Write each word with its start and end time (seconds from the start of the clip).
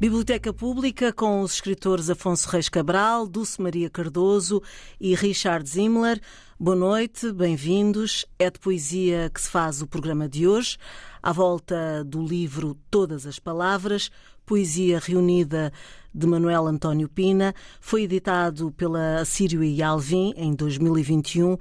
Biblioteca 0.00 0.50
Pública 0.50 1.12
com 1.12 1.42
os 1.42 1.52
escritores 1.52 2.08
Afonso 2.08 2.48
Reis 2.48 2.70
Cabral, 2.70 3.26
Dulce 3.26 3.60
Maria 3.60 3.90
Cardoso 3.90 4.62
e 4.98 5.14
Richard 5.14 5.68
Zimmler. 5.68 6.18
Boa 6.58 6.74
noite, 6.74 7.30
bem-vindos. 7.30 8.24
É 8.38 8.50
de 8.50 8.58
poesia 8.58 9.28
que 9.28 9.38
se 9.38 9.50
faz 9.50 9.82
o 9.82 9.86
programa 9.86 10.26
de 10.26 10.48
hoje, 10.48 10.78
à 11.22 11.34
volta 11.34 12.02
do 12.02 12.26
livro 12.26 12.78
Todas 12.90 13.26
as 13.26 13.38
Palavras, 13.38 14.10
poesia 14.46 14.98
reunida 14.98 15.70
de 16.14 16.26
Manuel 16.26 16.66
António 16.66 17.06
Pina. 17.06 17.54
Foi 17.78 18.04
editado 18.04 18.72
pela 18.72 19.20
Assírio 19.20 19.62
e 19.62 19.82
Alvim 19.82 20.32
em 20.34 20.54
2021 20.54 21.58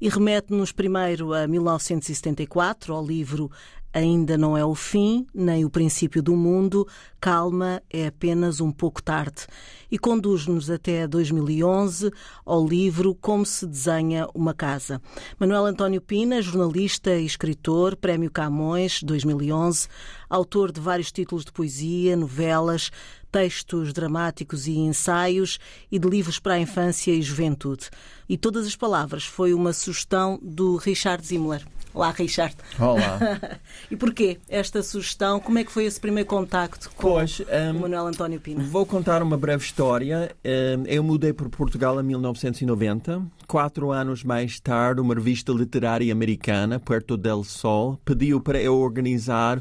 e 0.00 0.08
remete-nos 0.08 0.72
primeiro 0.72 1.34
a 1.34 1.46
1974, 1.46 2.94
ao 2.94 3.04
livro 3.04 3.50
Ainda 3.92 4.38
não 4.38 4.56
é 4.56 4.64
o 4.64 4.74
fim, 4.74 5.26
nem 5.34 5.64
o 5.64 5.70
princípio 5.70 6.22
do 6.22 6.36
mundo, 6.36 6.86
calma, 7.20 7.82
é 7.90 8.06
apenas 8.06 8.60
um 8.60 8.70
pouco 8.70 9.02
tarde. 9.02 9.48
E 9.90 9.98
conduz-nos 9.98 10.70
até 10.70 11.08
2011 11.08 12.12
ao 12.46 12.64
livro 12.64 13.16
Como 13.16 13.44
se 13.44 13.66
desenha 13.66 14.28
uma 14.32 14.54
casa. 14.54 15.02
Manuel 15.40 15.66
António 15.66 16.00
Pina, 16.00 16.40
jornalista 16.40 17.16
e 17.16 17.26
escritor, 17.26 17.96
Prémio 17.96 18.30
Camões 18.30 19.02
2011, 19.02 19.88
autor 20.28 20.70
de 20.70 20.80
vários 20.80 21.10
títulos 21.10 21.44
de 21.44 21.50
poesia, 21.50 22.16
novelas, 22.16 22.92
textos 23.32 23.92
dramáticos 23.92 24.68
e 24.68 24.78
ensaios 24.78 25.58
e 25.90 25.98
de 25.98 26.08
livros 26.08 26.38
para 26.38 26.54
a 26.54 26.60
infância 26.60 27.10
e 27.10 27.22
juventude. 27.22 27.90
E 28.28 28.38
todas 28.38 28.66
as 28.66 28.76
palavras 28.76 29.24
foi 29.24 29.52
uma 29.52 29.72
sugestão 29.72 30.38
do 30.40 30.76
Richard 30.76 31.26
Zimmler. 31.26 31.66
Olá, 31.92 32.10
Richard. 32.12 32.54
Olá. 32.78 33.18
e 33.90 33.96
porquê 33.96 34.38
esta 34.48 34.82
sugestão? 34.82 35.40
Como 35.40 35.58
é 35.58 35.64
que 35.64 35.72
foi 35.72 35.84
esse 35.84 36.00
primeiro 36.00 36.28
contacto 36.28 36.88
com 36.90 37.02
pois, 37.02 37.40
um, 37.40 37.76
o 37.78 37.80
Manuel 37.80 38.06
António 38.06 38.40
Pina? 38.40 38.62
Vou 38.62 38.86
contar 38.86 39.22
uma 39.22 39.36
breve 39.36 39.64
história. 39.64 40.34
Um, 40.44 40.86
eu 40.86 41.02
mudei 41.02 41.32
para 41.32 41.48
Portugal 41.48 42.00
em 42.00 42.04
1990. 42.04 43.22
Quatro 43.46 43.90
anos 43.90 44.22
mais 44.22 44.60
tarde, 44.60 45.00
uma 45.00 45.14
revista 45.14 45.50
literária 45.52 46.12
americana, 46.12 46.78
Puerto 46.78 47.16
del 47.16 47.42
Sol, 47.42 47.98
pediu 48.04 48.40
para 48.40 48.60
eu 48.62 48.78
organizar 48.78 49.60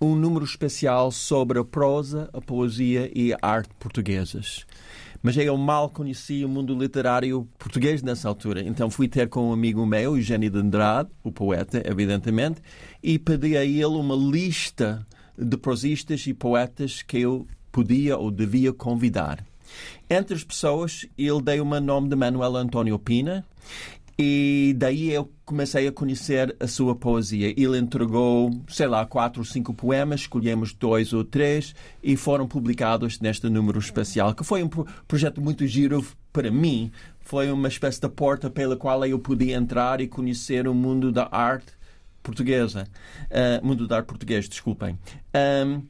um 0.00 0.14
número 0.14 0.44
especial 0.44 1.10
sobre 1.10 1.58
a 1.58 1.64
prosa, 1.64 2.30
a 2.32 2.40
poesia 2.40 3.10
e 3.14 3.34
a 3.34 3.38
arte 3.42 3.70
portuguesas 3.78 4.64
mas 5.26 5.36
eu 5.36 5.56
mal 5.56 5.90
conhecia 5.90 6.46
o 6.46 6.48
mundo 6.48 6.72
literário 6.78 7.48
português 7.58 8.00
nessa 8.00 8.28
altura. 8.28 8.62
Então 8.62 8.88
fui 8.88 9.08
ter 9.08 9.28
com 9.28 9.48
um 9.48 9.52
amigo 9.52 9.84
meu, 9.84 10.16
Eugênio 10.16 10.48
de 10.48 10.56
Andrade, 10.56 11.10
o 11.24 11.32
poeta, 11.32 11.82
evidentemente, 11.84 12.62
e 13.02 13.18
pedi 13.18 13.56
a 13.56 13.64
ele 13.64 13.86
uma 13.86 14.14
lista 14.14 15.04
de 15.36 15.56
prosistas 15.56 16.24
e 16.28 16.32
poetas 16.32 17.02
que 17.02 17.18
eu 17.18 17.44
podia 17.72 18.16
ou 18.16 18.30
devia 18.30 18.72
convidar. 18.72 19.44
Entre 20.08 20.32
as 20.32 20.44
pessoas, 20.44 21.04
ele 21.18 21.42
deu 21.42 21.64
o 21.64 21.80
nome 21.80 22.08
de 22.08 22.14
Manuel 22.14 22.54
António 22.54 22.96
Pina 22.96 23.44
e 24.18 24.74
daí 24.78 25.12
eu 25.12 25.30
comecei 25.44 25.86
a 25.86 25.92
conhecer 25.92 26.56
a 26.58 26.66
sua 26.66 26.94
poesia. 26.94 27.52
Ele 27.56 27.78
entregou, 27.78 28.50
sei 28.68 28.86
lá, 28.86 29.04
quatro 29.04 29.40
ou 29.40 29.44
cinco 29.44 29.74
poemas, 29.74 30.20
escolhemos 30.20 30.72
dois 30.72 31.12
ou 31.12 31.22
três 31.22 31.74
e 32.02 32.16
foram 32.16 32.48
publicados 32.48 33.20
neste 33.20 33.48
número 33.48 33.78
especial, 33.78 34.34
que 34.34 34.42
foi 34.42 34.62
um 34.62 34.68
projeto 35.06 35.40
muito 35.40 35.66
giro 35.66 36.04
para 36.32 36.50
mim. 36.50 36.90
Foi 37.20 37.50
uma 37.50 37.68
espécie 37.68 38.00
de 38.00 38.08
porta 38.08 38.48
pela 38.48 38.76
qual 38.76 39.04
eu 39.04 39.18
podia 39.18 39.56
entrar 39.56 40.00
e 40.00 40.06
conhecer 40.06 40.66
o 40.66 40.74
mundo 40.74 41.12
da 41.12 41.28
arte 41.30 41.72
portuguesa. 42.22 42.88
Uh, 43.30 43.66
mundo 43.66 43.86
da 43.86 43.96
arte 43.96 44.06
português, 44.06 44.48
desculpem. 44.48 44.98
Um, 45.34 45.82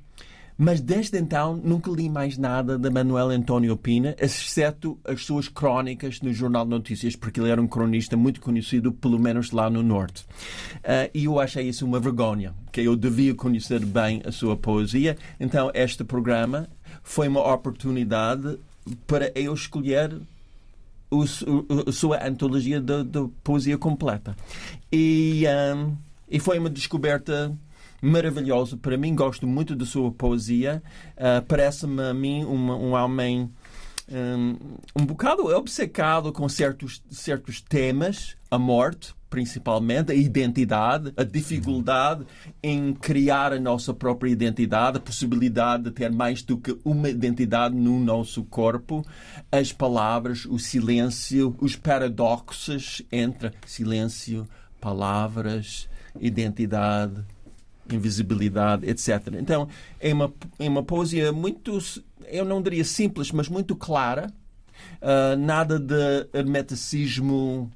mas 0.58 0.80
desde 0.80 1.18
então 1.18 1.56
nunca 1.56 1.90
li 1.90 2.08
mais 2.08 2.38
nada 2.38 2.78
de 2.78 2.88
Manuel 2.88 3.28
António 3.30 3.76
Pina, 3.76 4.14
exceto 4.18 4.98
as 5.04 5.24
suas 5.24 5.48
crónicas 5.48 6.20
no 6.20 6.32
Jornal 6.32 6.64
de 6.64 6.70
Notícias, 6.70 7.14
porque 7.14 7.40
ele 7.40 7.50
era 7.50 7.60
um 7.60 7.66
cronista 7.66 8.16
muito 8.16 8.40
conhecido, 8.40 8.92
pelo 8.92 9.18
menos 9.18 9.50
lá 9.50 9.68
no 9.68 9.82
Norte. 9.82 10.24
Uh, 10.76 11.10
e 11.12 11.24
eu 11.24 11.38
achei 11.38 11.68
isso 11.68 11.84
uma 11.84 12.00
vergonha, 12.00 12.54
que 12.72 12.80
eu 12.80 12.96
devia 12.96 13.34
conhecer 13.34 13.84
bem 13.84 14.22
a 14.24 14.32
sua 14.32 14.56
poesia. 14.56 15.16
Então, 15.38 15.70
este 15.74 16.02
programa 16.04 16.68
foi 17.02 17.28
uma 17.28 17.52
oportunidade 17.52 18.58
para 19.06 19.30
eu 19.34 19.52
escolher 19.52 20.16
o, 21.10 21.24
a 21.86 21.92
sua 21.92 22.26
antologia 22.26 22.80
de, 22.80 23.04
de 23.04 23.28
poesia 23.44 23.76
completa. 23.76 24.36
E, 24.90 25.44
um, 25.44 25.48
ah, 25.48 25.92
e 26.28 26.40
foi 26.40 26.58
uma 26.58 26.70
descoberta 26.70 27.56
maravilhoso. 28.00 28.76
Para 28.76 28.96
mim, 28.96 29.14
gosto 29.14 29.46
muito 29.46 29.74
da 29.74 29.84
sua 29.84 30.10
poesia. 30.10 30.82
Uh, 31.16 31.44
Parece-me 31.46 32.02
a 32.02 32.14
mim 32.14 32.44
uma, 32.44 32.76
um 32.76 32.92
homem 32.92 33.50
um, 34.08 34.56
um 34.94 35.04
bocado 35.04 35.46
obcecado 35.46 36.32
com 36.32 36.48
certos, 36.48 37.02
certos 37.10 37.60
temas, 37.60 38.36
a 38.50 38.58
morte, 38.58 39.14
principalmente, 39.28 40.12
a 40.12 40.14
identidade, 40.14 41.12
a 41.16 41.24
dificuldade 41.24 42.24
em 42.62 42.94
criar 42.94 43.52
a 43.52 43.58
nossa 43.58 43.92
própria 43.92 44.30
identidade, 44.30 44.98
a 44.98 45.00
possibilidade 45.00 45.84
de 45.84 45.90
ter 45.90 46.10
mais 46.10 46.42
do 46.42 46.56
que 46.56 46.78
uma 46.84 47.08
identidade 47.08 47.74
no 47.74 47.98
nosso 47.98 48.44
corpo, 48.44 49.04
as 49.50 49.72
palavras, 49.72 50.46
o 50.46 50.58
silêncio, 50.58 51.56
os 51.60 51.74
paradoxos 51.74 53.02
entre 53.10 53.50
silêncio, 53.66 54.46
palavras, 54.80 55.88
identidade, 56.20 57.24
invisibilidade, 57.94 58.88
etc. 58.88 59.34
Então, 59.38 59.68
é 60.00 60.12
uma, 60.12 60.32
é 60.58 60.68
uma 60.68 60.82
poesia 60.82 61.32
muito, 61.32 61.78
eu 62.26 62.44
não 62.44 62.62
diria 62.62 62.84
simples, 62.84 63.30
mas 63.30 63.48
muito 63.48 63.76
clara. 63.76 64.32
Uh, 65.00 65.36
nada 65.38 65.78
de 65.78 66.28
hermeticismo, 66.32 67.70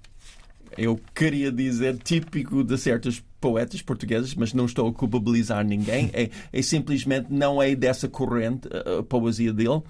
eu 0.76 1.00
queria 1.14 1.50
dizer, 1.50 1.98
típico 1.98 2.62
de 2.62 2.76
certos 2.78 3.22
poetas 3.40 3.80
portugueses, 3.80 4.34
mas 4.34 4.52
não 4.52 4.66
estou 4.66 4.88
a 4.88 4.92
culpabilizar 4.92 5.64
ninguém. 5.64 6.10
É, 6.20 6.28
é 6.52 6.62
simplesmente 6.62 7.28
não 7.30 7.62
é 7.62 7.74
dessa 7.74 8.08
corrente 8.08 8.68
a, 8.68 8.98
a 8.98 9.02
poesia 9.02 9.52
dele. 9.52 9.80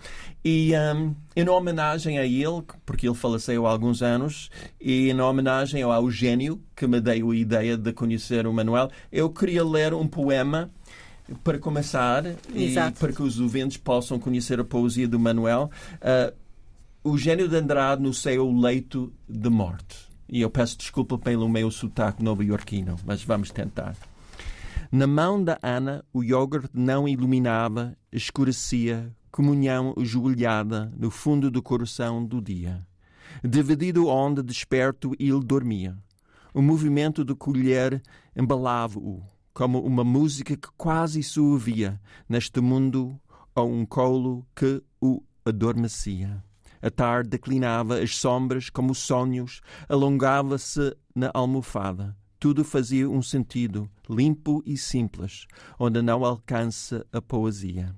E 0.44 0.72
um, 0.94 1.14
em 1.34 1.48
homenagem 1.48 2.18
a 2.18 2.26
ele, 2.26 2.62
porque 2.84 3.08
ele 3.08 3.14
faleceu 3.14 3.66
há 3.66 3.70
alguns 3.70 4.02
anos, 4.02 4.50
e 4.80 5.10
em 5.10 5.20
homenagem 5.20 5.82
ao 5.82 5.92
Eugênio, 5.92 6.60
que 6.76 6.86
me 6.86 7.00
deu 7.00 7.30
a 7.30 7.36
ideia 7.36 7.76
de 7.76 7.92
conhecer 7.92 8.46
o 8.46 8.52
Manuel, 8.52 8.90
eu 9.10 9.30
queria 9.30 9.64
ler 9.64 9.94
um 9.94 10.06
poema 10.06 10.70
para 11.42 11.58
começar 11.58 12.24
Exato. 12.54 12.96
e 12.96 13.00
para 13.00 13.12
que 13.12 13.22
os 13.22 13.40
ouvintes 13.40 13.76
possam 13.76 14.18
conhecer 14.18 14.60
a 14.60 14.64
poesia 14.64 15.08
do 15.08 15.18
Manuel. 15.18 15.70
Uh, 15.96 16.34
o 17.02 17.16
gênio 17.16 17.48
de 17.48 17.56
Andrade 17.56 18.02
no 18.02 18.12
seu 18.12 18.50
leito 18.52 19.12
de 19.28 19.48
morte. 19.48 20.09
E 20.32 20.40
eu 20.42 20.48
peço 20.48 20.78
desculpa 20.78 21.18
pelo 21.18 21.48
meu 21.48 21.70
sotaque 21.72 22.22
novo-iorquino, 22.22 22.96
mas 23.04 23.24
vamos 23.24 23.50
tentar. 23.50 23.96
Na 24.92 25.06
mão 25.06 25.42
da 25.42 25.58
Ana, 25.60 26.04
o 26.12 26.22
iogurte 26.22 26.70
não 26.72 27.08
iluminava, 27.08 27.96
escurecia, 28.12 29.12
comunhão 29.30 29.92
ajoelhada 29.98 30.92
no 30.96 31.10
fundo 31.10 31.50
do 31.50 31.60
coração 31.60 32.24
do 32.24 32.40
dia. 32.40 32.86
Dividido 33.42 34.06
onde, 34.06 34.42
desperto, 34.42 35.12
ele 35.18 35.40
dormia. 35.40 35.96
O 36.54 36.62
movimento 36.62 37.24
de 37.24 37.34
colher 37.34 38.00
embalava-o, 38.36 39.22
como 39.52 39.80
uma 39.80 40.04
música 40.04 40.56
que 40.56 40.68
quase 40.76 41.22
se 41.24 41.40
ouvia 41.40 42.00
neste 42.28 42.60
mundo 42.60 43.20
ou 43.54 43.68
um 43.68 43.84
colo 43.84 44.46
que 44.54 44.80
o 45.00 45.22
adormecia. 45.44 46.42
A 46.82 46.90
tarde 46.90 47.30
declinava 47.30 47.98
as 47.98 48.16
sombras 48.16 48.70
como 48.70 48.94
sonhos, 48.94 49.60
alongava-se 49.88 50.96
na 51.14 51.30
almofada. 51.34 52.16
Tudo 52.38 52.64
fazia 52.64 53.08
um 53.08 53.20
sentido, 53.20 53.88
limpo 54.08 54.62
e 54.64 54.78
simples, 54.78 55.46
onde 55.78 56.00
não 56.00 56.24
alcança 56.24 57.06
a 57.12 57.20
poesia. 57.20 57.94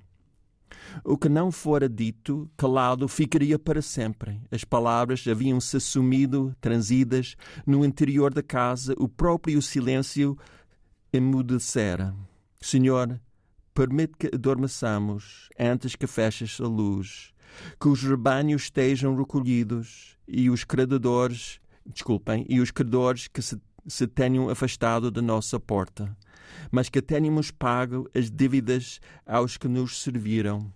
O 1.05 1.17
que 1.17 1.29
não 1.29 1.53
fora 1.53 1.89
dito, 1.89 2.51
calado, 2.57 3.07
ficaria 3.07 3.59
para 3.59 3.81
sempre. 3.81 4.43
As 4.51 4.65
palavras 4.65 5.25
haviam-se 5.29 5.79
sumido, 5.81 6.55
transidas, 6.61 7.37
no 7.65 7.85
interior 7.85 8.35
da 8.35 8.43
casa, 8.43 8.95
o 8.99 9.09
próprio 9.09 9.63
silêncio 9.63 10.37
emudecera. 11.13 12.15
Senhor, 12.61 13.21
permite 13.73 14.15
que 14.19 14.31
adormeçamos 14.35 15.49
antes 15.59 15.95
que 15.95 16.07
feches 16.07 16.61
a 16.61 16.67
luz 16.67 17.33
que 17.81 17.89
os 17.89 18.03
rebanhos 18.03 18.65
estejam 18.65 19.17
recolhidos 19.17 20.17
e 20.27 20.51
os 20.51 20.65
credores, 20.65 21.61
desculpem, 21.87 22.47
e 22.49 22.61
os 22.61 22.71
credores 22.71 23.29
que 23.29 23.43
se, 23.43 23.61
se 23.87 24.07
tenham 24.07 24.49
afastado 24.49 25.11
da 25.11 25.23
nossa 25.23 25.59
porta, 25.59 26.17
mas 26.71 26.89
que 26.89 27.03
tenhamos 27.03 27.51
pago 27.51 28.09
as 28.15 28.31
dívidas 28.31 29.01
aos 29.27 29.57
que 29.57 29.69
nos 29.69 30.01
serviram, 30.01 30.73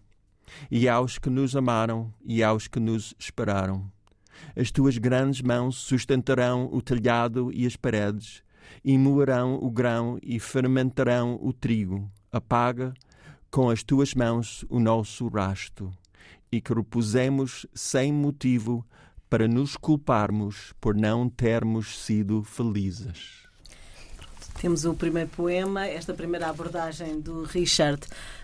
e 0.70 0.88
aos 0.88 1.18
que 1.18 1.30
nos 1.30 1.56
amaram, 1.56 2.12
e 2.24 2.42
aos 2.42 2.68
que 2.68 2.80
nos 2.80 3.14
esperaram. 3.18 3.90
As 4.54 4.70
tuas 4.70 4.98
grandes 4.98 5.40
mãos 5.40 5.76
sustentarão 5.76 6.68
o 6.72 6.82
telhado 6.82 7.50
e 7.52 7.66
as 7.66 7.76
paredes, 7.76 8.42
e 8.84 8.98
moerão 8.98 9.58
o 9.62 9.70
grão 9.70 10.18
e 10.22 10.38
fermentarão 10.38 11.38
o 11.42 11.52
trigo. 11.52 12.10
Apaga 12.30 12.92
com 13.50 13.70
as 13.70 13.82
tuas 13.82 14.14
mãos 14.14 14.64
o 14.68 14.78
nosso 14.78 15.28
rasto 15.28 15.90
e 16.50 16.60
que 16.60 16.72
repusemos 16.72 17.66
sem 17.74 18.12
motivo 18.12 18.84
para 19.28 19.48
nos 19.48 19.76
culparmos 19.76 20.72
por 20.80 20.94
não 20.94 21.28
termos 21.28 21.98
sido 22.04 22.42
felizes. 22.42 23.46
Temos 24.60 24.86
o 24.86 24.94
primeiro 24.94 25.28
poema, 25.28 25.86
esta 25.86 26.14
primeira 26.14 26.48
abordagem 26.48 27.20
do 27.20 27.42
Richard 27.42 28.00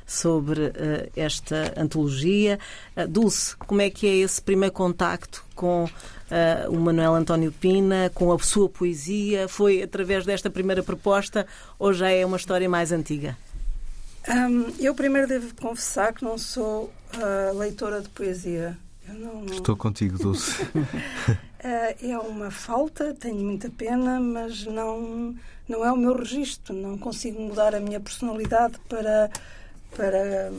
sobre 0.07 0.61
uh, 0.61 0.73
esta 1.17 1.73
antologia. 1.77 2.59
Uh, 2.95 3.09
Dulce, 3.09 3.57
como 3.57 3.81
é 3.81 3.89
que 3.89 4.07
é 4.07 4.17
esse 4.17 4.43
primeiro 4.43 4.75
contacto 4.75 5.43
com 5.55 5.85
uh, 5.85 6.71
o 6.71 6.79
Manuel 6.79 7.15
António 7.15 7.51
Pina, 7.51 8.11
com 8.15 8.31
a 8.31 8.39
sua 8.39 8.69
poesia? 8.69 9.49
Foi 9.49 9.83
através 9.83 10.27
desta 10.27 10.51
primeira 10.51 10.83
proposta 10.83 11.47
ou 11.79 11.95
já 11.95 12.11
é 12.11 12.27
uma 12.27 12.37
história 12.37 12.69
mais 12.69 12.93
antiga? 12.93 13.37
Um, 14.29 14.73
eu 14.79 14.95
primeiro 14.95 15.27
devo 15.27 15.55
confessar 15.55 16.13
que 16.13 16.25
não 16.25 16.39
sou 16.39 16.93
leitora 17.55 18.01
de 18.01 18.09
poesia. 18.09 18.77
Não... 19.09 19.45
Estou 19.47 19.77
contigo, 19.77 20.17
Dulce. 20.19 20.67
é 21.59 22.19
uma 22.19 22.51
falta, 22.51 23.15
tenho 23.15 23.39
muita 23.39 23.69
pena, 23.71 24.21
mas 24.21 24.65
não 24.65 25.35
não 25.69 25.85
é 25.85 25.93
o 25.93 25.97
meu 25.97 26.17
registro, 26.17 26.75
não 26.75 26.99
consigo 26.99 27.41
mudar 27.41 27.75
a 27.75 27.81
minha 27.81 28.01
personalidade 28.01 28.79
para 28.89 29.31
para 29.97 30.51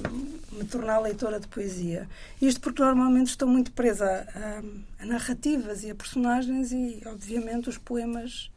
me 0.52 0.64
tornar 0.66 1.00
leitora 1.00 1.40
de 1.40 1.48
poesia. 1.48 2.08
Isto 2.40 2.62
porque 2.62 2.84
normalmente 2.84 3.30
estou 3.30 3.48
muito 3.48 3.72
presa 3.72 4.28
a, 4.36 5.02
a, 5.02 5.06
narrativas 5.06 5.84
e 5.84 5.90
a 5.90 5.96
personagens 5.96 6.72
e, 6.72 7.02
obviamente, 7.08 7.68
os 7.68 7.80
poemas 7.80 8.52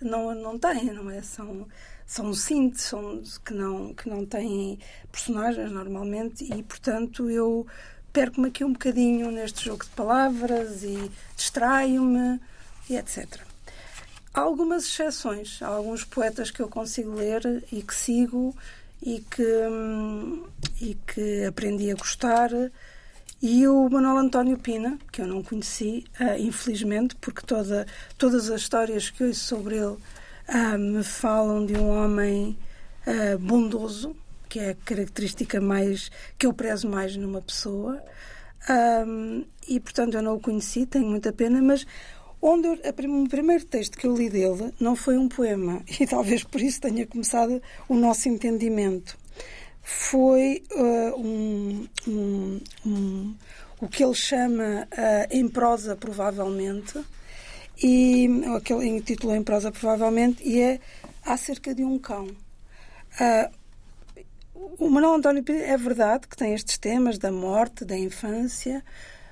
não, 0.00 0.34
não 0.34 0.58
têm, 0.58 0.92
não 0.92 1.08
é? 1.08 1.22
São, 1.22 1.68
são 2.06 2.32
síntese, 2.32 2.84
são, 2.84 3.22
que, 3.44 3.52
não, 3.52 3.92
que 3.92 4.08
não 4.08 4.24
têm 4.24 4.78
personagens 5.10 5.70
normalmente 5.72 6.44
e, 6.44 6.62
portanto, 6.62 7.28
eu 7.28 7.66
perco-me 8.12 8.48
aqui 8.48 8.64
um 8.64 8.72
bocadinho 8.72 9.30
neste 9.30 9.64
jogo 9.64 9.84
de 9.84 9.90
palavras 9.90 10.82
e 10.82 11.10
distraio-me 11.36 12.40
e 12.88 12.96
etc. 12.96 13.26
Há 14.32 14.40
algumas 14.40 14.84
exceções. 14.84 15.60
Há 15.62 15.66
alguns 15.66 16.04
poetas 16.04 16.50
que 16.50 16.60
eu 16.60 16.68
consigo 16.68 17.14
ler 17.14 17.64
e 17.72 17.82
que 17.82 17.94
sigo 17.94 18.54
e 19.02 19.20
que, 19.20 19.42
hum, 19.42 20.44
e 20.80 20.94
que 20.94 21.44
aprendi 21.44 21.90
a 21.90 21.94
gostar. 21.94 22.50
E 23.42 23.66
o 23.66 23.88
Manuel 23.88 24.18
António 24.18 24.58
Pina, 24.58 24.98
que 25.12 25.20
eu 25.20 25.26
não 25.26 25.42
conheci, 25.42 26.04
uh, 26.20 26.38
infelizmente, 26.38 27.16
porque 27.16 27.42
toda, 27.46 27.86
todas 28.16 28.50
as 28.50 28.62
histórias 28.62 29.10
que 29.10 29.24
ouço 29.24 29.40
sobre 29.40 29.76
ele 29.76 29.96
uh, 30.48 30.78
me 30.78 31.02
falam 31.02 31.64
de 31.64 31.74
um 31.76 31.88
homem 31.88 32.56
uh, 33.06 33.38
bondoso, 33.38 34.16
que 34.48 34.58
é 34.58 34.70
a 34.70 34.74
característica 34.74 35.60
mais 35.60 36.10
que 36.38 36.46
eu 36.46 36.52
prezo 36.52 36.88
mais 36.88 37.16
numa 37.16 37.42
pessoa. 37.42 38.02
E 39.68 39.78
portanto 39.78 40.14
eu 40.14 40.22
não 40.22 40.34
o 40.36 40.40
conheci, 40.40 40.86
tenho 40.86 41.06
muita 41.06 41.32
pena, 41.32 41.62
mas 41.62 41.86
onde 42.40 42.68
eu, 42.68 42.74
o 42.74 43.28
primeiro 43.28 43.64
texto 43.64 43.98
que 43.98 44.06
eu 44.06 44.16
li 44.16 44.30
dele 44.30 44.72
não 44.78 44.94
foi 44.94 45.16
um 45.18 45.28
poema, 45.28 45.82
e 46.00 46.06
talvez 46.06 46.44
por 46.44 46.60
isso 46.60 46.80
tenha 46.80 47.06
começado 47.06 47.60
o 47.88 47.94
nosso 47.94 48.28
entendimento. 48.28 49.18
Foi 49.82 50.64
uh, 50.72 51.20
um, 51.20 51.88
um, 52.08 52.60
um, 52.84 53.34
o 53.80 53.88
que 53.88 54.02
ele 54.02 54.14
chama 54.14 54.88
uh, 54.92 55.26
em 55.30 55.46
prosa, 55.48 55.94
provavelmente, 55.94 56.98
e 57.82 58.28
aquele 58.56 58.88
intitulou 58.88 59.36
em 59.36 59.42
prosa, 59.42 59.70
provavelmente, 59.70 60.42
e 60.42 60.60
é 60.60 60.80
acerca 61.24 61.74
de 61.74 61.84
um 61.84 61.98
cão. 61.98 62.26
Uh, 63.20 63.50
o 64.78 64.88
Manuel 64.88 65.14
António 65.14 65.44
é 65.48 65.76
verdade 65.76 66.26
que 66.28 66.36
tem 66.36 66.54
estes 66.54 66.78
temas 66.78 67.18
da 67.18 67.30
morte, 67.30 67.84
da 67.84 67.96
infância, 67.96 68.82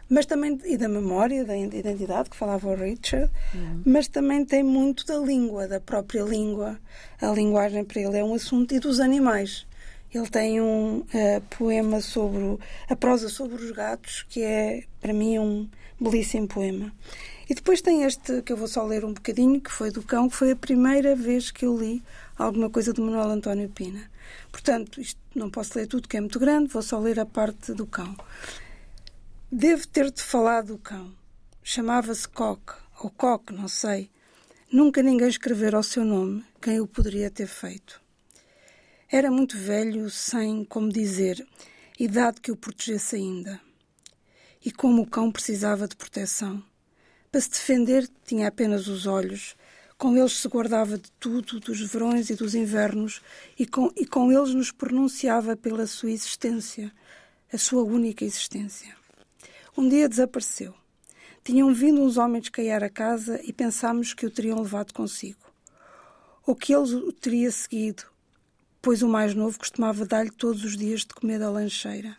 mas 0.09 0.27
também 0.27 0.61
e 0.65 0.77
da 0.77 0.89
memória, 0.89 1.45
da 1.45 1.57
identidade 1.57 2.31
que 2.31 2.37
falava 2.37 2.69
o 2.69 2.75
Richard, 2.75 3.31
uhum. 3.55 3.83
mas 3.87 4.07
também 4.07 4.45
tem 4.45 4.63
muito 4.63 5.07
da 5.07 5.19
língua, 5.19 5.67
da 5.67 5.81
própria 5.81 6.23
língua. 6.23 6.79
A 7.21 7.31
linguagem 7.31 7.85
para 7.85 8.01
ele 8.03 8.19
é 8.19 8.25
um 8.25 8.35
assunto 8.35 8.75
e 8.75 8.79
dos 8.79 9.01
animais. 9.01 9.67
Ele 10.13 10.29
tem 10.29 10.61
um 10.61 10.99
uh, 10.99 11.41
poema 11.59 12.01
sobre 12.01 12.59
a 12.89 12.95
prosa 12.95 13.29
sobre 13.29 13.57
os 13.57 13.71
gatos 13.73 14.25
que 14.29 14.43
é 14.43 14.85
para 15.01 15.13
mim 15.13 15.39
um 15.39 15.69
belíssimo 16.01 16.47
poema. 16.47 16.93
E 17.49 17.55
depois 17.55 17.83
tem 17.83 18.05
este 18.05 18.43
que 18.43 18.53
eu 18.53 18.57
vou 18.57 18.69
só 18.69 18.85
ler 18.85 19.05
um 19.05 19.13
bocadinho, 19.13 19.61
que 19.61 19.71
foi 19.71 19.91
do 19.91 20.03
cão, 20.03 20.29
que 20.29 20.37
foi 20.37 20.53
a 20.53 20.57
primeira 20.57 21.15
vez 21.15 21.51
que 21.51 21.67
eu 21.67 21.77
li 21.77 22.03
alguma 22.39 22.71
coisa 22.71 22.93
do 22.93 23.03
Manuel 23.03 23.31
António 23.31 23.69
Pina. 23.69 24.11
Portanto, 24.51 25.01
isto 25.01 25.21
não 25.35 25.51
posso 25.51 25.79
ler 25.79 25.87
tudo 25.87 26.09
que 26.09 26.17
é 26.17 26.21
muito 26.21 26.39
grande, 26.39 26.73
vou 26.73 26.83
só 26.83 26.99
ler 26.99 27.21
a 27.21 27.27
parte 27.27 27.73
do 27.75 27.87
cão. 27.87 28.17
Devo 29.53 29.87
ter-te 29.87 30.23
falado 30.23 30.69
do 30.69 30.79
cão. 30.79 31.13
Chamava-se 31.63 32.27
Coque, 32.29 32.73
ou 33.01 33.11
Coque, 33.11 33.53
não 33.53 33.69
sei. 33.69 34.11
Nunca 34.73 35.03
ninguém 35.03 35.29
escrevera 35.29 35.77
ao 35.77 35.83
seu 35.83 36.05
nome 36.05 36.45
quem 36.61 36.81
o 36.81 36.87
poderia 36.87 37.31
ter 37.31 37.47
feito. 37.47 38.01
Era 39.11 39.31
muito 39.31 39.57
velho, 39.57 40.11
sem, 40.11 40.65
como 40.65 40.89
dizer, 40.89 41.47
idade 42.01 42.41
que 42.41 42.51
o 42.51 42.57
protegesse 42.57 43.17
ainda. 43.17 43.61
E 44.65 44.73
como 44.73 45.03
o 45.03 45.07
cão 45.07 45.31
precisava 45.31 45.87
de 45.87 45.95
proteção. 45.95 46.63
Para 47.35 47.41
se 47.41 47.51
defender, 47.51 48.09
tinha 48.25 48.47
apenas 48.47 48.87
os 48.87 49.09
olhos. 49.09 49.57
Com 49.99 50.17
eles 50.17 50.35
se 50.35 50.47
guardava 50.47 50.97
de 50.97 51.11
tudo, 51.19 51.59
dos 51.59 51.81
verões 51.81 52.31
e 52.31 52.37
dos 52.37 52.55
invernos, 52.55 53.21
e 53.59 53.67
com, 53.67 53.93
e 53.97 54.07
com 54.07 54.31
eles 54.31 54.55
nos 54.55 54.71
pronunciava 54.71 55.57
pela 55.57 55.85
sua 55.85 56.13
existência, 56.13 56.93
a 57.53 57.59
sua 57.59 57.83
única 57.83 58.25
existência. 58.25 58.97
Um 59.77 59.89
dia 59.89 60.09
desapareceu. 60.09 60.73
Tinham 61.43 61.75
vindo 61.75 62.01
uns 62.03 62.19
homens 62.19 62.49
caiar 62.51 62.85
a 62.85 62.89
casa 62.89 63.41
e 63.43 63.53
pensámos 63.53 64.15
que 64.15 64.27
o 64.27 64.31
teriam 64.31 64.61
levado 64.61 64.95
consigo. 64.95 65.45
Ou 66.47 66.55
que 66.55 66.73
ele 66.73 66.95
o 66.95 67.11
teria 67.11 67.51
seguido, 67.51 68.05
pois 68.81 69.03
o 69.03 69.09
mais 69.09 69.35
novo 69.35 69.59
costumava 69.59 70.07
dar-lhe 70.07 70.31
todos 70.31 70.63
os 70.63 70.77
dias 70.77 71.01
de 71.01 71.09
comer 71.09 71.41
da 71.41 71.51
lancheira. 71.51 72.17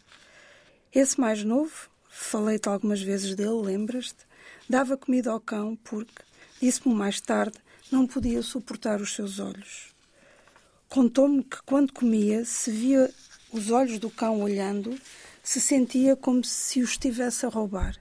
Esse 0.94 1.18
mais 1.18 1.41
novo, 1.41 1.90
falei-te 2.09 2.68
algumas 2.68 3.01
vezes 3.01 3.33
dele, 3.33 3.61
lembras-te? 3.63 4.25
Dava 4.69 4.97
comida 4.97 5.31
ao 5.31 5.40
cão 5.40 5.75
porque, 5.83 6.23
disse-me 6.61 6.94
mais 6.94 7.21
tarde, 7.21 7.57
não 7.92 8.07
podia 8.07 8.42
suportar 8.42 9.02
os 9.02 9.14
seus 9.14 9.40
olhos. 9.40 9.94
Contou-me 10.90 11.44
que 11.44 11.61
quando 11.66 11.94
comia, 11.94 12.45
se 12.45 12.71
via 12.71 13.11
os 13.52 13.69
olhos 13.69 13.99
do 13.99 14.09
cão 14.09 14.42
olhando, 14.42 14.99
se 15.44 15.61
sentia 15.61 16.16
como 16.16 16.44
se 16.44 16.81
o 16.81 16.83
estivesse 16.83 17.45
a 17.45 17.49
roubar. 17.49 17.95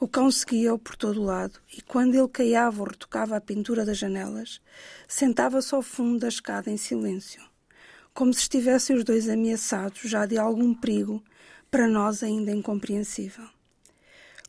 O 0.00 0.06
cão 0.06 0.30
seguia-o 0.30 0.78
por 0.78 0.94
todo 0.94 1.20
o 1.20 1.24
lado 1.24 1.58
e, 1.76 1.82
quando 1.82 2.14
ele 2.14 2.28
caiava 2.28 2.80
ou 2.80 2.88
retocava 2.88 3.36
a 3.36 3.40
pintura 3.40 3.84
das 3.84 3.98
janelas, 3.98 4.60
sentava-se 5.08 5.74
ao 5.74 5.82
fundo 5.82 6.20
da 6.20 6.28
escada 6.28 6.70
em 6.70 6.76
silêncio, 6.76 7.42
como 8.14 8.32
se 8.32 8.42
estivessem 8.42 8.94
os 8.94 9.02
dois 9.02 9.28
ameaçados 9.28 10.00
já 10.02 10.24
de 10.24 10.38
algum 10.38 10.72
perigo, 10.72 11.22
para 11.70 11.88
nós 11.88 12.22
ainda 12.22 12.52
incompreensível. 12.52 13.48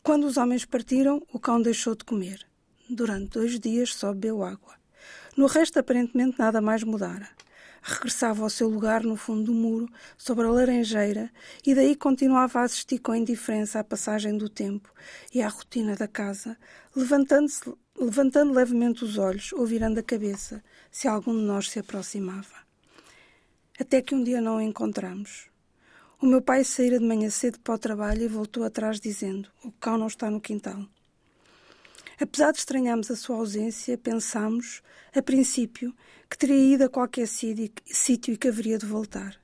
Quando 0.03 0.25
os 0.25 0.37
homens 0.37 0.65
partiram, 0.65 1.21
o 1.31 1.39
cão 1.39 1.61
deixou 1.61 1.95
de 1.95 2.03
comer. 2.03 2.45
Durante 2.89 3.31
dois 3.31 3.59
dias 3.59 3.93
só 3.93 4.13
bebeu 4.13 4.43
água. 4.43 4.75
No 5.37 5.45
resto, 5.45 5.79
aparentemente, 5.79 6.39
nada 6.39 6.59
mais 6.61 6.83
mudara 6.83 7.29
regressava 7.81 8.43
ao 8.43 8.49
seu 8.49 8.67
lugar 8.67 9.03
no 9.03 9.15
fundo 9.15 9.45
do 9.45 9.53
muro, 9.53 9.87
sobre 10.17 10.45
a 10.45 10.49
laranjeira, 10.49 11.31
e 11.65 11.73
daí 11.73 11.95
continuava 11.95 12.59
a 12.59 12.63
assistir 12.63 12.99
com 12.99 13.15
indiferença 13.15 13.79
à 13.79 13.83
passagem 13.83 14.37
do 14.37 14.49
tempo 14.49 14.91
e 15.33 15.41
à 15.41 15.47
rotina 15.47 15.95
da 15.95 16.07
casa, 16.07 16.57
levantando-se 16.95 17.73
levantando 17.97 18.53
levemente 18.53 19.03
os 19.03 19.17
olhos 19.17 19.51
ou 19.51 19.65
virando 19.65 19.99
a 19.99 20.03
cabeça, 20.03 20.63
se 20.89 21.07
algum 21.07 21.33
de 21.33 21.41
nós 21.41 21.69
se 21.69 21.79
aproximava. 21.79 22.55
Até 23.77 24.01
que 24.01 24.15
um 24.15 24.23
dia 24.23 24.39
não 24.39 24.57
o 24.57 24.61
encontramos. 24.61 25.48
O 26.21 26.25
meu 26.25 26.41
pai 26.41 26.65
saíra 26.65 26.99
de 26.99 27.05
manhã 27.05 27.29
cedo 27.29 27.61
para 27.61 27.75
o 27.75 27.79
trabalho 27.79 28.23
e 28.23 28.27
voltou 28.27 28.65
atrás 28.65 28.99
dizendo: 28.99 29.49
O 29.63 29.71
cão 29.71 29.97
não 29.97 30.07
está 30.07 30.29
no 30.29 30.41
quintal. 30.41 30.85
Apesar 32.19 32.51
de 32.51 32.59
estranharmos 32.59 33.09
a 33.09 33.15
sua 33.15 33.37
ausência, 33.37 33.97
pensámos, 33.97 34.83
a 35.15 35.21
princípio, 35.21 35.95
que 36.29 36.37
teria 36.37 36.73
ido 36.73 36.83
a 36.83 36.89
qualquer 36.89 37.25
sítio 37.25 38.33
e 38.33 38.37
que 38.37 38.49
haveria 38.49 38.77
de 38.77 38.85
voltar. 38.85 39.39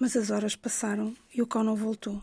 Mas 0.00 0.16
as 0.16 0.30
horas 0.30 0.56
passaram 0.56 1.14
e 1.34 1.42
o 1.42 1.46
cão 1.46 1.62
não 1.62 1.76
voltou. 1.76 2.22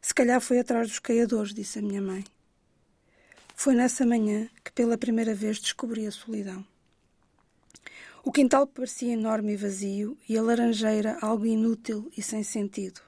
Se 0.00 0.14
calhar 0.14 0.40
foi 0.40 0.58
atrás 0.58 0.88
dos 0.88 0.98
caiadores, 0.98 1.52
disse 1.52 1.78
a 1.78 1.82
minha 1.82 2.00
mãe. 2.00 2.24
Foi 3.54 3.74
nessa 3.74 4.06
manhã 4.06 4.48
que 4.64 4.72
pela 4.72 4.96
primeira 4.96 5.34
vez 5.34 5.58
descobri 5.58 6.06
a 6.06 6.10
solidão. 6.10 6.64
O 8.26 8.32
quintal 8.32 8.66
parecia 8.66 9.12
enorme 9.12 9.52
e 9.52 9.56
vazio 9.56 10.18
e 10.28 10.36
a 10.36 10.42
laranjeira 10.42 11.16
algo 11.22 11.46
inútil 11.46 12.10
e 12.16 12.20
sem 12.20 12.42
sentido. 12.42 13.00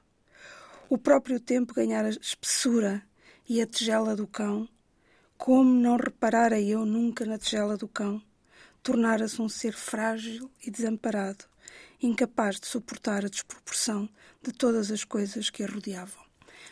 O 0.87 0.97
próprio 0.97 1.41
tempo 1.41 1.73
ganhara 1.73 2.07
espessura 2.07 3.03
e 3.47 3.61
a 3.61 3.67
tigela 3.67 4.15
do 4.15 4.25
cão 4.25 4.65
como 5.37 5.77
não 5.77 5.97
reparara 5.97 6.57
eu 6.61 6.85
nunca 6.85 7.25
na 7.25 7.37
tigela 7.37 7.75
do 7.75 7.85
cão? 7.85 8.21
Tornara-se 8.81 9.41
um 9.41 9.49
ser 9.49 9.73
frágil 9.73 10.49
e 10.65 10.71
desamparado, 10.71 11.43
incapaz 12.01 12.57
de 12.57 12.67
suportar 12.67 13.25
a 13.25 13.29
desproporção 13.29 14.07
de 14.41 14.53
todas 14.53 14.89
as 14.89 15.03
coisas 15.03 15.49
que 15.49 15.63
a 15.63 15.67
rodeavam. 15.67 16.28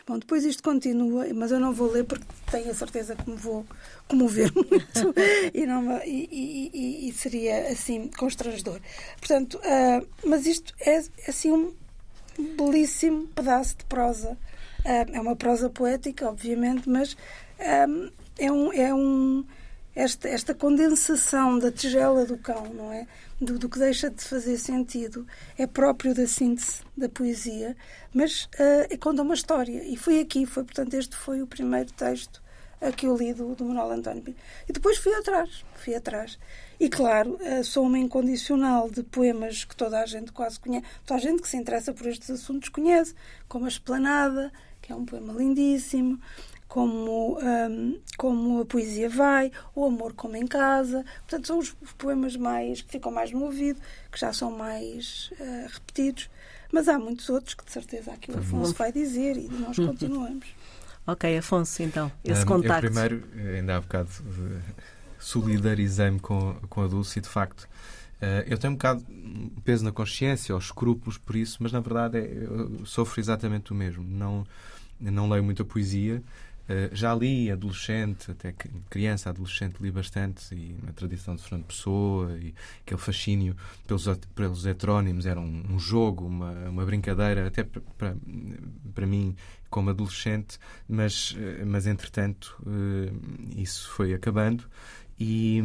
Bom, 0.08 0.18
depois 0.18 0.42
isto 0.46 0.62
continua, 0.62 1.26
mas 1.34 1.52
eu 1.52 1.60
não 1.60 1.70
vou 1.70 1.90
ler 1.92 2.02
porque 2.02 2.24
tenho 2.50 2.70
a 2.70 2.74
certeza 2.74 3.14
que 3.14 3.28
me 3.28 3.36
vou 3.36 3.66
comover 4.08 4.50
muito 4.56 5.14
e, 5.52 5.66
não, 5.66 5.98
e, 5.98 6.70
e, 6.72 7.08
e, 7.10 7.12
seria 7.12 7.68
assim 7.68 8.08
constrangedor. 8.16 8.80
Portanto, 9.18 9.58
uh, 9.58 10.08
mas 10.24 10.46
isto 10.46 10.72
é, 10.80 10.96
é 10.96 11.04
assim 11.28 11.52
um 11.52 11.74
belíssimo 12.56 13.26
pedaço 13.34 13.76
de 13.76 13.84
prosa. 13.84 14.30
Uh, 14.80 15.12
é 15.12 15.20
uma 15.20 15.36
prosa 15.36 15.68
poética, 15.68 16.26
obviamente, 16.26 16.88
mas 16.88 17.14
um, 17.86 18.10
é 18.38 18.50
um, 18.50 18.72
é 18.72 18.94
um 18.94 19.44
esta, 19.98 20.28
esta 20.28 20.54
condensação 20.54 21.58
da 21.58 21.72
tigela 21.72 22.24
do 22.24 22.38
cão, 22.38 22.72
não 22.72 22.92
é? 22.92 23.04
Do, 23.40 23.58
do, 23.58 23.68
que 23.68 23.80
deixa 23.80 24.08
de 24.08 24.22
fazer 24.22 24.56
sentido. 24.56 25.26
É 25.58 25.66
próprio 25.66 26.14
da 26.14 26.24
síntese 26.24 26.82
da 26.96 27.08
poesia, 27.08 27.76
mas 28.14 28.44
uh, 28.44 28.98
conta 29.00 29.22
uma 29.22 29.34
história. 29.34 29.82
E 29.82 29.96
foi 29.96 30.20
aqui, 30.20 30.46
foi, 30.46 30.62
portanto, 30.62 30.94
este 30.94 31.16
foi 31.16 31.42
o 31.42 31.48
primeiro 31.48 31.92
texto 31.92 32.40
a 32.80 32.92
que 32.92 33.06
eu 33.06 33.16
li 33.16 33.34
do, 33.34 33.56
do 33.56 33.64
Manuel 33.64 33.90
António. 33.90 34.36
E 34.68 34.72
depois 34.72 34.98
fui 34.98 35.12
atrás, 35.14 35.64
fui 35.74 35.96
atrás. 35.96 36.38
E 36.78 36.88
claro, 36.88 37.36
uh, 37.40 37.64
sou 37.64 37.84
uma 37.84 37.98
incondicional 37.98 38.88
de 38.88 39.02
poemas 39.02 39.64
que 39.64 39.74
toda 39.74 40.00
a 40.00 40.06
gente 40.06 40.30
quase 40.30 40.60
conhece, 40.60 40.86
toda 41.04 41.18
a 41.18 41.22
gente 41.22 41.42
que 41.42 41.48
se 41.48 41.56
interessa 41.56 41.92
por 41.92 42.06
estes 42.06 42.30
assuntos 42.30 42.68
conhece, 42.68 43.16
como 43.48 43.64
A 43.64 43.68
Esplanada, 43.68 44.52
que 44.80 44.92
é 44.92 44.94
um 44.94 45.04
poema 45.04 45.32
lindíssimo, 45.32 46.20
como, 46.68 47.38
um, 47.40 47.98
como 48.16 48.60
a 48.60 48.66
poesia 48.66 49.08
vai, 49.08 49.50
o 49.74 49.86
amor 49.86 50.12
como 50.12 50.36
em 50.36 50.46
casa. 50.46 51.04
Portanto, 51.26 51.46
são 51.46 51.58
os 51.58 51.74
poemas 51.96 52.36
mais 52.36 52.82
que 52.82 52.92
ficam 52.92 53.10
mais 53.10 53.32
no 53.32 53.42
ouvido, 53.44 53.80
que 54.12 54.20
já 54.20 54.32
são 54.32 54.50
mais 54.50 55.30
uh, 55.40 55.68
repetidos. 55.72 56.28
Mas 56.70 56.86
há 56.86 56.98
muitos 56.98 57.28
outros 57.30 57.54
que 57.54 57.64
de 57.64 57.72
certeza 57.72 58.12
aqui 58.12 58.30
o 58.30 58.38
Afonso 58.38 58.74
vai 58.74 58.92
dizer 58.92 59.38
e 59.38 59.48
nós 59.48 59.76
continuamos. 59.76 60.46
ok, 61.06 61.38
Afonso, 61.38 61.82
então, 61.82 62.12
esse 62.22 62.42
um, 62.42 62.46
contacto. 62.46 62.86
Eu 62.86 62.92
primeiro, 62.92 63.24
ainda 63.56 63.76
há 63.76 63.80
bocado, 63.80 64.10
solidarizei-me 65.18 66.20
com, 66.20 66.54
com 66.68 66.82
a 66.82 66.86
Dulce 66.86 67.18
e, 67.18 67.22
de 67.22 67.28
facto, 67.28 67.62
uh, 67.62 68.44
eu 68.46 68.58
tenho 68.58 68.74
um 68.74 68.76
bocado 68.76 69.02
peso 69.64 69.82
na 69.82 69.92
consciência 69.92 70.54
ou 70.54 70.60
escrúpulos 70.60 71.16
por 71.16 71.34
isso, 71.34 71.56
mas 71.60 71.72
na 71.72 71.80
verdade 71.80 72.18
é, 72.18 72.44
eu 72.44 72.84
sofro 72.84 73.18
exatamente 73.18 73.72
o 73.72 73.74
mesmo. 73.74 74.04
Não, 74.04 74.46
não 75.00 75.28
leio 75.28 75.42
muita 75.42 75.64
poesia, 75.64 76.16
eh, 76.16 76.22
já 76.92 77.14
li 77.14 77.50
adolescente, 77.50 78.30
até 78.30 78.54
criança, 78.90 79.30
adolescente, 79.30 79.76
li 79.80 79.90
bastante, 79.90 80.54
e 80.54 80.76
na 80.82 80.92
tradição 80.92 81.34
de 81.34 81.42
Fernando 81.42 81.66
Pessoa, 81.66 82.36
e 82.38 82.54
aquele 82.82 83.00
fascínio 83.00 83.56
pelos, 83.86 84.06
pelos 84.34 84.66
heterónimos. 84.66 85.26
Era 85.26 85.40
um, 85.40 85.64
um 85.70 85.78
jogo, 85.78 86.26
uma, 86.26 86.52
uma 86.68 86.84
brincadeira, 86.84 87.46
até 87.46 87.64
para 87.64 89.06
mim, 89.06 89.34
como 89.70 89.90
adolescente, 89.90 90.58
mas, 90.88 91.36
eh, 91.38 91.64
mas 91.64 91.86
entretanto, 91.86 92.56
eh, 92.66 93.12
isso 93.56 93.90
foi 93.90 94.14
acabando 94.14 94.64
e, 95.20 95.60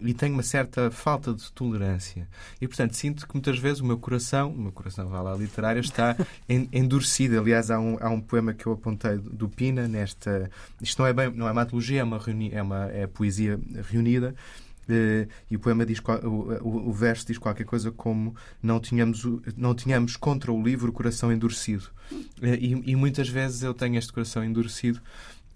e, 0.00 0.14
tenho 0.14 0.34
uma 0.34 0.44
certa 0.44 0.90
falta 0.90 1.34
de 1.34 1.50
tolerância. 1.52 2.28
E, 2.60 2.68
portanto, 2.68 2.94
sinto 2.94 3.26
que 3.26 3.34
muitas 3.34 3.58
vezes 3.58 3.80
o 3.80 3.84
meu 3.84 3.98
coração, 3.98 4.50
o 4.50 4.58
meu 4.58 4.70
coração 4.70 5.08
vai 5.08 5.20
lá 5.20 5.34
literário, 5.34 5.80
está 5.80 6.16
endurecido. 6.48 7.38
Aliás, 7.38 7.70
há 7.70 7.80
um, 7.80 7.98
há 8.00 8.08
um 8.08 8.20
poema 8.20 8.54
que 8.54 8.64
eu 8.64 8.72
apontei 8.72 9.16
do 9.18 9.48
Pina 9.48 9.88
nesta. 9.88 10.48
Isto 10.80 11.02
não 11.02 11.08
é 11.08 11.12
bem, 11.12 11.30
não 11.32 11.48
é 11.48 11.52
uma 11.52 11.62
antologia, 11.62 12.00
é 12.00 12.04
uma, 12.04 12.18
reuni, 12.18 12.50
é 12.52 12.62
uma 12.62 12.86
é 12.92 13.06
poesia 13.08 13.58
reunida. 13.90 14.36
Uh, 14.82 15.28
e 15.48 15.54
o 15.54 15.60
poema 15.60 15.86
diz 15.86 16.00
o, 16.00 16.26
o, 16.66 16.88
o, 16.88 16.92
verso 16.92 17.24
diz 17.24 17.38
qualquer 17.38 17.62
coisa 17.64 17.92
como 17.92 18.34
não 18.60 18.80
tínhamos 18.80 19.24
não 19.56 19.76
tínhamos 19.76 20.16
contra 20.16 20.50
o 20.52 20.60
livro 20.60 20.90
o 20.90 20.92
coração 20.92 21.32
endurecido 21.32 21.84
uh, 22.10 22.46
e, 22.46 22.82
e, 22.90 22.96
muitas 22.96 23.28
vezes 23.28 23.62
eu 23.62 23.72
tenho 23.72 23.96
este 23.96 24.12
coração 24.12 24.42
endurecido 24.42 25.00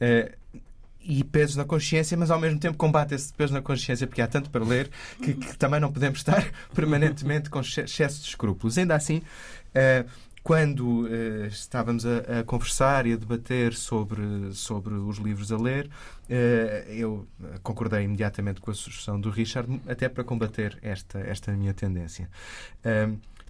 uh, 0.00 0.60
e 1.06 1.22
peso 1.22 1.56
na 1.56 1.64
consciência, 1.64 2.16
mas 2.16 2.30
ao 2.30 2.40
mesmo 2.40 2.58
tempo 2.58 2.76
combate 2.76 3.14
esse 3.14 3.32
peso 3.32 3.52
na 3.52 3.62
consciência, 3.62 4.06
porque 4.06 4.20
há 4.20 4.26
tanto 4.26 4.50
para 4.50 4.64
ler 4.64 4.90
que, 5.22 5.34
que 5.34 5.56
também 5.56 5.78
não 5.78 5.92
podemos 5.92 6.18
estar 6.18 6.44
permanentemente 6.74 7.48
com 7.48 7.60
excesso 7.60 8.20
de 8.22 8.28
escrúpulos. 8.28 8.76
Ainda 8.76 8.94
assim, 8.94 9.18
uh, 9.18 10.08
quando 10.42 11.02
uh, 11.04 11.46
estávamos 11.46 12.04
a, 12.04 12.40
a, 12.40 12.44
conversar 12.44 13.06
e 13.06 13.12
a 13.12 13.16
debater 13.16 13.72
sobre, 13.74 14.52
sobre 14.52 14.94
os 14.94 15.18
livros 15.18 15.52
a 15.52 15.56
ler, 15.56 15.86
uh, 15.86 16.90
eu 16.90 17.26
concordei 17.62 18.02
imediatamente 18.02 18.60
com 18.60 18.70
a 18.70 18.74
sugestão 18.74 19.20
do 19.20 19.30
Richard, 19.30 19.80
até 19.88 20.08
para 20.08 20.24
combater 20.24 20.76
esta, 20.82 21.20
esta 21.20 21.52
minha 21.52 21.72
tendência. 21.72 22.28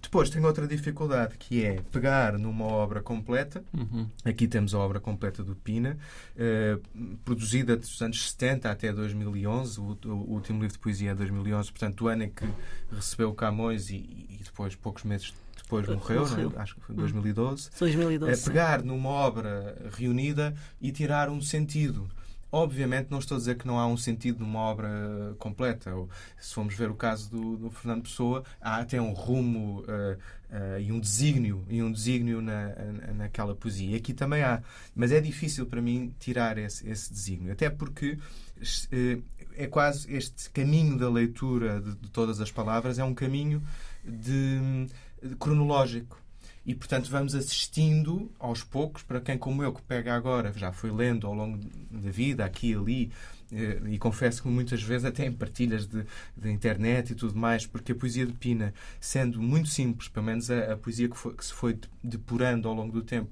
Depois 0.07 0.29
tem 0.29 0.43
outra 0.45 0.65
dificuldade 0.65 1.35
que 1.37 1.65
é 1.65 1.81
pegar 1.91 2.37
numa 2.39 2.63
obra 2.63 3.01
completa. 3.01 3.61
Uhum. 3.73 4.07
Aqui 4.23 4.47
temos 4.47 4.73
a 4.73 4.79
obra 4.79 5.01
completa 5.01 5.43
do 5.43 5.53
Pina, 5.53 5.97
eh, 6.37 6.77
produzida 7.25 7.75
dos 7.75 8.01
anos 8.01 8.29
70 8.31 8.71
até 8.71 8.93
2011. 8.93 9.81
O, 9.81 9.97
o, 10.05 10.31
último 10.31 10.61
livro 10.61 10.71
de 10.71 10.79
poesia 10.79 11.11
é 11.11 11.13
2011, 11.13 11.69
portanto, 11.71 12.05
o 12.05 12.07
ano 12.07 12.23
em 12.23 12.29
que 12.29 12.47
recebeu 12.89 13.33
Camões 13.33 13.89
e, 13.89 13.95
e 14.29 14.39
depois, 14.45 14.75
poucos 14.75 15.03
meses 15.03 15.33
depois 15.57 15.85
morreu, 15.85 16.21
morreu. 16.21 16.49
Né? 16.51 16.55
acho 16.55 16.75
que 16.75 16.81
foi 16.83 16.95
2012. 16.95 17.69
2012. 17.77 18.31
É 18.31 18.45
pegar 18.45 18.81
numa 18.81 19.09
obra 19.09 19.75
reunida 19.91 20.55
e 20.79 20.89
tirar 20.89 21.29
um 21.29 21.41
sentido. 21.41 22.09
Obviamente, 22.57 23.11
não 23.11 23.19
estou 23.19 23.35
a 23.35 23.37
dizer 23.37 23.55
que 23.55 23.67
não 23.67 23.77
há 23.77 23.85
um 23.85 23.95
sentido 23.95 24.39
numa 24.39 24.59
obra 24.61 24.89
completa. 25.37 25.91
Se 26.39 26.55
formos 26.55 26.73
ver 26.73 26.89
o 26.89 26.95
caso 26.95 27.29
do, 27.29 27.55
do 27.55 27.69
Fernando 27.69 28.01
Pessoa, 28.01 28.43
há 28.59 28.77
até 28.77 28.99
um 28.99 29.11
rumo 29.11 29.81
uh, 29.81 29.85
uh, 29.85 30.79
e 30.79 30.91
um 30.91 30.99
desígnio, 30.99 31.63
e 31.69 31.83
um 31.83 31.91
desígnio 31.91 32.41
na, 32.41 32.73
naquela 33.15 33.53
poesia. 33.53 33.91
E 33.91 33.95
aqui 33.95 34.11
também 34.11 34.41
há. 34.41 34.63
Mas 34.95 35.11
é 35.11 35.21
difícil 35.21 35.67
para 35.67 35.79
mim 35.83 36.15
tirar 36.17 36.57
esse, 36.57 36.89
esse 36.89 37.13
desígnio. 37.13 37.53
Até 37.53 37.69
porque 37.69 38.13
uh, 38.13 39.23
é 39.55 39.67
quase 39.67 40.11
este 40.11 40.49
caminho 40.49 40.97
da 40.97 41.11
leitura 41.11 41.79
de, 41.79 41.93
de, 41.93 42.09
todas 42.09 42.41
as 42.41 42.51
palavras 42.51 42.97
é 42.97 43.03
um 43.03 43.13
caminho 43.13 43.61
de, 44.03 44.87
de 45.21 45.35
cronológico 45.35 46.19
e, 46.67 46.75
portanto, 46.75 47.09
vamos 47.09 47.33
assistindo 47.33 48.29
aos 48.37 48.61
poucos, 48.61 49.01
para 49.01 49.21
quem 49.21 49.37
como 49.37 49.63
eu, 49.63 49.71
que 49.71 49.81
pega 49.81 50.13
agora, 50.13 50.51
já 50.53 50.73
foi 50.73 50.91
lendo 50.91 51.25
ao 51.25 51.33
longo 51.33 51.57
da 51.89 52.11
vida, 52.11 52.43
aqui 52.43 52.71
e 52.71 52.75
ali, 52.75 53.11
eh, 53.53 53.81
e 53.87 53.97
confesso 53.97 54.41
que 54.41 54.49
muitas 54.49 54.83
vezes 54.83 55.05
até 55.05 55.25
em 55.25 55.31
partilhas 55.31 55.87
de, 55.87 56.05
de, 56.35 56.51
internet 56.51 57.11
e 57.11 57.15
tudo 57.15 57.39
mais, 57.39 57.65
porque 57.65 57.93
a 57.93 57.95
poesia 57.95 58.25
de 58.25 58.33
Pina, 58.33 58.73
sendo 58.99 59.41
muito 59.41 59.69
simples, 59.69 60.09
pelo 60.09 60.25
menos 60.25 60.51
a, 60.51 60.73
a 60.73 60.77
poesia 60.77 61.07
que, 61.07 61.17
foi, 61.17 61.33
que, 61.35 61.45
se 61.45 61.53
foi 61.53 61.79
depurando 62.03 62.67
ao 62.67 62.75
longo 62.75 62.91
do 62.91 63.01
tempo, 63.01 63.29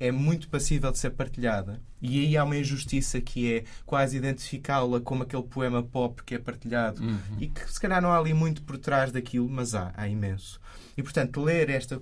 é 0.00 0.12
muito 0.12 0.48
passível 0.48 0.90
de 0.92 0.98
ser 0.98 1.10
partilhada. 1.10 1.80
E 2.00 2.20
aí 2.20 2.36
há 2.36 2.44
uma 2.44 2.56
injustiça 2.56 3.20
que 3.20 3.52
é 3.52 3.64
quase 3.84 4.16
identificá-la 4.16 5.00
como 5.00 5.24
aquele 5.24 5.42
poema 5.42 5.82
pop 5.82 6.22
que 6.22 6.36
é 6.36 6.38
partilhado 6.38 7.02
uhum. 7.02 7.18
e 7.40 7.48
que 7.48 7.70
se 7.72 7.80
calhar 7.80 8.00
não 8.00 8.12
há 8.12 8.18
ali 8.18 8.32
muito 8.32 8.62
por 8.62 8.78
trás 8.78 9.10
daquilo, 9.10 9.48
mas 9.48 9.74
há, 9.74 9.92
há 9.96 10.08
imenso. 10.08 10.60
E 10.96 11.02
portanto, 11.02 11.42
ler 11.42 11.70
esta, 11.70 12.00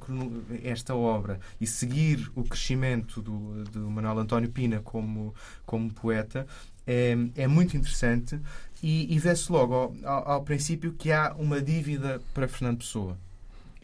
esta 0.62 0.94
obra 0.94 1.40
e 1.60 1.66
seguir 1.66 2.30
o 2.34 2.44
crescimento 2.44 3.22
do, 3.22 3.64
do 3.64 3.90
Manuel 3.90 4.18
António 4.18 4.50
Pina 4.50 4.80
como, 4.80 5.34
como 5.64 5.92
poeta 5.92 6.46
é, 6.86 7.16
é 7.34 7.46
muito 7.46 7.76
interessante 7.76 8.38
e, 8.82 9.12
e 9.14 9.18
vê-se 9.18 9.50
logo 9.50 9.74
ao, 9.74 9.94
ao, 10.04 10.30
ao 10.32 10.42
princípio 10.42 10.92
que 10.92 11.10
há 11.10 11.34
uma 11.38 11.60
dívida 11.60 12.20
para 12.32 12.46
Fernando 12.46 12.78
Pessoa 12.78 13.18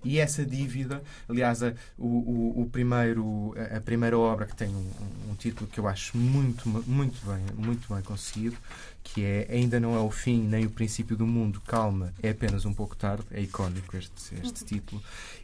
e 0.05 0.19
essa 0.19 0.45
dívida, 0.45 1.03
aliás, 1.29 1.63
a, 1.63 1.75
o, 1.99 2.63
o, 2.63 2.69
primeiro, 2.71 3.55
a 3.75 3.81
primeira 3.81 4.19
obra 4.19 4.47
que 4.47 4.57
tem 4.57 4.69
um, 4.69 4.91
um, 5.31 5.35
título 5.35 5.69
que 5.71 5.79
eu 5.79 5.87
acho 5.87 6.17
muito, 6.17 6.69
muito 6.69 7.25
bem, 7.27 7.67
muito 7.67 7.93
bem 7.93 8.03
conseguido, 8.03 8.57
que 9.03 9.25
é 9.25 9.47
Ainda 9.51 9.79
não 9.79 9.95
é 9.95 10.01
o 10.01 10.11
fim 10.11 10.43
nem 10.43 10.67
o 10.67 10.71
princípio 10.71 11.17
do 11.17 11.27
mundo, 11.27 11.61
calma, 11.61 12.13
é 12.23 12.31
apenas 12.31 12.65
um 12.65 12.73
pouco 12.73 12.97
tarde, 12.97 13.25
é 13.31 13.41
icónico 13.41 13.97
este, 13.97 14.35
este 14.43 14.65
título. 14.65 15.03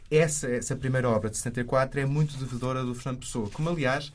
Essa, 0.09 0.49
essa 0.49 0.75
primeira 0.75 1.09
obra 1.09 1.29
de 1.29 1.37
74 1.37 1.99
é 1.99 2.05
muito 2.05 2.37
devedora 2.37 2.83
do 2.83 2.95
Fernando 2.95 3.19
Pessoa, 3.19 3.49
como 3.49 3.69
aliás 3.69 4.11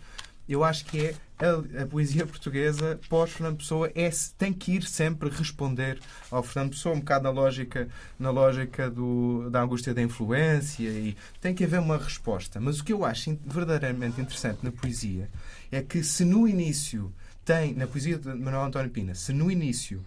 eu 0.48 0.62
acho 0.62 0.84
que 0.84 1.00
é 1.00 1.14
a, 1.38 1.82
a 1.82 1.86
poesia 1.86 2.26
portuguesa 2.26 2.98
pós 3.08 3.32
Fernando 3.32 3.58
Pessoa 3.58 3.90
é, 3.94 4.10
tem 4.38 4.52
que 4.52 4.72
ir 4.72 4.84
sempre 4.84 5.28
responder 5.28 5.98
ao 6.30 6.42
Fernando 6.42 6.70
Pessoa, 6.70 6.94
um 6.94 7.00
bocado 7.00 7.24
na 7.24 7.30
lógica, 7.30 7.88
na 8.18 8.30
lógica 8.30 8.90
do, 8.90 9.50
da 9.50 9.62
angústia 9.62 9.92
da 9.92 10.02
influência 10.02 10.88
e 10.88 11.16
tem 11.40 11.54
que 11.54 11.64
haver 11.64 11.80
uma 11.80 11.98
resposta. 11.98 12.60
Mas 12.60 12.80
o 12.80 12.84
que 12.84 12.92
eu 12.92 13.04
acho 13.04 13.38
verdadeiramente 13.44 14.20
interessante 14.20 14.60
na 14.62 14.70
poesia 14.70 15.28
é 15.72 15.82
que 15.82 16.02
se 16.02 16.24
no 16.24 16.46
início 16.46 17.12
tem, 17.44 17.74
na 17.74 17.86
poesia 17.86 18.18
de 18.18 18.28
Manuel 18.28 18.64
António 18.64 18.90
Pina, 18.90 19.14
se 19.14 19.32
no 19.32 19.50
início 19.50 20.02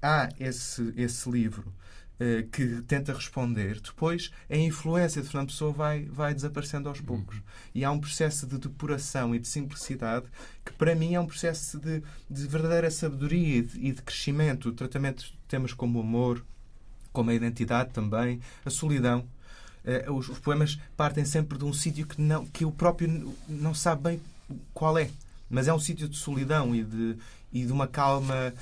há 0.00 0.28
esse, 0.38 0.92
esse 0.96 1.28
livro 1.30 1.72
que 2.50 2.82
tenta 2.82 3.12
responder, 3.12 3.80
depois 3.80 4.30
a 4.50 4.56
influência 4.56 5.22
de 5.22 5.28
Fernando 5.28 5.50
Pessoa 5.50 5.72
vai, 5.72 6.04
vai 6.06 6.34
desaparecendo 6.34 6.88
aos 6.88 7.00
poucos. 7.00 7.36
Uhum. 7.36 7.42
E 7.74 7.84
há 7.84 7.90
um 7.92 8.00
processo 8.00 8.46
de 8.46 8.58
depuração 8.58 9.34
e 9.34 9.38
de 9.38 9.46
simplicidade 9.46 10.26
que, 10.64 10.72
para 10.72 10.94
mim, 10.96 11.14
é 11.14 11.20
um 11.20 11.26
processo 11.26 11.78
de, 11.78 12.02
de 12.28 12.46
verdadeira 12.48 12.90
sabedoria 12.90 13.58
e 13.58 13.62
de, 13.62 13.86
e 13.86 13.92
de 13.92 14.02
crescimento. 14.02 14.68
O 14.68 14.72
tratamento 14.72 15.22
de 15.22 15.32
temas 15.46 15.72
como 15.72 16.00
o 16.00 16.02
amor, 16.02 16.44
como 17.12 17.30
a 17.30 17.34
identidade 17.34 17.90
também, 17.90 18.40
a 18.64 18.70
solidão. 18.70 19.24
uh, 19.84 20.12
os, 20.12 20.28
os, 20.28 20.38
poemas 20.38 20.78
partem 20.96 21.24
sempre 21.24 21.56
de 21.56 21.64
um 21.64 21.72
sítio 21.72 22.06
que, 22.06 22.20
não, 22.20 22.44
que 22.46 22.64
o 22.64 22.72
próprio 22.72 23.32
não 23.48 23.74
sabe 23.74 24.02
bem 24.02 24.20
qual 24.74 24.98
é. 24.98 25.10
Mas 25.48 25.68
é 25.68 25.72
um 25.72 25.80
sítio 25.80 26.08
de 26.08 26.16
solidão 26.16 26.74
e 26.74 26.84
de, 26.84 27.16
e 27.52 27.64
de 27.64 27.72
uma 27.72 27.86
calma 27.86 28.52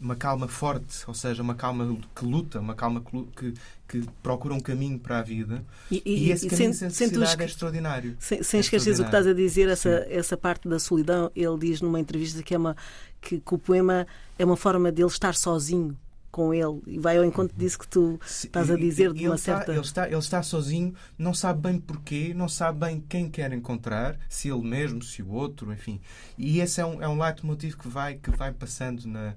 uma 0.00 0.14
calma 0.14 0.46
forte, 0.46 1.04
ou 1.06 1.14
seja, 1.14 1.42
uma 1.42 1.54
calma 1.54 1.96
que 2.14 2.24
luta, 2.24 2.60
uma 2.60 2.74
calma 2.74 3.02
que, 3.34 3.54
que 3.88 4.04
procura 4.22 4.54
um 4.54 4.60
caminho 4.60 4.98
para 4.98 5.18
a 5.18 5.22
vida. 5.22 5.64
E, 5.90 6.02
e, 6.04 6.26
e 6.26 6.32
esse 6.32 6.48
caminho 6.48 6.74
sem, 6.74 6.90
sem 6.90 7.08
é 7.08 7.44
extraordinário. 7.44 8.16
Sem, 8.18 8.42
sem 8.42 8.58
é 8.58 8.60
esquecer 8.60 8.92
o 8.92 8.96
que 8.96 9.02
estás 9.02 9.26
a 9.26 9.32
dizer, 9.32 9.68
essa, 9.68 10.06
essa 10.10 10.36
parte 10.36 10.68
da 10.68 10.78
solidão, 10.78 11.30
ele 11.34 11.58
diz 11.58 11.80
numa 11.80 11.98
entrevista 11.98 12.42
que, 12.42 12.54
é 12.54 12.58
uma, 12.58 12.76
que, 13.20 13.40
que 13.40 13.54
o 13.54 13.58
poema 13.58 14.06
é 14.38 14.44
uma 14.44 14.56
forma 14.56 14.92
dele 14.92 15.08
estar 15.08 15.34
sozinho 15.34 15.96
com 16.36 16.52
ele 16.52 16.82
e 16.86 16.98
vai 16.98 17.16
ao 17.16 17.24
encontro 17.24 17.56
disso 17.56 17.78
que 17.78 17.88
tu 17.88 18.20
estás 18.22 18.70
a 18.70 18.76
dizer 18.76 19.10
de 19.14 19.26
uma 19.26 19.38
certa. 19.38 19.72
Ele, 19.72 19.80
está, 19.80 20.06
ele 20.06 20.18
está 20.18 20.42
sozinho, 20.42 20.92
não 21.16 21.32
sabe 21.32 21.62
bem 21.62 21.80
porquê, 21.80 22.34
não 22.36 22.46
sabe 22.46 22.80
bem 22.80 23.02
quem 23.08 23.30
quer 23.30 23.54
encontrar, 23.54 24.18
se 24.28 24.50
ele 24.50 24.60
mesmo, 24.60 25.02
se 25.02 25.22
o 25.22 25.30
outro, 25.30 25.72
enfim. 25.72 25.98
E 26.36 26.60
esse 26.60 26.78
é 26.78 26.84
um, 26.84 27.00
é 27.00 27.08
um 27.08 27.18
leitmotiv 27.18 27.76
que 27.76 27.88
vai, 27.88 28.16
que 28.16 28.30
vai 28.30 28.52
passando 28.52 29.06
na, 29.06 29.34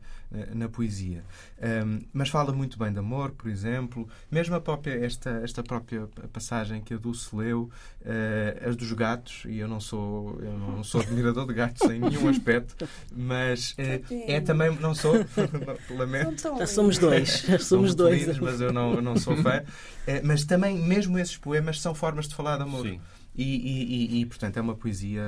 na 0.54 0.70
poesia. 0.70 1.24
Um, 1.62 2.02
mas 2.14 2.30
fala 2.30 2.54
muito 2.54 2.78
bem 2.78 2.92
de 2.92 3.00
amor, 3.00 3.32
por 3.32 3.50
exemplo, 3.50 4.08
mesmo 4.30 4.56
a 4.56 4.62
própria, 4.62 4.94
esta, 5.04 5.42
esta 5.44 5.64
própria 5.64 6.08
passagem 6.32 6.82
que 6.82 6.94
a 6.94 6.98
Dulce 6.98 7.36
leu, 7.36 7.70
uh, 8.02 8.70
as 8.70 8.76
dos 8.76 8.92
gatos, 8.94 9.44
e 9.48 9.58
eu 9.58 9.68
não 9.68 9.80
sou, 9.80 10.40
eu 10.42 10.58
não 10.58 10.84
sou 10.84 11.02
admirador 11.02 11.48
de 11.48 11.54
gatos 11.54 11.82
em 11.90 12.00
nenhum 12.00 12.30
aspecto, 12.30 12.88
mas 13.12 13.72
uh, 13.72 14.06
é 14.28 14.40
também, 14.40 14.76
não 14.80 14.94
sou, 14.94 15.16
lamento 15.90 16.44
somos 16.68 16.98
dois. 16.98 17.46
somos 17.60 17.96
dois. 17.96 18.22
Lindos, 18.22 18.40
mas 18.40 18.62
eu 18.62 18.72
não, 18.72 18.94
eu 18.94 19.02
não 19.02 19.18
sou 19.18 19.36
fã. 19.38 19.64
É, 20.06 20.22
mas 20.22 20.44
também, 20.44 20.78
mesmo 20.78 21.18
esses 21.18 21.38
poemas 21.38 21.82
são 21.82 21.94
formas 21.94 22.28
de 22.28 22.36
falar 22.36 22.58
de 22.58 22.64
amor. 22.64 22.86
Sim. 22.86 23.00
E, 23.40 23.44
e, 23.44 24.18
e, 24.18 24.22
e, 24.22 24.26
portanto, 24.26 24.58
é 24.58 24.62
uma 24.62 24.76
poesia 24.76 25.24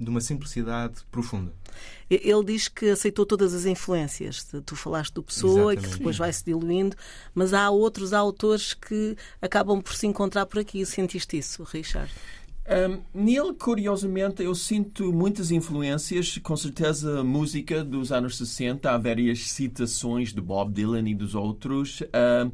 de 0.00 0.08
uma 0.08 0.22
simplicidade 0.22 0.94
profunda. 1.10 1.52
Ele 2.08 2.42
diz 2.42 2.66
que 2.66 2.88
aceitou 2.88 3.26
todas 3.26 3.52
as 3.52 3.66
influências. 3.66 4.48
Tu 4.64 4.74
falaste 4.74 5.12
do 5.12 5.22
Pessoa, 5.22 5.74
e 5.74 5.76
que 5.76 5.86
depois 5.86 6.16
vai 6.16 6.32
se 6.32 6.42
diluindo, 6.42 6.96
mas 7.34 7.52
há 7.52 7.68
outros 7.68 8.14
autores 8.14 8.72
que 8.72 9.14
acabam 9.42 9.82
por 9.82 9.94
se 9.94 10.06
encontrar 10.06 10.46
por 10.46 10.60
aqui. 10.60 10.86
Sentiste 10.86 11.36
isso, 11.36 11.62
Richard? 11.64 12.10
Um, 12.68 13.02
nele, 13.12 13.52
curiosamente, 13.52 14.42
eu 14.42 14.54
sinto 14.54 15.12
muitas 15.12 15.50
influências, 15.50 16.38
com 16.38 16.56
certeza, 16.56 17.22
música 17.22 17.84
dos 17.84 18.12
anos 18.12 18.38
60. 18.38 18.90
Há 18.90 18.96
várias 18.96 19.50
citações 19.50 20.32
de 20.32 20.40
Bob 20.40 20.72
Dylan 20.72 21.06
e 21.06 21.14
dos 21.14 21.34
outros. 21.34 22.02
Um, 22.02 22.50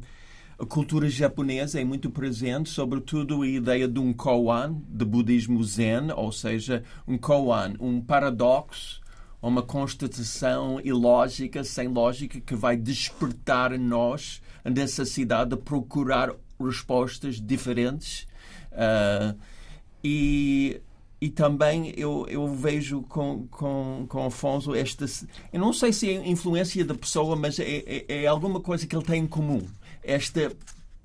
a 0.57 0.65
cultura 0.65 1.09
japonesa 1.09 1.81
é 1.81 1.83
muito 1.83 2.09
presente, 2.09 2.69
sobretudo 2.69 3.41
a 3.41 3.47
ideia 3.47 3.87
de 3.87 3.99
um 3.99 4.13
koan, 4.13 4.81
de 4.87 5.03
budismo 5.03 5.63
zen, 5.63 6.11
ou 6.15 6.31
seja, 6.31 6.83
um 7.07 7.17
koan, 7.17 7.73
um 7.79 7.99
paradoxo, 7.99 9.01
uma 9.41 9.61
constatação 9.61 10.79
ilógica, 10.81 11.63
sem 11.63 11.87
lógica, 11.87 12.39
que 12.39 12.55
vai 12.55 12.77
despertar 12.77 13.73
em 13.73 13.79
nós 13.79 14.41
a 14.63 14.69
necessidade 14.69 15.49
de 15.49 15.57
procurar 15.57 16.31
respostas 16.59 17.41
diferentes. 17.41 18.25
Uh, 18.71 19.37
e, 20.03 20.81
e 21.19 21.29
também 21.29 21.93
eu, 21.97 22.25
eu 22.29 22.47
vejo 22.47 23.01
com, 23.03 23.47
com, 23.47 24.05
com 24.07 24.25
Afonso 24.25 24.73
esta. 24.75 25.05
Eu 25.51 25.59
não 25.59 25.73
sei 25.73 25.91
se 25.91 26.09
é 26.09 26.27
influência 26.27 26.85
da 26.85 26.95
pessoa, 26.95 27.35
mas 27.35 27.59
é, 27.59 27.83
é, 27.85 28.23
é 28.23 28.27
alguma 28.27 28.61
coisa 28.61 28.87
que 28.87 28.95
ele 28.95 29.05
tem 29.05 29.23
em 29.23 29.27
comum. 29.27 29.61
Esta 30.03 30.51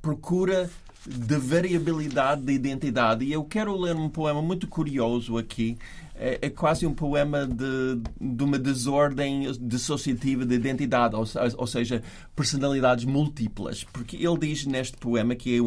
procura 0.03 0.71
de 1.07 1.37
variabilidade 1.37 2.43
de 2.43 2.53
identidade. 2.53 3.25
E 3.25 3.33
eu 3.33 3.45
quero 3.45 3.77
ler 3.77 3.97
um 3.97 4.09
poema 4.09 4.43
muito 4.43 4.67
curioso 4.67 5.39
aqui. 5.39 5.79
É, 6.15 6.39
é 6.43 6.51
quase 6.51 6.85
um 6.87 6.93
poema 6.93 7.47
de, 7.47 8.01
de 8.21 8.43
uma 8.43 8.59
desordem 8.59 9.53
dissociativa 9.61 10.45
de 10.45 10.55
identidade, 10.55 11.15
ou, 11.15 11.25
ou 11.57 11.67
seja, 11.67 12.03
personalidades 12.35 13.05
múltiplas. 13.05 13.85
Porque 13.85 14.17
ele 14.17 14.39
diz 14.39 14.67
neste 14.67 14.97
poema 14.97 15.35
que 15.35 15.57
é 15.57 15.61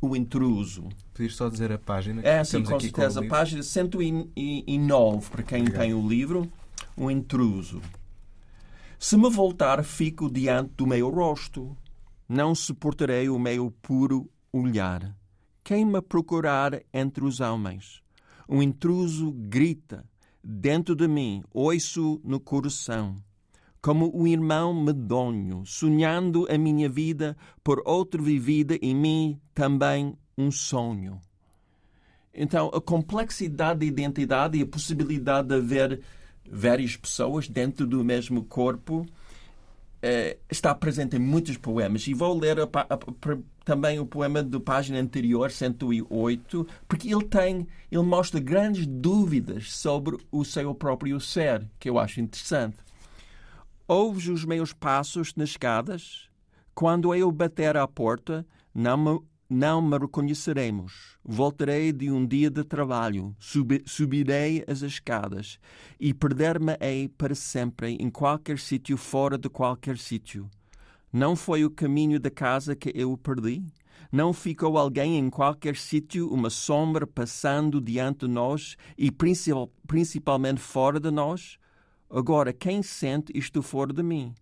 o 0.00 0.16
intruso. 0.16 0.88
Podias 1.12 1.36
só 1.36 1.48
dizer 1.48 1.70
a 1.70 1.78
página? 1.78 2.22
É, 2.26 2.42
sim, 2.42 2.62
com 2.62 2.80
certeza. 2.80 3.20
A 3.20 3.28
página 3.28 3.62
109, 3.62 5.30
para 5.30 5.42
quem 5.42 5.60
Obrigado. 5.60 5.82
tem 5.82 5.94
o 5.94 6.08
livro. 6.08 6.50
O 6.96 7.10
intruso. 7.10 7.80
Se 8.98 9.16
me 9.16 9.30
voltar, 9.30 9.82
fico 9.84 10.30
diante 10.30 10.72
do 10.76 10.86
meu 10.86 11.08
rosto. 11.10 11.76
Não 12.32 12.54
suportarei 12.54 13.28
o 13.28 13.40
meu 13.40 13.72
puro 13.82 14.30
olhar. 14.52 15.16
Quem 15.64 15.84
me 15.84 16.00
procurar 16.00 16.80
entre 16.94 17.24
os 17.24 17.40
homens? 17.40 18.00
O 18.46 18.62
intruso 18.62 19.32
grita. 19.32 20.04
Dentro 20.40 20.94
de 20.94 21.08
mim, 21.08 21.42
ouço 21.52 22.20
no 22.22 22.38
coração 22.38 23.16
como 23.82 24.16
um 24.16 24.28
irmão 24.28 24.72
medonho, 24.72 25.66
sonhando 25.66 26.46
a 26.48 26.56
minha 26.56 26.88
vida 26.88 27.36
por 27.64 27.82
outra 27.84 28.22
vivida 28.22 28.78
em 28.80 28.94
mim 28.94 29.40
também 29.52 30.14
um 30.38 30.52
sonho. 30.52 31.20
Então, 32.32 32.70
a 32.72 32.80
complexidade 32.80 33.80
de 33.80 33.86
identidade 33.86 34.56
e 34.56 34.62
a 34.62 34.66
possibilidade 34.66 35.48
de 35.48 35.56
haver 35.56 36.00
várias 36.48 36.96
pessoas 36.96 37.48
dentro 37.48 37.88
do 37.88 38.04
mesmo 38.04 38.44
corpo 38.44 39.04
está 40.50 40.74
presente 40.74 41.16
em 41.16 41.18
muitos 41.18 41.56
poemas. 41.56 42.06
E 42.06 42.14
vou 42.14 42.38
ler 42.38 42.60
a, 42.60 42.64
a, 42.64 42.94
a, 42.94 43.38
também 43.64 43.98
o 43.98 44.06
poema 44.06 44.42
da 44.42 44.58
página 44.58 44.98
anterior, 44.98 45.50
108, 45.50 46.66
porque 46.88 47.12
ele 47.12 47.24
tem, 47.24 47.66
ele 47.90 48.02
mostra 48.02 48.40
grandes 48.40 48.86
dúvidas 48.86 49.72
sobre 49.72 50.16
o 50.30 50.44
seu 50.44 50.74
próprio 50.74 51.20
ser, 51.20 51.66
que 51.78 51.88
eu 51.88 51.98
acho 51.98 52.20
interessante. 52.20 52.78
Ouves 53.86 54.28
os 54.28 54.44
meus 54.44 54.72
passos 54.72 55.34
nas 55.34 55.50
escadas? 55.50 56.28
Quando 56.74 57.14
eu 57.14 57.30
bater 57.30 57.76
à 57.76 57.86
porta, 57.86 58.46
não 58.74 58.96
me, 58.96 59.20
não 59.50 59.82
me 59.82 59.98
reconheceremos. 59.98 61.18
Voltarei 61.24 61.92
de 61.92 62.08
um 62.08 62.24
dia 62.24 62.48
de 62.48 62.62
trabalho, 62.62 63.34
subi, 63.36 63.82
subirei 63.84 64.64
as 64.68 64.82
escadas 64.82 65.58
e 65.98 66.14
perder-me-ei 66.14 67.08
para 67.08 67.34
sempre 67.34 67.96
em 67.98 68.08
qualquer 68.08 68.60
sítio 68.60 68.96
fora 68.96 69.36
de 69.36 69.48
qualquer 69.48 69.98
sítio. 69.98 70.48
Não 71.12 71.34
foi 71.34 71.64
o 71.64 71.70
caminho 71.70 72.20
da 72.20 72.30
casa 72.30 72.76
que 72.76 72.92
eu 72.94 73.18
perdi? 73.18 73.64
Não 74.12 74.32
ficou 74.32 74.78
alguém 74.78 75.18
em 75.18 75.28
qualquer 75.28 75.74
sítio, 75.74 76.32
uma 76.32 76.48
sombra 76.48 77.04
passando 77.04 77.80
diante 77.80 78.26
de 78.26 78.32
nós 78.32 78.76
e 78.96 79.10
principal, 79.10 79.68
principalmente 79.84 80.60
fora 80.60 81.00
de 81.00 81.10
nós? 81.10 81.58
Agora, 82.08 82.52
quem 82.52 82.82
sente 82.82 83.32
isto 83.36 83.62
fora 83.62 83.92
de 83.92 84.02
mim? 84.02 84.32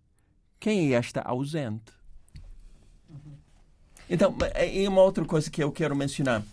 Quem 0.59 0.93
é 0.93 0.97
esta 0.97 1.21
ausente? 1.21 1.93
Então, 4.09 4.35
é, 4.55 4.89
uma 4.89 5.01
outra 5.01 5.23
coisa 5.23 5.49
que 5.51 5.63
eu 5.63 5.71
quero 5.71 5.95
mencionar. 5.95 6.43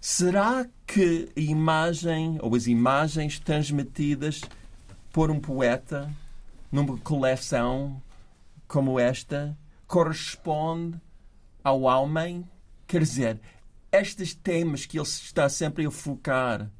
Será 0.00 0.66
que 0.86 1.30
a 1.36 1.40
imagem 1.40 2.38
ou 2.42 2.54
as 2.54 2.66
imagens 2.66 3.38
transmitidas 3.38 4.42
por 5.12 5.30
um 5.30 5.40
poeta 5.40 6.12
numa 6.70 6.98
coleção 6.98 8.00
como 8.68 9.00
esta 9.00 9.56
corresponde 9.86 11.00
ao 11.64 11.82
homem? 11.82 12.46
Quer 12.86 13.00
dizer, 13.00 13.40
estes 13.90 14.34
temas 14.34 14.84
que 14.84 14.98
ele 14.98 15.06
está 15.06 15.48
sempre 15.48 15.86
a 15.86 15.90
focar 15.90 16.70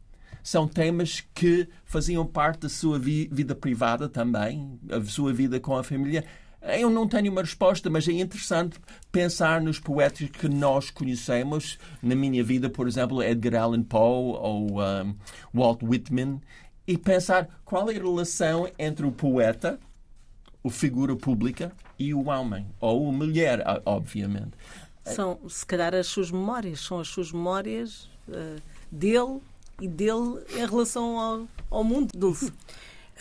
são 0.43 0.69
temas 0.69 1.25
que 1.35 1.69
faziam 1.85 2.25
parte 2.25 2.61
da 2.61 2.69
sua 2.69 2.99
vi 2.99 3.29
vida 3.33 3.55
privada 3.55 4.09
também, 4.09 4.79
a 4.89 5.03
sua 5.05 5.33
vida 5.33 5.59
com 5.59 5.77
a 5.77 5.83
família. 5.83 6.25
Eu 6.67 6.91
não 6.91 7.07
tenho 7.07 7.31
uma 7.31 7.43
resposta, 7.43 7.89
mas 7.89 8.09
é 8.09 8.13
interessante 8.13 8.79
pensar 9.13 9.61
nos 9.61 9.79
poetas 9.79 10.29
que 10.29 10.49
nós 10.49 10.91
conhecemos. 10.91 11.79
Na 12.03 12.15
minha 12.15 12.43
vida, 12.43 12.69
por 12.69 12.89
exemplo, 12.89 13.23
Edgar 13.23 13.63
Allan 13.63 13.85
Poe 13.85 14.37
ou 14.41 14.81
um, 14.81 15.15
Walt 15.55 15.83
Whitman, 15.83 16.41
e 16.87 16.99
pensar 16.99 17.49
qual 17.65 17.91
é 17.91 17.97
a 17.97 18.03
relação 18.03 18.69
entre 18.79 19.07
o 19.07 19.13
poeta, 19.13 19.79
a 20.65 20.71
figura 20.71 21.15
pública, 21.15 21.73
e 21.99 22.13
o 22.13 22.29
homem, 22.29 22.67
ou 22.81 23.09
a 23.09 23.13
mulher, 23.13 23.65
obviamente. 23.85 24.53
São, 25.05 25.39
se 25.49 25.65
calhar, 25.65 25.95
as 25.95 26.09
suas 26.09 26.31
memórias, 26.31 26.81
são 26.81 26.99
as 26.99 27.09
suas 27.09 27.33
memórias 27.33 28.11
uh, 28.29 28.61
dele 28.91 29.41
e 29.81 29.87
dele 29.87 30.43
em 30.51 30.67
relação 30.67 31.19
ao, 31.19 31.49
ao 31.71 31.85
mundo, 31.85 32.11
Dulce. 32.15 32.53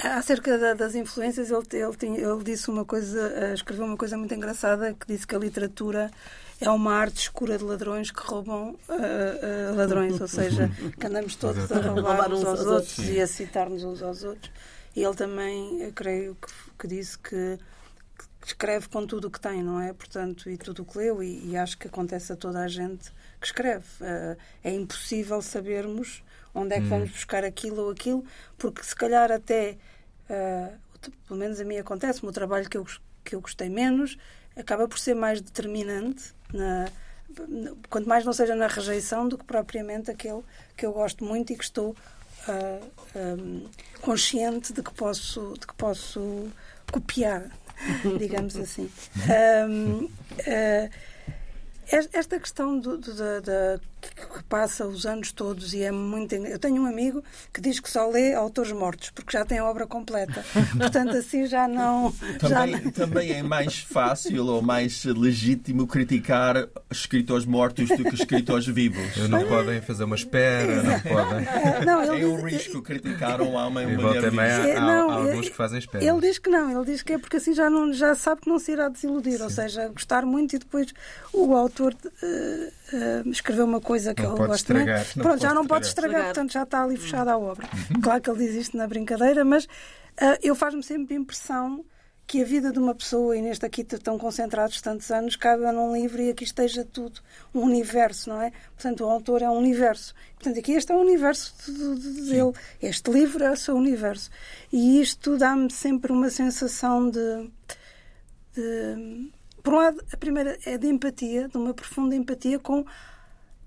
Acerca 0.04 0.58
da, 0.58 0.74
das 0.74 0.94
influências, 0.94 1.50
ele, 1.50 1.64
ele, 1.72 1.96
tinha, 1.96 2.20
ele 2.20 2.44
disse 2.44 2.70
uma 2.70 2.84
coisa, 2.84 3.32
eh, 3.34 3.54
escreveu 3.54 3.86
uma 3.86 3.96
coisa 3.96 4.18
muito 4.18 4.34
engraçada 4.34 4.94
que 4.94 5.08
disse 5.08 5.26
que 5.26 5.36
a 5.36 5.40
literatura 5.40 6.12
é 6.60 6.70
uma 6.70 6.94
arte 6.94 7.22
escura 7.22 7.58
de 7.58 7.64
ladrões 7.64 8.12
que 8.12 8.20
roubam 8.20 8.72
uh, 8.72 9.74
uh, 9.74 9.76
ladrões, 9.76 10.20
ou 10.20 10.28
seja, 10.28 10.70
que 11.00 11.08
andamos 11.08 11.36
todos 11.36 11.72
a 11.72 11.80
roubar 11.80 12.34
uns 12.34 12.44
aos 12.44 12.62
outros 12.62 13.00
e 13.00 13.22
a 13.22 13.28
citar-nos 13.28 13.84
uns 13.84 14.02
aos 14.02 14.24
outros. 14.24 14.52
E 14.96 15.04
ele 15.04 15.16
também, 15.16 15.92
creio 15.94 16.36
que, 16.36 16.54
que 16.80 16.88
disse 16.88 17.18
que, 17.18 17.58
que, 18.42 18.48
escreve 18.48 18.88
com 18.90 19.06
tudo 19.06 19.28
o 19.28 19.32
que 19.32 19.40
tem, 19.40 19.64
não 19.64 19.80
é? 19.80 19.94
Portanto, 19.94 20.50
e 20.50 20.58
tudo 20.58 20.84
o 20.84 20.86
que 20.86 20.98
leu, 20.98 21.24
e, 21.24 21.52
e 21.52 21.58
acho 21.58 21.78
que 21.78 21.88
acontece 21.88 22.32
a 22.34 22.36
toda 22.36 22.60
a 22.60 22.68
gente 22.68 23.12
que 23.12 23.26
que 23.46 23.48
escreve. 23.48 23.86
Uh, 24.02 24.38
é 24.64 24.74
impossível 24.74 25.42
sabermos 25.42 26.24
onde 26.56 26.74
é 26.74 26.80
que 26.80 26.86
hum. 26.86 26.90
vamos 26.90 27.12
buscar 27.12 27.44
aquilo 27.44 27.84
ou 27.84 27.92
aquilo, 27.92 28.26
porque 28.58 28.82
se 28.82 28.96
calhar 28.96 29.32
até, 29.32 29.78
uh, 30.30 31.12
pelo 31.28 31.40
menos 31.40 31.60
a 31.60 31.66
mim 31.66 31.78
acontece, 31.78 32.26
o 32.26 32.32
trabalho 32.32 32.70
que 32.70 32.78
eu, 32.78 32.86
que 33.24 33.36
eu 33.36 33.42
gostei 33.42 33.70
menos 33.70 34.18
acaba 34.56 34.88
por 34.88 34.98
ser 34.98 35.14
mais 35.14 35.42
determinante 35.42 36.34
na, 36.54 36.88
quanto 37.90 38.08
mais 38.08 38.24
não 38.24 38.34
seja 38.34 38.56
na 38.56 38.68
rejeição 38.68 39.28
do 39.28 39.38
que 39.38 39.44
propriamente 39.44 40.10
aquele 40.10 40.42
que 40.78 40.86
eu 40.86 40.94
gosto 40.94 41.26
muito 41.26 41.52
e 41.52 41.58
que 41.58 41.64
estou 41.64 41.90
uh, 41.92 41.96
ah, 42.48 43.36
um, 43.38 43.68
consciente 44.02 44.72
de 44.72 44.82
que 44.82 44.94
posso 44.94 45.54
de 45.60 45.68
que 45.68 45.74
posso 45.76 46.50
copiar 46.92 47.50
digamos 48.18 48.56
assim 48.56 48.90
um, 49.68 50.06
uh, 50.06 50.90
esta 51.88 52.40
questão 52.40 52.80
do, 52.80 52.98
do, 52.98 53.14
da, 53.14 53.40
da, 53.42 53.80
que 54.14 54.44
passa 54.44 54.86
os 54.86 55.06
anos 55.06 55.32
todos 55.32 55.74
e 55.74 55.84
é 55.84 55.92
muito. 55.92 56.34
Eu 56.36 56.60
tenho 56.60 56.82
um 56.82 56.86
amigo 56.86 57.24
que 57.54 57.62
diz 57.62 57.80
que 57.80 57.90
só 57.90 58.10
lê 58.10 58.34
autores 58.34 58.72
mortos, 58.72 59.10
porque 59.12 59.38
já 59.38 59.46
tem 59.46 59.60
a 59.60 59.66
obra 59.66 59.88
completa. 59.88 60.44
Portanto, 60.78 61.16
assim 61.16 61.46
já 61.48 61.68
não. 61.68 62.12
Também, 62.40 62.84
já... 62.84 62.92
também 62.92 63.32
é 63.32 63.44
mais 63.44 63.80
fácil 63.80 64.48
ou 64.48 64.62
mais 64.62 65.06
legítimo 65.06 65.88
criticar 65.88 66.68
escritores 66.92 67.46
mortos 67.46 67.88
do 67.90 68.04
que 68.04 68.16
escritores 68.16 68.66
vivos. 68.66 69.16
Não 69.30 69.48
podem 69.48 69.82
fazer 69.82 70.04
uma 70.04 70.16
espera, 70.16 70.84
não 70.84 71.00
podem. 71.00 71.46
É, 71.46 71.86
não, 71.86 72.04
ele 72.04 72.24
é 72.24 72.28
um 72.28 72.44
risco 72.44 72.82
criticar 72.82 73.42
um 73.42 73.54
homem 73.54 73.90
e 73.90 73.96
mulher 73.96 74.22
também 74.22 74.46
há, 74.46 74.78
há, 74.78 74.82
não, 74.82 75.10
há 75.10 75.16
alguns 75.16 75.50
que 75.50 75.56
fazem 75.56 75.80
espera. 75.80 76.04
Ele 76.04 76.20
diz 76.22 76.40
que 76.40 76.50
não, 76.50 76.72
ele 76.72 76.92
diz 76.92 77.02
que 77.02 77.14
é 77.14 77.18
porque 77.18 77.38
assim 77.38 77.54
já, 77.54 77.70
não, 77.70 77.94
já 77.94 78.16
sabe 78.16 78.42
que 78.42 78.50
não 78.50 78.60
se 78.60 78.72
irá 78.72 78.90
desiludir, 78.90 79.38
Sim. 79.38 79.44
ou 79.44 79.50
seja, 79.50 79.88
gostar 79.90 80.26
muito 80.26 80.56
e 80.56 80.60
depois 80.60 80.94
o 81.32 81.56
autor 81.56 81.76
autor 81.86 81.94
uh, 81.94 83.28
uh, 83.28 83.30
escreveu 83.30 83.66
uma 83.66 83.82
coisa 83.82 83.95
que 84.14 84.22
não 84.22 84.32
eu 84.32 84.36
pode 84.36 84.50
gosto 84.50 84.62
estragar. 84.62 85.06
Pronto, 85.14 85.42
já 85.42 85.54
não 85.54 85.66
pode 85.66 85.88
estragar, 85.88 86.12
estragar, 86.12 86.34
portanto 86.34 86.52
já 86.54 86.64
está 86.64 86.84
ali 86.84 86.98
fechada 86.98 87.32
a 87.32 87.38
obra. 87.38 87.68
Uhum. 87.94 88.02
Claro 88.02 88.22
que 88.22 88.30
ele 88.30 88.46
diz 88.46 88.56
isto 88.56 88.78
na 88.78 88.88
brincadeira, 88.88 89.46
mas 89.46 89.66
uh, 89.66 90.38
eu 90.42 90.56
faz-me 90.56 90.84
sempre 90.84 91.16
impressão 91.16 91.86
que 92.28 92.42
a 92.42 92.46
vida 92.46 92.72
de 92.72 92.80
uma 92.80 92.96
pessoa, 92.96 93.38
e 93.38 93.42
neste 93.42 93.66
aqui 93.66 93.84
tão 93.84 94.18
concentrados 94.18 94.82
tantos 94.82 95.12
anos, 95.12 95.36
cabe 95.36 95.64
num 95.72 95.94
livro 95.94 96.22
e 96.22 96.32
aqui 96.32 96.44
esteja 96.44 96.84
tudo, 96.84 97.22
um 97.54 97.62
universo, 97.62 98.30
não 98.30 98.42
é? 98.42 98.52
Portanto, 98.74 99.06
o 99.06 99.10
autor 99.10 99.44
é 99.44 99.50
um 99.50 99.58
universo. 99.58 100.14
Portanto, 100.34 100.58
aqui 100.58 100.72
este 100.72 100.92
é 100.92 100.96
o 100.96 101.00
universo 101.00 101.54
de, 101.68 101.96
de, 102.00 102.32
dele. 102.32 102.52
Este 102.82 103.12
livro 103.12 103.44
é 103.44 103.52
o 103.52 103.56
seu 103.56 103.76
universo. 103.76 104.32
E 104.74 105.00
isto 105.00 105.38
dá-me 105.38 105.72
sempre 105.72 106.12
uma 106.12 106.32
sensação 106.32 107.12
de, 107.12 107.52
de 108.54 109.32
por 109.66 109.74
um 109.74 109.78
lado, 109.78 110.00
a 110.14 110.18
primeira 110.18 110.58
é 110.64 110.78
de 110.78 110.88
empatia, 110.88 111.48
de 111.48 111.58
uma 111.58 111.74
profunda 111.74 112.16
empatia 112.16 112.60
com, 112.60 112.86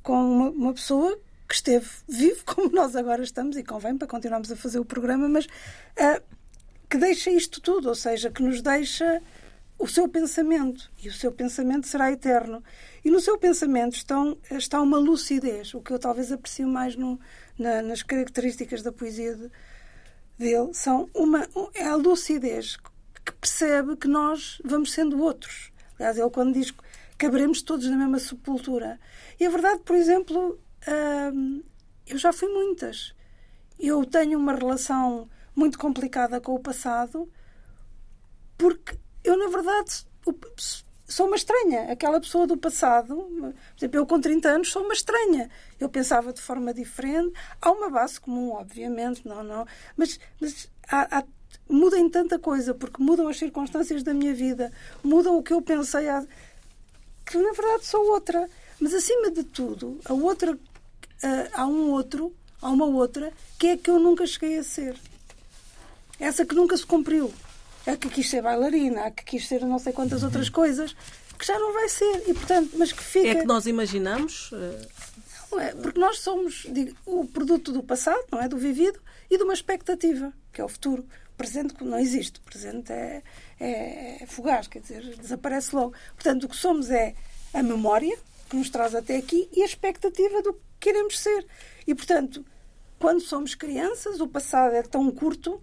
com 0.08 0.14
uma, 0.14 0.48
uma 0.48 0.72
pessoa 0.72 1.20
que 1.46 1.54
esteve 1.54 1.86
vivo, 2.08 2.42
como 2.48 2.70
nós 2.70 2.96
agora 2.96 3.22
estamos, 3.22 3.58
e 3.58 3.62
convém 3.62 3.94
para 3.94 4.08
continuarmos 4.08 4.50
a 4.50 4.56
fazer 4.56 4.78
o 4.78 4.84
programa, 4.84 5.28
mas 5.28 5.44
uh, 5.44 6.22
que 6.88 6.96
deixa 6.96 7.30
isto 7.30 7.60
tudo, 7.60 7.90
ou 7.90 7.94
seja, 7.94 8.30
que 8.30 8.42
nos 8.42 8.62
deixa 8.62 9.22
o 9.78 9.86
seu 9.86 10.08
pensamento, 10.08 10.90
e 11.04 11.10
o 11.10 11.12
seu 11.12 11.30
pensamento 11.30 11.86
será 11.86 12.10
eterno. 12.10 12.64
E 13.04 13.10
no 13.10 13.20
seu 13.20 13.36
pensamento 13.36 13.96
estão, 13.96 14.38
está 14.50 14.80
uma 14.80 14.96
lucidez, 14.96 15.74
o 15.74 15.82
que 15.82 15.92
eu 15.92 15.98
talvez 15.98 16.32
aprecio 16.32 16.66
mais 16.66 16.96
no, 16.96 17.20
na, 17.58 17.82
nas 17.82 18.02
características 18.02 18.82
da 18.82 18.90
poesia 18.90 19.34
de, 19.34 19.50
dele, 20.38 20.72
são 20.72 21.10
uma, 21.12 21.46
é 21.74 21.84
a 21.84 21.96
lucidez 21.96 22.78
que 23.26 23.32
percebe 23.38 23.94
que 23.94 24.08
nós 24.08 24.58
vamos 24.64 24.90
sendo 24.90 25.20
outros. 25.20 25.70
Aliás, 25.98 26.16
ele 26.16 26.30
quando 26.30 26.54
diz 26.54 26.72
caberemos 27.18 27.60
todos 27.60 27.86
na 27.90 27.96
mesma 27.96 28.20
sepultura. 28.20 28.98
E 29.38 29.44
a 29.44 29.50
verdade, 29.50 29.82
por 29.82 29.96
exemplo, 29.96 30.58
hum, 31.34 31.62
eu 32.06 32.16
já 32.16 32.32
fui 32.32 32.48
muitas. 32.48 33.12
Eu 33.78 34.04
tenho 34.06 34.38
uma 34.38 34.54
relação 34.54 35.28
muito 35.54 35.78
complicada 35.78 36.40
com 36.40 36.54
o 36.54 36.60
passado 36.60 37.28
porque 38.56 38.96
eu, 39.22 39.36
na 39.36 39.48
verdade, 39.48 40.06
sou 41.06 41.26
uma 41.26 41.36
estranha. 41.36 41.92
Aquela 41.92 42.20
pessoa 42.20 42.46
do 42.46 42.56
passado, 42.56 43.16
por 43.16 43.54
exemplo, 43.76 44.00
eu 44.00 44.06
com 44.06 44.20
30 44.20 44.48
anos 44.48 44.70
sou 44.70 44.84
uma 44.84 44.94
estranha. 44.94 45.50
Eu 45.78 45.88
pensava 45.88 46.32
de 46.32 46.40
forma 46.40 46.72
diferente. 46.72 47.32
Há 47.60 47.70
uma 47.70 47.90
base 47.90 48.20
comum, 48.20 48.52
obviamente, 48.52 49.26
não, 49.26 49.42
não. 49.42 49.66
Mas, 49.96 50.18
mas 50.40 50.70
há, 50.88 51.18
há 51.18 51.24
muda 51.68 51.98
em 51.98 52.08
tanta 52.08 52.38
coisa, 52.38 52.74
porque 52.74 53.02
mudam 53.02 53.28
as 53.28 53.38
circunstâncias 53.38 54.02
da 54.02 54.14
minha 54.14 54.34
vida, 54.34 54.72
mudam 55.02 55.36
o 55.36 55.42
que 55.42 55.52
eu 55.52 55.60
pensei, 55.60 56.08
que 57.28 57.36
na 57.38 57.52
verdade 57.52 57.84
sou 57.84 58.10
outra. 58.10 58.48
Mas 58.80 58.94
acima 58.94 59.30
de 59.30 59.42
tudo, 59.42 60.00
a 60.04 60.12
outra, 60.12 60.56
há 61.52 61.66
um 61.66 61.90
outro, 61.90 62.34
há 62.62 62.70
uma 62.70 62.86
outra, 62.86 63.32
que 63.58 63.66
é 63.66 63.76
que 63.76 63.90
eu 63.90 63.98
nunca 63.98 64.26
cheguei 64.26 64.58
a 64.58 64.62
ser. 64.62 64.96
Essa 66.18 66.46
que 66.46 66.54
nunca 66.54 66.76
se 66.76 66.86
cumpriu. 66.86 67.32
A 67.86 67.96
que 67.96 68.08
quis 68.08 68.28
ser 68.28 68.42
bailarina, 68.42 69.04
a 69.04 69.10
que 69.10 69.24
quis 69.24 69.48
ser 69.48 69.62
não 69.62 69.78
sei 69.78 69.92
quantas 69.92 70.22
outras 70.22 70.48
coisas, 70.48 70.94
que 71.38 71.46
já 71.46 71.58
não 71.58 71.72
vai 71.72 71.88
ser. 71.88 72.24
E, 72.28 72.34
portanto, 72.34 72.70
mas 72.76 72.92
que 72.92 73.02
fica. 73.02 73.28
É 73.28 73.34
que 73.36 73.46
nós 73.46 73.66
imaginamos. 73.66 74.50
Não 75.50 75.58
é, 75.58 75.74
porque 75.74 75.98
nós 75.98 76.20
somos 76.20 76.66
digo, 76.70 76.94
o 77.06 77.26
produto 77.26 77.72
do 77.72 77.82
passado, 77.82 78.22
não 78.30 78.40
é? 78.40 78.48
Do 78.48 78.58
vivido 78.58 79.00
e 79.30 79.36
de 79.36 79.42
uma 79.42 79.54
expectativa, 79.54 80.32
que 80.52 80.60
é 80.60 80.64
o 80.64 80.68
futuro 80.68 81.04
presente 81.38 81.82
não 81.82 81.98
existe. 81.98 82.40
O 82.40 82.42
presente 82.42 82.92
é, 82.92 83.22
é, 83.58 84.22
é 84.22 84.26
fugaz, 84.26 84.66
quer 84.66 84.80
dizer, 84.80 85.16
desaparece 85.16 85.74
logo. 85.74 85.94
Portanto, 86.14 86.44
o 86.44 86.48
que 86.48 86.56
somos 86.56 86.90
é 86.90 87.14
a 87.54 87.62
memória 87.62 88.18
que 88.50 88.56
nos 88.56 88.68
traz 88.68 88.94
até 88.94 89.16
aqui 89.16 89.48
e 89.52 89.62
a 89.62 89.64
expectativa 89.64 90.42
do 90.42 90.52
que 90.52 90.60
queremos 90.80 91.18
ser. 91.18 91.46
E, 91.86 91.94
portanto, 91.94 92.44
quando 92.98 93.20
somos 93.20 93.54
crianças, 93.54 94.20
o 94.20 94.28
passado 94.28 94.74
é 94.74 94.82
tão 94.82 95.10
curto 95.10 95.62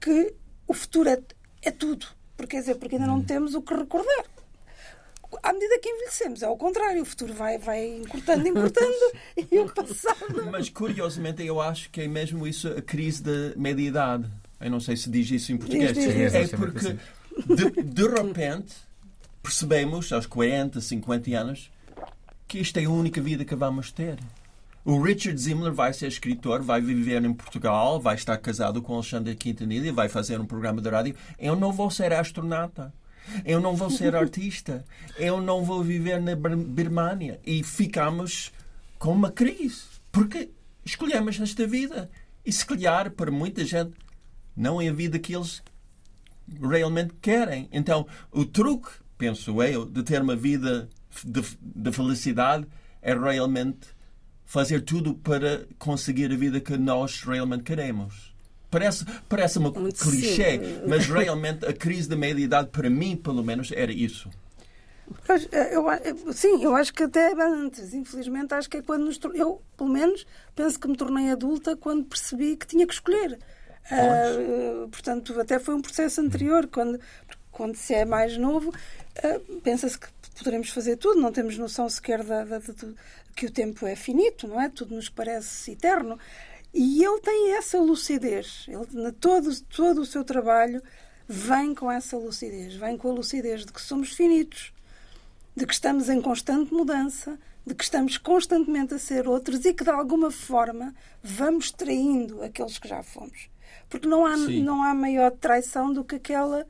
que 0.00 0.34
o 0.66 0.74
futuro 0.74 1.08
é, 1.08 1.22
é 1.62 1.70
tudo. 1.70 2.06
Porque, 2.36 2.56
quer 2.56 2.60
dizer, 2.60 2.74
porque 2.74 2.96
ainda 2.96 3.06
não 3.06 3.18
hum. 3.18 3.24
temos 3.24 3.54
o 3.54 3.62
que 3.62 3.74
recordar 3.74 4.37
à 5.42 5.52
medida 5.52 5.78
que 5.78 5.88
envelhecemos, 5.88 6.42
é 6.42 6.46
ao 6.46 6.56
contrário, 6.56 7.02
o 7.02 7.04
futuro 7.04 7.34
vai, 7.34 7.58
vai 7.58 7.86
encurtando, 7.86 8.48
encurtando 8.48 9.12
e 9.36 9.58
o 9.58 9.72
passado. 9.72 10.50
Mas 10.50 10.68
curiosamente, 10.68 11.44
eu 11.44 11.60
acho 11.60 11.90
que 11.90 12.02
é 12.02 12.08
mesmo 12.08 12.46
isso 12.46 12.68
a 12.68 12.80
crise 12.80 13.22
da 13.22 13.56
meia-idade. 13.56 14.28
Eu 14.60 14.70
não 14.70 14.80
sei 14.80 14.96
se 14.96 15.10
diz 15.10 15.30
isso 15.30 15.52
em 15.52 15.56
português. 15.56 15.92
Diz, 15.92 16.12
diz. 16.12 16.34
É 16.34 16.56
porque, 16.56 16.96
de, 17.46 17.82
de 17.82 18.08
repente, 18.08 18.74
percebemos, 19.42 20.12
aos 20.12 20.26
40, 20.26 20.80
50 20.80 21.30
anos, 21.36 21.70
que 22.46 22.58
isto 22.58 22.78
é 22.78 22.84
a 22.84 22.90
única 22.90 23.20
vida 23.20 23.44
que 23.44 23.54
vamos 23.54 23.92
ter. 23.92 24.18
O 24.84 25.02
Richard 25.02 25.38
Zimmler 25.38 25.72
vai 25.72 25.92
ser 25.92 26.06
escritor, 26.06 26.62
vai 26.62 26.80
viver 26.80 27.22
em 27.22 27.34
Portugal, 27.34 28.00
vai 28.00 28.14
estar 28.14 28.38
casado 28.38 28.80
com 28.80 28.94
Alexandre 28.94 29.36
Quintanilha, 29.36 29.92
vai 29.92 30.08
fazer 30.08 30.40
um 30.40 30.46
programa 30.46 30.80
de 30.80 30.88
rádio. 30.88 31.14
Eu 31.38 31.54
não 31.54 31.72
vou 31.72 31.90
ser 31.90 32.12
astronauta. 32.14 32.92
Eu 33.44 33.60
não 33.60 33.74
vou 33.74 33.90
ser 33.90 34.14
artista. 34.14 34.84
Eu 35.16 35.40
não 35.40 35.64
vou 35.64 35.82
viver 35.82 36.20
na 36.20 36.34
Birmânia. 36.36 37.40
E 37.44 37.62
ficamos 37.62 38.52
com 38.98 39.12
uma 39.12 39.30
crise. 39.30 39.82
Porque 40.10 40.50
escolhemos 40.84 41.40
esta 41.40 41.66
vida. 41.66 42.10
E 42.44 42.52
se 42.52 42.64
calhar, 42.64 43.10
para 43.10 43.30
muita 43.30 43.64
gente, 43.64 43.92
não 44.56 44.80
é 44.80 44.88
a 44.88 44.92
vida 44.92 45.18
que 45.18 45.34
eles 45.34 45.62
realmente 46.60 47.14
querem. 47.20 47.68
Então, 47.72 48.06
o 48.32 48.44
truque, 48.44 48.90
penso 49.16 49.62
eu, 49.62 49.84
de 49.84 50.02
ter 50.02 50.22
uma 50.22 50.36
vida 50.36 50.88
de, 51.24 51.42
de 51.60 51.92
felicidade 51.92 52.66
é 53.02 53.14
realmente 53.14 53.86
fazer 54.44 54.80
tudo 54.80 55.14
para 55.14 55.66
conseguir 55.78 56.32
a 56.32 56.36
vida 56.36 56.60
que 56.60 56.76
nós 56.76 57.22
realmente 57.22 57.64
queremos. 57.64 58.34
Parece, 58.70 59.04
parece 59.28 59.58
uma 59.58 59.70
Muito 59.70 59.98
clichê, 59.98 60.58
sim. 60.58 60.82
mas 60.86 61.06
realmente 61.08 61.64
a 61.64 61.72
crise 61.72 62.08
da 62.08 62.16
meia-idade, 62.16 62.68
para 62.68 62.90
mim, 62.90 63.16
pelo 63.16 63.42
menos, 63.42 63.72
era 63.72 63.92
isso. 63.92 64.28
Pois, 65.26 65.48
eh, 65.52 65.74
eu, 65.74 65.86
sim, 66.32 66.62
eu 66.62 66.76
acho 66.76 66.92
que 66.92 67.02
até 67.02 67.32
antes, 67.32 67.94
infelizmente, 67.94 68.52
acho 68.52 68.68
que 68.68 68.78
é 68.78 68.82
quando 68.82 69.06
nos, 69.06 69.18
eu, 69.34 69.62
pelo 69.76 69.88
menos, 69.88 70.26
penso 70.54 70.78
que 70.78 70.86
me 70.86 70.96
tornei 70.96 71.30
adulta 71.30 71.76
quando 71.76 72.04
percebi 72.04 72.56
que 72.56 72.66
tinha 72.66 72.86
que 72.86 72.92
escolher. 72.92 73.38
Uh, 73.90 74.86
portanto, 74.88 75.40
até 75.40 75.58
foi 75.58 75.74
um 75.74 75.80
processo 75.80 76.20
anterior, 76.20 76.66
quando, 76.66 77.00
quando 77.50 77.74
se 77.74 77.94
é 77.94 78.04
mais 78.04 78.36
novo, 78.36 78.68
uh, 78.68 79.60
pensa-se 79.62 79.98
que 79.98 80.08
poderemos 80.36 80.68
fazer 80.68 80.96
tudo, 80.96 81.20
não 81.20 81.32
temos 81.32 81.56
noção 81.56 81.88
sequer 81.88 82.22
da, 82.22 82.44
da, 82.44 82.58
da, 82.58 82.74
que 83.34 83.46
o 83.46 83.50
tempo 83.50 83.86
é 83.86 83.96
finito, 83.96 84.46
não 84.46 84.60
é? 84.60 84.68
Tudo 84.68 84.94
nos 84.94 85.08
parece 85.08 85.72
eterno. 85.72 86.18
E 86.72 87.02
ele 87.04 87.20
tem 87.20 87.52
essa 87.52 87.80
lucidez. 87.80 88.66
Ele, 88.68 89.12
todo, 89.12 89.60
todo 89.62 90.00
o 90.02 90.06
seu 90.06 90.24
trabalho 90.24 90.82
vem 91.26 91.74
com 91.74 91.90
essa 91.90 92.16
lucidez. 92.16 92.74
Vem 92.74 92.96
com 92.96 93.10
a 93.10 93.14
lucidez 93.14 93.64
de 93.64 93.72
que 93.72 93.80
somos 93.80 94.10
finitos, 94.12 94.72
de 95.56 95.66
que 95.66 95.72
estamos 95.72 96.08
em 96.08 96.20
constante 96.20 96.72
mudança, 96.72 97.38
de 97.66 97.74
que 97.74 97.84
estamos 97.84 98.16
constantemente 98.16 98.94
a 98.94 98.98
ser 98.98 99.28
outros 99.28 99.64
e 99.64 99.74
que, 99.74 99.84
de 99.84 99.90
alguma 99.90 100.30
forma, 100.30 100.94
vamos 101.22 101.70
traindo 101.70 102.42
aqueles 102.42 102.78
que 102.78 102.88
já 102.88 103.02
fomos. 103.02 103.50
Porque 103.88 104.06
não 104.06 104.26
há, 104.26 104.36
não 104.36 104.82
há 104.82 104.94
maior 104.94 105.30
traição 105.32 105.92
do 105.92 106.04
que 106.04 106.16
aquela 106.16 106.66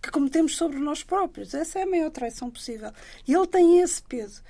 que 0.00 0.10
cometemos 0.10 0.56
sobre 0.56 0.78
nós 0.78 1.02
próprios. 1.02 1.54
Essa 1.54 1.80
é 1.80 1.82
a 1.82 1.86
maior 1.86 2.10
traição 2.10 2.50
possível. 2.50 2.92
E 3.26 3.34
ele 3.34 3.46
tem 3.46 3.80
esse 3.80 4.02
peso. 4.02 4.42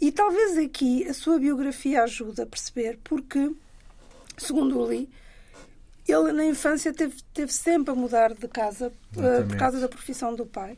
E 0.00 0.10
talvez 0.10 0.56
aqui 0.56 1.06
a 1.06 1.14
sua 1.14 1.38
biografia 1.38 2.02
ajude 2.02 2.40
a 2.40 2.46
perceber, 2.46 2.98
porque, 3.04 3.50
segundo 4.38 4.78
o 4.78 4.90
li, 4.90 5.08
ele 6.06 6.32
na 6.32 6.44
infância 6.44 6.92
teve, 6.92 7.16
teve 7.32 7.52
sempre 7.52 7.92
a 7.92 7.94
mudar 7.94 8.34
de 8.34 8.48
casa 8.48 8.92
uh, 9.16 9.46
por 9.48 9.56
causa 9.56 9.80
da 9.80 9.88
profissão 9.88 10.34
do 10.34 10.44
pai. 10.44 10.76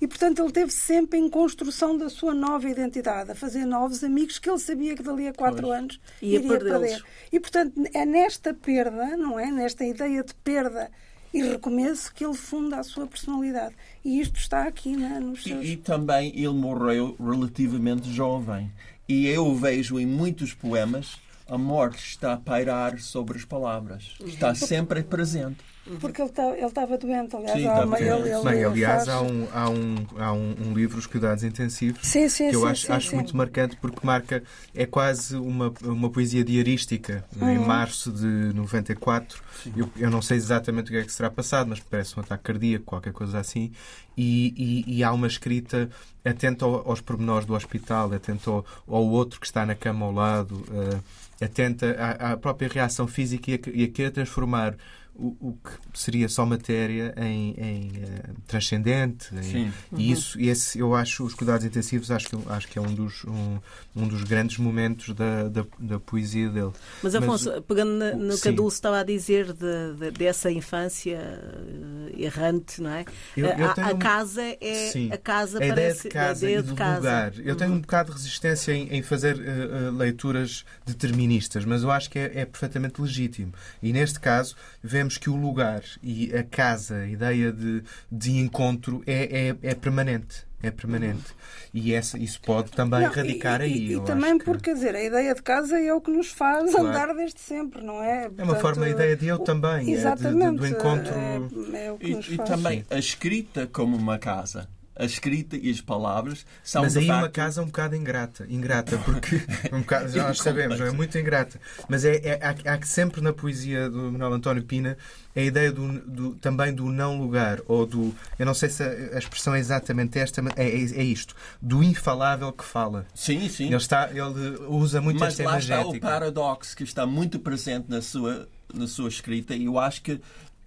E, 0.00 0.06
portanto, 0.06 0.42
ele 0.42 0.52
teve 0.52 0.72
sempre 0.72 1.18
em 1.18 1.28
construção 1.28 1.96
da 1.96 2.10
sua 2.10 2.34
nova 2.34 2.68
identidade, 2.68 3.30
a 3.30 3.34
fazer 3.34 3.64
novos 3.64 4.02
amigos 4.02 4.38
que 4.38 4.50
ele 4.50 4.58
sabia 4.58 4.94
que 4.94 5.02
dali 5.02 5.28
a 5.28 5.32
quatro 5.32 5.62
pois. 5.62 5.78
anos 5.78 6.00
Ia 6.20 6.38
iria 6.38 6.58
perder. 6.58 7.04
E, 7.32 7.40
portanto, 7.40 7.72
é 7.94 8.04
nesta 8.04 8.52
perda, 8.52 9.16
não 9.16 9.38
é? 9.38 9.50
Nesta 9.50 9.84
ideia 9.84 10.22
de 10.22 10.34
perda 10.34 10.90
e 11.32 11.42
recomeço 11.42 12.12
que 12.12 12.24
ele 12.24 12.34
funda 12.34 12.78
a 12.78 12.82
sua 12.82 13.06
personalidade. 13.06 13.74
E 14.04 14.20
isto 14.20 14.38
está 14.38 14.64
aqui 14.64 14.96
né, 14.96 15.18
nos 15.20 15.42
seus... 15.42 15.64
E, 15.64 15.72
e 15.72 15.76
também 15.76 16.28
ele 16.34 16.52
morreu 16.52 17.16
relativamente 17.18 18.10
jovem. 18.12 18.70
E 19.08 19.26
eu 19.26 19.54
vejo 19.54 19.98
em 19.98 20.06
muitos 20.06 20.52
poemas 20.52 21.18
a 21.48 21.58
morte 21.58 22.02
está 22.02 22.32
a 22.32 22.36
pairar 22.36 22.98
sobre 22.98 23.38
as 23.38 23.44
palavras. 23.44 24.14
Está 24.24 24.54
sempre 24.54 25.02
presente. 25.02 25.58
Uhum. 25.86 25.98
Porque 25.98 26.22
ele 26.22 26.30
tá, 26.30 26.56
estava 26.58 26.96
doente, 26.96 27.36
aliás. 27.36 27.60
Sim, 27.60 27.66
há 27.66 27.84
uma, 27.84 28.00
ele, 28.00 28.30
ele 28.30 28.42
Bem, 28.42 28.64
aliás, 28.64 29.04
faz... 29.04 29.08
há, 29.10 29.20
um, 29.20 29.48
há, 29.52 29.68
um, 29.68 30.06
há 30.16 30.32
um, 30.32 30.54
um, 30.66 30.72
livro, 30.72 30.98
Os 30.98 31.06
Cuidados 31.06 31.44
Intensivos, 31.44 32.00
sim, 32.02 32.26
sim, 32.30 32.48
que 32.48 32.56
eu 32.56 32.60
sim, 32.60 32.68
acho, 32.68 32.92
acho 32.92 33.14
muito 33.14 33.36
marcante 33.36 33.76
porque 33.76 33.98
marca, 34.02 34.42
é 34.74 34.86
quase 34.86 35.36
uma, 35.36 35.70
uma 35.82 36.08
poesia 36.08 36.42
diarística. 36.42 37.22
Uhum. 37.38 37.50
Em 37.50 37.58
março 37.58 38.10
de 38.10 38.54
94, 38.54 39.42
eu, 39.76 39.90
eu 39.98 40.10
não 40.10 40.22
sei 40.22 40.38
exatamente 40.38 40.86
o 40.86 40.92
que 40.92 40.96
é 40.96 41.02
que 41.02 41.12
será 41.12 41.28
passado, 41.28 41.68
mas 41.68 41.80
parece 41.80 42.18
um 42.18 42.22
ataque 42.22 42.44
cardíaco, 42.44 42.84
qualquer 42.86 43.12
coisa 43.12 43.38
assim, 43.38 43.70
e, 44.16 44.54
e, 44.86 44.96
e 44.96 45.04
há 45.04 45.12
uma 45.12 45.26
escrita 45.26 45.90
atenta 46.24 46.64
aos 46.64 47.02
pormenores 47.02 47.46
do 47.46 47.54
hospital, 47.54 48.12
atenta 48.12 48.50
ao, 48.50 48.64
ao, 48.88 49.04
outro 49.04 49.38
que 49.38 49.46
está 49.46 49.66
na 49.66 49.74
cama 49.74 50.06
ao 50.06 50.12
lado, 50.12 50.54
uh, 50.70 51.02
atenta 51.40 51.96
à, 51.98 52.32
à, 52.32 52.36
própria 52.36 52.68
reação 52.68 53.06
física 53.06 53.50
e 53.50 53.54
a, 53.54 53.58
e 53.72 53.84
a 53.84 53.88
querer 53.88 54.10
transformar 54.10 54.76
o, 55.16 55.36
o 55.40 55.52
que 55.52 55.98
seria 55.98 56.28
só 56.28 56.44
matéria 56.44 57.14
em, 57.16 57.54
em 57.56 57.88
uh, 57.88 58.40
transcendente. 58.46 59.28
Em, 59.34 59.64
uhum. 59.64 59.72
E 59.96 60.10
isso, 60.10 60.40
esse, 60.40 60.78
eu 60.78 60.94
acho, 60.94 61.24
os 61.24 61.34
cuidados 61.34 61.64
intensivos, 61.64 62.10
acho 62.10 62.28
que, 62.28 62.38
acho 62.48 62.68
que 62.68 62.78
é 62.78 62.82
um 62.82 62.92
dos, 62.92 63.24
um, 63.24 63.58
um 63.94 64.08
dos 64.08 64.24
grandes 64.24 64.58
momentos 64.58 65.14
da, 65.14 65.48
da, 65.48 65.64
da 65.78 66.00
poesia 66.00 66.48
dele. 66.50 66.72
Mas, 67.02 67.14
Afonso, 67.14 67.50
Mas, 67.50 67.64
pegando 67.64 68.16
no 68.16 68.38
que 68.38 68.48
a 68.48 68.52
Dulce 68.52 68.76
estava 68.76 69.00
a 69.00 69.04
dizer 69.04 69.52
de, 69.52 69.94
de, 69.98 70.10
dessa 70.10 70.50
infância 70.50 71.18
uh, 71.18 72.20
errante, 72.20 72.82
não 72.82 72.90
é? 72.90 73.04
Eu, 73.36 73.46
eu 73.46 73.66
a, 73.66 73.72
a, 73.72 73.96
casa 73.96 74.42
é 74.60 74.90
sim. 74.90 75.12
a 75.12 75.18
casa 75.18 75.58
a 75.58 75.60
parece, 75.60 75.74
ideia 75.74 76.02
de 76.02 76.08
casa 76.08 76.46
a 76.46 76.50
ideia 76.50 76.62
de 76.62 76.74
casa. 76.74 76.96
lugar. 76.96 77.32
Eu 77.38 77.52
uhum. 77.52 77.56
tenho 77.56 77.72
um 77.72 77.80
bocado 77.80 78.10
de 78.10 78.16
resistência 78.16 78.72
em, 78.72 78.88
em 78.96 79.02
fazer 79.02 79.36
uh, 79.36 79.96
leituras 79.96 80.64
deterministas, 80.84 81.64
mas 81.64 81.84
eu 81.84 81.90
acho 81.90 82.10
que 82.10 82.18
é, 82.18 82.40
é 82.40 82.44
perfeitamente 82.44 83.00
legítimo. 83.00 83.52
E 83.80 83.92
neste 83.92 84.18
caso, 84.18 84.56
vemos 84.82 85.03
vemos 85.04 85.18
que 85.18 85.28
o 85.28 85.36
lugar 85.36 85.82
e 86.02 86.34
a 86.34 86.42
casa, 86.42 86.96
a 86.96 87.06
ideia 87.06 87.52
de, 87.52 87.82
de 88.10 88.38
encontro 88.38 89.02
é, 89.06 89.48
é, 89.48 89.56
é 89.70 89.74
permanente 89.74 90.46
é 90.62 90.70
permanente. 90.70 91.34
E 91.74 91.92
essa, 91.92 92.16
isso 92.16 92.40
pode 92.40 92.70
também 92.70 93.02
não, 93.02 93.10
radicar 93.10 93.60
e, 93.60 93.64
aí. 93.64 93.86
E, 93.88 93.96
e 93.96 94.00
também 94.00 94.38
porque, 94.38 94.56
que... 94.56 94.64
quer 94.70 94.74
dizer, 94.74 94.96
a 94.96 95.02
ideia 95.02 95.34
de 95.34 95.42
casa 95.42 95.78
é 95.78 95.92
o 95.92 96.00
que 96.00 96.10
nos 96.10 96.30
faz 96.30 96.70
claro. 96.70 96.88
andar 96.88 97.14
desde 97.14 97.38
sempre, 97.38 97.82
não 97.82 98.02
é? 98.02 98.22
Portanto, 98.22 98.40
é 98.40 98.44
uma 98.44 98.56
forma, 98.56 98.86
a 98.86 98.88
ideia 98.88 99.14
de 99.14 99.26
eu 99.26 99.38
também. 99.40 99.90
Exatamente. 99.90 100.42
É 100.42 100.50
de, 100.50 100.52
de, 100.52 100.58
do 100.58 100.66
encontro. 100.66 101.12
É, 101.14 101.84
é 101.86 101.92
o 101.92 101.98
que 101.98 102.06
e, 102.06 102.14
nos 102.14 102.26
faz. 102.28 102.48
e 102.48 102.50
também 102.50 102.86
a 102.88 102.98
escrita 102.98 103.66
como 103.66 103.94
uma 103.94 104.18
casa 104.18 104.66
a 104.96 105.04
escrita 105.04 105.56
e 105.56 105.70
as 105.70 105.80
palavras 105.80 106.46
são 106.62 106.82
Mas 106.82 106.96
aí 106.96 107.06
facto... 107.06 107.18
uma 107.20 107.28
casa 107.28 107.62
um 107.62 107.66
bocado 107.66 107.96
ingrata, 107.96 108.46
ingrata, 108.48 108.96
porque 108.98 109.42
um 109.72 109.80
bocado, 109.80 110.08
já 110.08 110.28
nós 110.28 110.38
sabemos, 110.38 110.80
é 110.80 110.90
muito 110.90 111.18
ingrata. 111.18 111.60
Mas 111.88 112.04
é, 112.04 112.16
é 112.16 112.40
há, 112.42 112.74
há, 112.74 112.82
sempre 112.82 113.20
na 113.20 113.32
poesia 113.32 113.90
do 113.90 114.12
Manuel 114.12 114.34
António 114.34 114.62
Pina 114.62 114.96
a 115.34 115.40
ideia 115.40 115.72
do, 115.72 116.00
do, 116.00 116.34
também 116.36 116.72
do 116.72 116.84
não 116.86 117.18
lugar, 117.20 117.60
ou 117.66 117.84
do. 117.84 118.14
Eu 118.38 118.46
não 118.46 118.54
sei 118.54 118.68
se 118.68 118.84
a, 118.84 119.16
a 119.16 119.18
expressão 119.18 119.54
é 119.54 119.58
exatamente 119.58 120.16
esta, 120.18 120.40
mas 120.40 120.52
é, 120.56 120.68
é, 120.68 120.76
é, 120.76 121.02
isto, 121.02 121.34
do 121.60 121.82
infalável 121.82 122.52
que 122.52 122.64
fala. 122.64 123.04
Sim, 123.14 123.48
sim. 123.48 123.66
Ele, 123.66 123.76
está, 123.76 124.08
ele 124.10 124.58
usa 124.68 125.00
muito 125.00 125.18
mas 125.18 125.40
esta 125.40 125.50
lá 125.50 125.58
está 125.58 125.86
o 125.86 125.98
paradoxo 125.98 126.76
que 126.76 126.84
está 126.84 127.04
muito 127.04 127.40
presente 127.40 127.86
na 127.88 128.00
sua, 128.00 128.48
na 128.72 128.86
sua 128.86 129.08
escrita, 129.08 129.56
e 129.56 129.64
eu 129.64 129.76
acho 129.76 130.02
que 130.02 130.20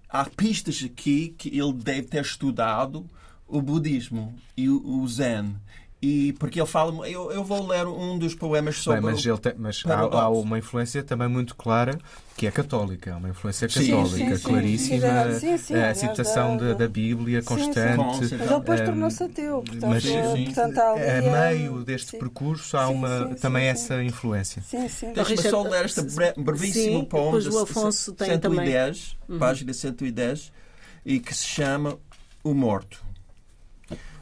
há 0.10 0.26
pistas 0.26 0.84
aqui 0.84 1.34
que 1.38 1.48
ele 1.58 1.72
deve 1.72 2.04
ter 2.04 2.22
estudado 2.22 3.10
o 3.48 3.62
budismo 3.62 4.36
e 4.56 4.70
o, 4.70 5.02
o 5.02 5.08
zen. 5.08 5.56
E 6.00 6.34
porque 6.34 6.60
ele 6.60 6.68
fala, 6.68 7.10
eu, 7.10 7.32
eu 7.32 7.44
vou 7.44 7.66
ler 7.66 7.88
um 7.88 8.20
dos 8.20 8.36
poemas 8.36 8.78
sobre. 8.78 9.02
Bem, 9.02 9.12
mas 9.12 9.26
ele 9.26 9.38
tem, 9.40 9.54
mas 9.58 9.84
há, 9.84 10.00
há, 10.00 10.30
uma 10.30 10.60
influência 10.60 11.02
também 11.02 11.28
muito 11.28 11.56
clara 11.56 11.98
que 12.36 12.46
é 12.46 12.52
católica, 12.52 13.16
há 13.16 13.18
uma 13.18 13.30
influência 13.30 13.68
católica 13.68 14.08
sim, 14.08 14.36
sim, 14.36 14.44
claríssima, 14.44 15.58
sim, 15.58 15.74
a 15.74 15.96
citação 15.96 16.56
da, 16.56 16.76
da, 16.76 16.88
Bíblia 16.88 17.42
constante. 17.42 17.98
Mas 17.98 18.32
ele 18.32 18.48
depois 18.48 18.82
tornou-se 18.82 19.24
ateu, 19.24 19.64
portanto, 19.64 19.90
mas, 19.90 20.06
portanto 20.06 20.80
a 20.80 21.50
meio 21.50 21.84
deste 21.84 22.16
percurso 22.16 22.78
há 22.78 22.88
uma, 22.90 23.34
também 23.42 23.66
essa 23.66 24.04
influência. 24.04 24.62
Sim, 24.62 24.88
sim. 24.88 25.14
Deixa-me 25.14 25.50
só 25.50 25.64
ler 25.64 25.86
este 25.86 26.04
brevíssimo 26.38 27.08
poema 27.08 27.42
de 27.42 27.50
o 27.50 27.58
Afonso 27.58 28.16
110, 28.16 28.40
também. 28.40 28.92
Uhum. 29.28 29.40
página 29.40 29.74
110, 29.74 30.54
e 31.04 31.20
que 31.20 31.34
se 31.34 31.48
chama 31.48 31.98
O 32.44 32.54
Morto. 32.54 33.07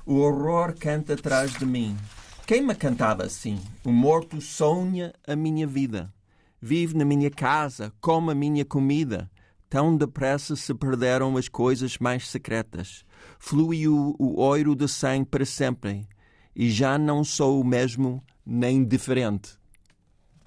O 0.07 0.19
horror 0.19 0.75
canta 0.77 1.13
atrás 1.13 1.53
de 1.53 1.65
mim. 1.65 1.97
Quem 2.45 2.61
me 2.61 2.75
cantava 2.75 3.23
assim? 3.23 3.59
O 3.83 3.91
morto 3.91 4.39
sonha 4.39 5.11
a 5.25 5.35
minha 5.35 5.65
vida. 5.65 6.13
Vive 6.61 6.95
na 6.95 7.03
minha 7.03 7.31
casa, 7.31 7.91
come 7.99 8.31
a 8.31 8.35
minha 8.35 8.63
comida. 8.63 9.31
Tão 9.67 9.97
depressa 9.97 10.55
se 10.55 10.71
perderam 10.75 11.35
as 11.37 11.49
coisas 11.49 11.97
mais 11.97 12.29
secretas. 12.29 13.03
Flui 13.39 13.87
o, 13.87 14.15
o 14.19 14.39
oiro 14.39 14.75
de 14.75 14.87
sangue 14.87 15.25
para 15.25 15.43
sempre. 15.43 16.07
E 16.55 16.69
já 16.69 16.99
não 16.99 17.23
sou 17.23 17.59
o 17.59 17.65
mesmo 17.65 18.23
nem 18.45 18.85
diferente. 18.85 19.57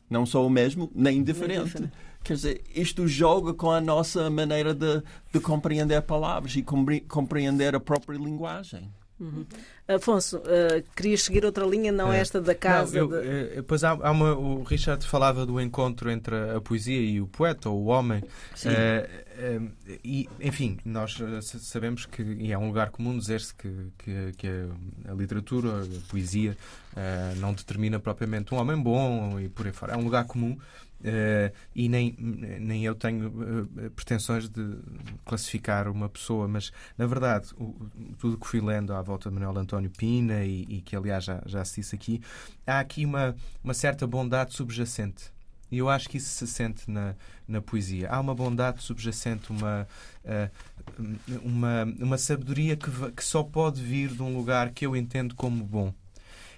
Não 0.09 0.25
sou 0.25 0.47
o 0.47 0.51
mesmo 0.51 0.89
nem 0.95 1.21
diferente. 1.21 1.91
Quer 2.23 2.35
dizer, 2.35 2.63
isto 2.73 3.09
joga 3.09 3.53
com 3.53 3.73
a 3.73 3.81
nossa 3.81 4.31
maneira 4.31 4.73
de, 4.73 5.03
de 5.33 5.41
compreender 5.41 6.03
palavras 6.03 6.55
e 6.55 6.63
compreender 7.09 7.75
a 7.75 7.81
própria 7.81 8.17
linguagem. 8.17 8.89
Uhum. 9.21 9.45
Afonso, 9.89 10.39
uh, 10.39 10.83
querias 10.95 11.23
seguir 11.23 11.45
outra 11.45 11.67
linha, 11.67 11.91
não 11.91 12.13
é. 12.13 12.21
esta 12.21 12.41
da 12.41 12.55
casa? 12.55 12.99
Não, 13.05 13.13
eu, 13.15 13.57
de... 13.57 13.63
Pois 13.63 13.83
há, 13.83 13.91
há, 13.91 14.11
uma. 14.13 14.35
O 14.35 14.63
Richard 14.63 15.05
falava 15.05 15.45
do 15.45 15.61
encontro 15.61 16.11
entre 16.11 16.37
a 16.55 16.61
poesia 16.61 17.01
e 17.01 17.21
o 17.21 17.27
poeta, 17.27 17.69
ou 17.69 17.83
o 17.83 17.87
homem. 17.87 18.23
Sim. 18.55 18.69
Uh, 18.69 19.65
uh, 19.65 19.73
e, 20.05 20.29
enfim, 20.41 20.79
nós 20.85 21.19
sabemos 21.43 22.07
que, 22.07 22.23
e 22.23 22.53
é 22.53 22.59
um 22.59 22.69
lugar 22.69 22.91
comum 22.91 23.19
dizer-se 23.19 23.53
que, 23.55 23.93
que, 23.99 24.33
que 24.37 24.47
a, 24.47 25.11
a, 25.11 25.15
literatura, 25.15 25.83
a 25.83 26.11
poesia, 26.11 26.57
não 27.37 27.53
determina 27.53 27.99
propriamente 27.99 28.53
um 28.55 28.59
homem 28.59 28.81
bom 28.81 29.39
e 29.41 29.49
por 29.49 29.67
aí 29.67 29.73
fora. 29.73 29.95
É 29.95 29.97
um 29.97 30.05
lugar 30.05 30.25
comum. 30.27 30.57
Uh, 31.01 31.55
e 31.77 31.89
nem, 31.89 32.17
nem 32.19 32.85
eu 32.85 32.93
tenho 32.93 33.29
uh, 33.29 33.91
pretensões 33.91 34.49
de 34.49 34.79
classificar 35.25 35.87
uma 35.89 36.09
pessoa, 36.09 36.49
mas 36.49 36.73
na 36.97 37.07
verdade, 37.07 37.55
o, 37.57 37.73
tudo 38.19 38.37
que 38.37 38.47
fui 38.47 38.61
lendo 38.61 38.93
à 38.93 39.01
volta 39.01 39.29
de 39.29 39.35
Manuel 39.35 39.57
António 39.59 39.91
Pina 39.91 40.45
e, 40.45 40.63
e, 40.69 40.81
que 40.81 40.97
aliás 40.97 41.25
já, 41.25 41.41
já 41.47 41.65
se 41.65 41.81
disse 41.81 41.95
aqui, 41.95 42.21
há 42.67 42.81
aqui 42.81 43.05
uma, 43.05 43.37
uma 43.63 43.75
certa 43.75 44.07
bondade 44.09 44.55
subjacente. 44.55 45.33
E 45.71 45.79
eu 45.79 45.89
acho 45.89 46.09
que 46.09 46.17
isso 46.17 46.31
se 46.31 46.47
sente 46.47 46.91
na, 46.91 47.15
na 47.47 47.61
poesia. 47.61 48.09
Há 48.11 48.19
uma 48.19 48.35
bondade 48.35 48.83
subjacente, 48.83 49.51
uma, 49.51 49.87
uh, 50.25 51.39
uma, 51.45 51.85
uma 52.01 52.19
sabedoria 52.19 52.77
que, 52.77 52.91
que 53.13 53.25
só 53.25 53.43
pode 53.43 53.83
vir 53.83 54.09
de 54.09 54.23
um 54.23 54.35
lugar 54.35 54.71
que 54.71 54.87
eu 54.87 54.97
entendo 54.97 55.35
como 55.35 55.63
bom. 55.63 55.93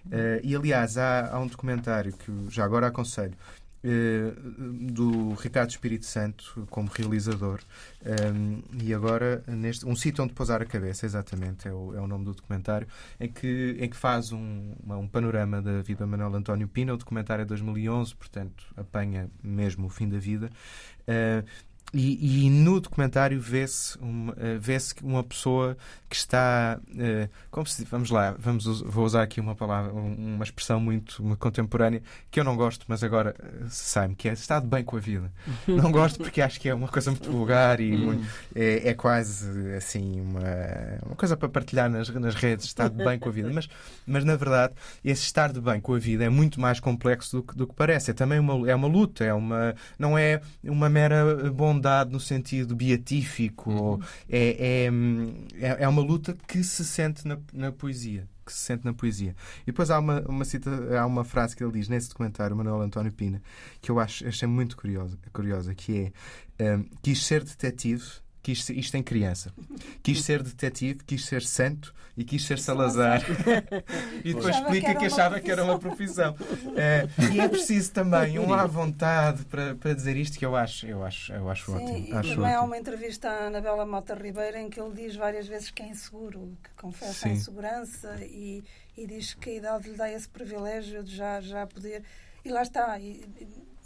Uh, 0.07 0.41
e 0.43 0.55
aliás, 0.55 0.97
há, 0.97 1.29
há, 1.31 1.41
um 1.41 1.47
documentário 1.47 2.13
que 2.13 2.33
já 2.49 2.65
agora 2.65 2.87
aconselho, 2.87 3.35
do 3.83 5.33
Ricardo 5.35 5.71
Espírito 5.71 6.05
Santo 6.05 6.67
como 6.71 6.89
realizador. 6.89 7.61
Um, 8.35 8.63
e 8.83 8.93
agora 8.93 9.43
neste 9.47 9.87
um 9.87 9.97
sítio 9.97 10.23
onde 10.23 10.35
pousar 10.35 10.61
a 10.61 10.67
cabeça 10.67 11.07
exatamente 11.07 11.67
é 11.67 11.73
o, 11.73 11.95
é 11.95 12.01
o 12.01 12.07
nome 12.07 12.25
do 12.25 12.35
documentário 12.35 12.87
em 13.19 13.29
que 13.29 13.77
em 13.79 13.89
que 13.89 13.97
faz 13.97 14.33
um, 14.33 14.75
uma, 14.83 14.97
um 14.97 15.09
panorama 15.09 15.63
da 15.63 15.81
vida 15.83 16.05
de 16.05 16.11
Manuel 16.11 16.35
António 16.35 16.69
Pina. 16.69 16.93
O 16.93 16.97
documentário 16.97 17.43
é 17.43 17.45
de 17.45 17.49
2011 17.49 18.15
portanto 18.15 18.67
apanha 18.77 19.31
mesmo 19.43 19.87
o 19.87 19.91
fim 19.91 20.09
da 20.09 20.19
vida. 20.19 20.51
Uh, 21.03 21.45
e, 21.93 22.47
e, 22.47 22.51
no 22.51 22.81
documentário 22.81 23.41
vê-se 23.41 23.99
uma, 23.99 24.33
uh, 24.33 24.37
vê 24.61 24.79
uma 25.03 25.25
pessoa 25.25 25.77
que 26.09 26.15
está. 26.15 26.81
Uh, 26.89 27.29
como 27.51 27.67
se 27.67 27.85
vamos 27.85 28.11
lá, 28.11 28.35
vamos, 28.39 28.81
vou 28.83 29.05
usar 29.05 29.23
aqui 29.23 29.41
uma 29.41 29.57
palavra, 29.57 29.93
uma 29.93 30.45
expressão 30.45 30.79
muito 30.79 31.23
contemporânea 31.39 32.01
que 32.31 32.39
eu 32.39 32.45
não 32.45 32.57
gosto, 32.57 32.85
mas 32.87 33.03
agora 33.03 33.35
uh, 33.41 33.67
sai-me, 33.69 34.15
que 34.15 34.29
é 34.29 34.33
está 34.33 34.61
de 34.61 34.69
bem 34.69 34.85
com 34.85 34.97
a 34.97 35.01
vida. 35.01 35.33
não 35.67 35.91
gosto 35.91 36.19
porque 36.19 36.41
acho 36.41 36.61
que 36.61 36.69
é 36.69 36.75
uma 36.75 36.87
coisa 36.87 37.11
muito 37.11 37.31
vulgar 37.31 37.81
e 37.81 37.97
muito, 37.97 38.27
é, 38.55 38.91
é, 38.91 38.95
quase 38.95 39.75
assim 39.75 40.21
uma, 40.21 40.41
uma 41.07 41.17
coisa 41.17 41.37
para 41.37 41.49
partilhar 41.49 41.91
nas, 41.91 42.09
nas 42.09 42.35
redes, 42.37 42.67
está 42.67 42.87
de 42.87 43.03
bem 43.03 43.19
com 43.19 43.29
a 43.29 43.33
vida. 43.33 43.51
Mas, 43.53 43.69
mas 44.07 44.25
na 44.25 44.37
verdade, 44.37 44.75
esse 45.05 45.23
estar 45.23 45.53
de 45.53 45.61
bem 45.61 45.81
com 45.81 45.95
a 45.95 45.99
vida 45.99 46.25
é 46.25 46.29
muito 46.29 46.61
mais 46.61 46.79
complexo 46.79 47.39
do 47.39 47.43
que, 47.43 47.57
do 47.57 47.67
que 47.67 47.75
parece. 47.75 48.13
É 48.13 48.15
também 48.15 48.39
uma, 48.39 48.71
é 48.71 48.75
uma 48.77 48.87
luta, 48.87 49.25
é 49.25 49.35
uma, 49.35 49.75
não 49.99 50.17
é 50.17 50.41
uma 50.63 50.89
mera 50.89 51.51
bondade 51.51 51.80
bondade 51.81 52.13
no 52.13 52.21
sentido 52.21 52.77
beatífico. 52.77 53.71
Uhum. 53.71 54.01
É, 54.29 54.87
é, 55.59 55.67
é, 55.67 55.85
é, 55.85 55.89
uma 55.89 56.03
luta 56.03 56.37
que 56.47 56.63
se 56.63 56.85
sente 56.85 57.27
na, 57.27 57.39
na 57.53 57.73
poesia 57.73 58.29
que 58.45 58.55
se 58.57 58.65
sente 58.65 58.85
na 58.85 58.93
poesia. 58.93 59.37
E 59.63 59.67
depois 59.67 59.93
há 59.93 59.99
uma, 60.01 60.23
uma, 60.23 60.45
cita, 60.45 60.71
há 60.99 61.07
uma 61.07 61.23
frase 61.23 61.55
que 61.55 61.63
ele 61.63 61.71
diz 61.71 61.89
nesse 61.89 62.09
documentário, 62.09 62.57
Manuel 62.57 62.81
António 62.81 63.13
Pina, 63.13 63.41
que 63.81 63.93
eu 63.93 64.01
acho, 64.01 64.27
achei 64.27 64.49
muito 64.49 64.77
curiosa, 64.77 65.17
curiosa 65.33 65.73
que 65.73 66.13
é 66.59 66.77
um, 66.77 66.85
quis 67.01 67.25
ser 67.25 67.45
detetive 67.45 68.03
quis 68.43 68.65
ser, 68.65 68.77
isto 68.77 68.97
em 68.97 69.03
criança. 69.03 69.53
Quis 70.03 70.23
ser 70.23 70.43
detetive, 70.43 71.05
quis 71.05 71.25
ser 71.25 71.43
santo 71.43 71.95
e 72.17 72.25
quis 72.25 72.45
ser 72.45 72.59
Salazar. 72.59 73.23
e 74.25 74.35
depois 74.35 74.55
explica 74.57 74.95
que, 74.95 75.07
achava 75.07 75.41
que 75.41 75.51
era 75.51 75.65
uma 75.65 75.79
profissão. 75.79 76.35
É, 76.77 77.09
e 77.33 77.41
é 77.41 77.49
preciso 77.49 77.93
também 77.93 78.39
um 78.39 78.53
à 78.53 78.67
vontade 78.67 79.45
para, 79.47 79.75
para 79.75 79.95
dizer 79.95 80.17
isto 80.17 80.39
que 80.39 80.45
eu 80.45 80.57
acho, 80.57 80.87
eu 80.87 81.05
acho, 81.05 81.33
eu 81.33 81.49
acho 81.49 81.67
Sim, 81.67 81.73
ótimo. 81.73 81.99
E 81.99 82.13
acho 82.13 82.29
também 82.31 82.45
ótimo. 82.45 82.47
há 82.47 82.63
uma 82.63 82.79
entrevista 82.79 83.29
à 83.31 83.47
Anabela 83.47 83.87
Mota 83.87 84.15
Ribeiro 84.15 84.59
em 84.59 84.69
que 84.69 84.81
ele 84.81 84.93
diz 84.95 85.17
várias 85.17 85.47
vezes 85.47 85.71
que 85.71 85.83
é 85.83 85.89
inseguro, 85.89 86.57
que 86.63 86.71
confessa 86.77 87.13
Sim. 87.13 87.29
a 87.29 87.33
insegurança 87.33 88.19
e, 88.23 88.63
e 88.97 89.07
diz 89.07 89.35
que 89.35 89.51
a 89.51 89.55
idade 89.55 89.89
lhe 89.89 89.97
dá 89.97 90.11
esse 90.11 90.29
privilégio 90.29 91.03
de 91.03 91.15
já, 91.15 91.41
já 91.41 91.67
poder. 91.67 92.03
E 92.45 92.51
lá 92.51 92.63
está. 92.63 92.99
E, 92.99 93.25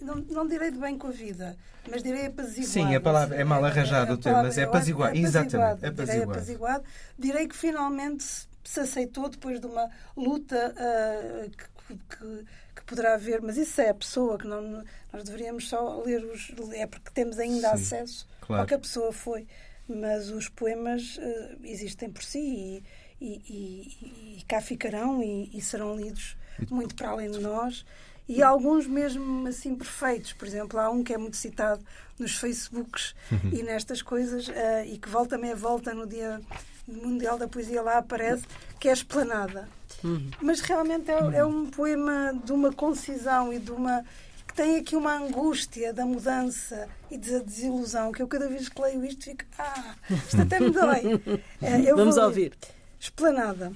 não, 0.05 0.17
não 0.17 0.47
direi 0.47 0.71
de 0.71 0.79
bem 0.79 0.97
com 0.97 1.09
a 1.09 1.11
vida, 1.11 1.57
mas 1.91 2.03
direi 2.03 2.27
apaziguado. 2.27 2.73
Sim, 2.73 2.95
a 2.95 3.01
palavra 3.01 3.37
é 3.37 3.45
mal 3.45 3.65
arranjado 3.65 4.15
o 4.15 4.19
termo, 4.19 4.43
mas 4.43 4.59
é 4.59 4.65
apaziguado. 4.65 5.17
É 5.17 5.21
Exatamente, 5.21 5.87
apaziguado. 5.87 6.07
Direi 6.07 6.23
apaziguado. 6.23 6.85
Direi 7.19 7.49
que 7.49 7.57
finalmente 7.57 8.25
se 8.65 8.81
aceitou 8.81 9.29
depois 9.29 9.61
de 9.61 9.67
uma 9.67 9.91
luta 10.17 10.75
uh, 10.75 11.51
que, 11.51 11.95
que, 11.95 12.45
que, 12.77 12.85
poderá 12.87 13.15
haver, 13.15 13.43
mas 13.43 13.57
isso 13.57 13.81
é 13.81 13.91
a 13.91 13.95
pessoa 13.95 14.39
que 14.39 14.47
não 14.47 14.85
nós 15.13 15.23
deveríamos 15.25 15.69
só 15.69 16.03
ler 16.03 16.25
os 16.25 16.51
é 16.73 16.87
porque 16.87 17.11
temos 17.13 17.39
ainda 17.39 17.69
Sim, 17.69 17.75
acesso 17.75 18.27
claro. 18.41 18.63
ao 18.63 18.67
que 18.67 18.75
a 18.75 18.79
pessoa 18.79 19.13
foi, 19.13 19.47
mas 19.87 20.31
os 20.31 20.49
poemas 20.49 21.19
uh, 21.19 21.59
existem 21.63 22.11
por 22.11 22.23
si 22.23 22.39
e, 22.41 22.83
e, 23.21 23.27
e, 23.27 24.39
e 24.39 24.45
cá 24.45 24.61
ficarão 24.61 25.23
e, 25.23 25.61
serão 25.61 25.97
lidos 25.97 26.37
muito 26.71 26.95
para 26.95 27.11
além 27.11 27.31
de 27.31 27.41
nós 27.41 27.85
e 28.29 28.43
alguns 28.43 28.87
mesmo 28.87 29.47
assim 29.47 29.75
perfeitos. 29.75 30.33
Por 30.33 30.47
exemplo, 30.47 30.79
há 30.79 30.91
um 30.91 31.03
que 31.03 31.13
é 31.13 31.19
muito 31.19 31.37
citado 31.37 31.85
nos 32.19 32.37
Facebooks 32.37 33.15
uhum. 33.31 33.51
e 33.53 33.63
nestas 33.63 34.03
coisas 34.03 34.49
uh, 34.49 34.53
e 34.87 34.99
que 34.99 35.09
volta 35.09 35.37
meia 35.37 35.57
volta 35.57 35.93
no 35.95 36.07
Dia 36.07 36.41
Mundial 36.87 37.39
da 37.39 37.49
Poesia 37.49 37.83
lá 37.83 37.99
aparece, 37.99 38.45
que 38.79 38.89
é 38.89 38.93
Esplanada. 38.93 39.69
Uhum. 40.03 40.31
Mas 40.41 40.61
realmente 40.61 41.11
é, 41.11 41.39
é, 41.39 41.45
um 41.45 41.67
poema 41.67 42.39
de 42.45 42.53
uma 42.53 42.73
concisão 42.73 43.53
e 43.53 43.59
de 43.59 43.71
uma 43.71 44.05
que 44.47 44.55
tem 44.55 44.77
aqui 44.77 44.95
uma 44.95 45.17
angústia 45.17 45.93
da 45.93 46.05
mudança 46.05 46.89
e 47.11 47.17
da 47.17 47.39
desilusão 47.39 48.13
que 48.13 48.23
eu 48.23 48.29
cada 48.29 48.47
vez 48.47 48.69
que 48.69 48.81
leio 48.81 49.05
isto 49.05 49.25
fico 49.25 49.45
ah, 49.59 49.95
isto 50.11 50.41
até 50.41 50.61
me 50.61 50.71
dói. 50.71 51.03
Uh, 51.65 51.97
Vamos 51.97 52.19
ouvir. 52.19 52.53
Esplanada. 53.01 53.73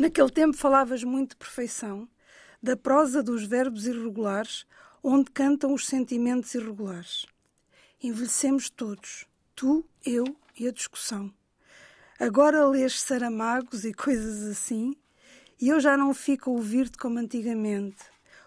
Naquele 0.00 0.30
tempo 0.30 0.56
falavas 0.56 1.04
muito 1.04 1.30
de 1.30 1.36
perfeição 1.36 2.08
da 2.62 2.76
prosa 2.76 3.22
dos 3.22 3.44
verbos 3.44 3.86
irregulares, 3.86 4.66
onde 5.02 5.30
cantam 5.30 5.72
os 5.72 5.86
sentimentos 5.86 6.54
irregulares. 6.54 7.26
Envelhecemos 8.02 8.68
todos, 8.68 9.26
tu, 9.54 9.84
eu 10.04 10.24
e 10.58 10.66
a 10.66 10.72
discussão. 10.72 11.32
Agora 12.18 12.66
lês 12.66 13.00
Saramagos 13.00 13.84
e 13.84 13.94
coisas 13.94 14.42
assim, 14.48 14.96
e 15.60 15.68
eu 15.68 15.80
já 15.80 15.96
não 15.96 16.12
fico 16.12 16.50
a 16.50 16.52
ouvir-te 16.52 16.98
como 16.98 17.18
antigamente, 17.18 18.04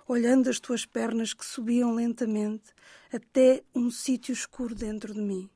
olhando 0.07 0.49
as 0.49 0.59
tuas 0.59 0.85
pernas 0.85 1.33
que 1.33 1.45
subiam 1.45 1.93
lentamente 1.93 2.73
até 3.13 3.63
um 3.73 3.89
sítio 3.91 4.33
escuro 4.33 4.75
dentro 4.75 5.13
de 5.13 5.21
mim. 5.21 5.49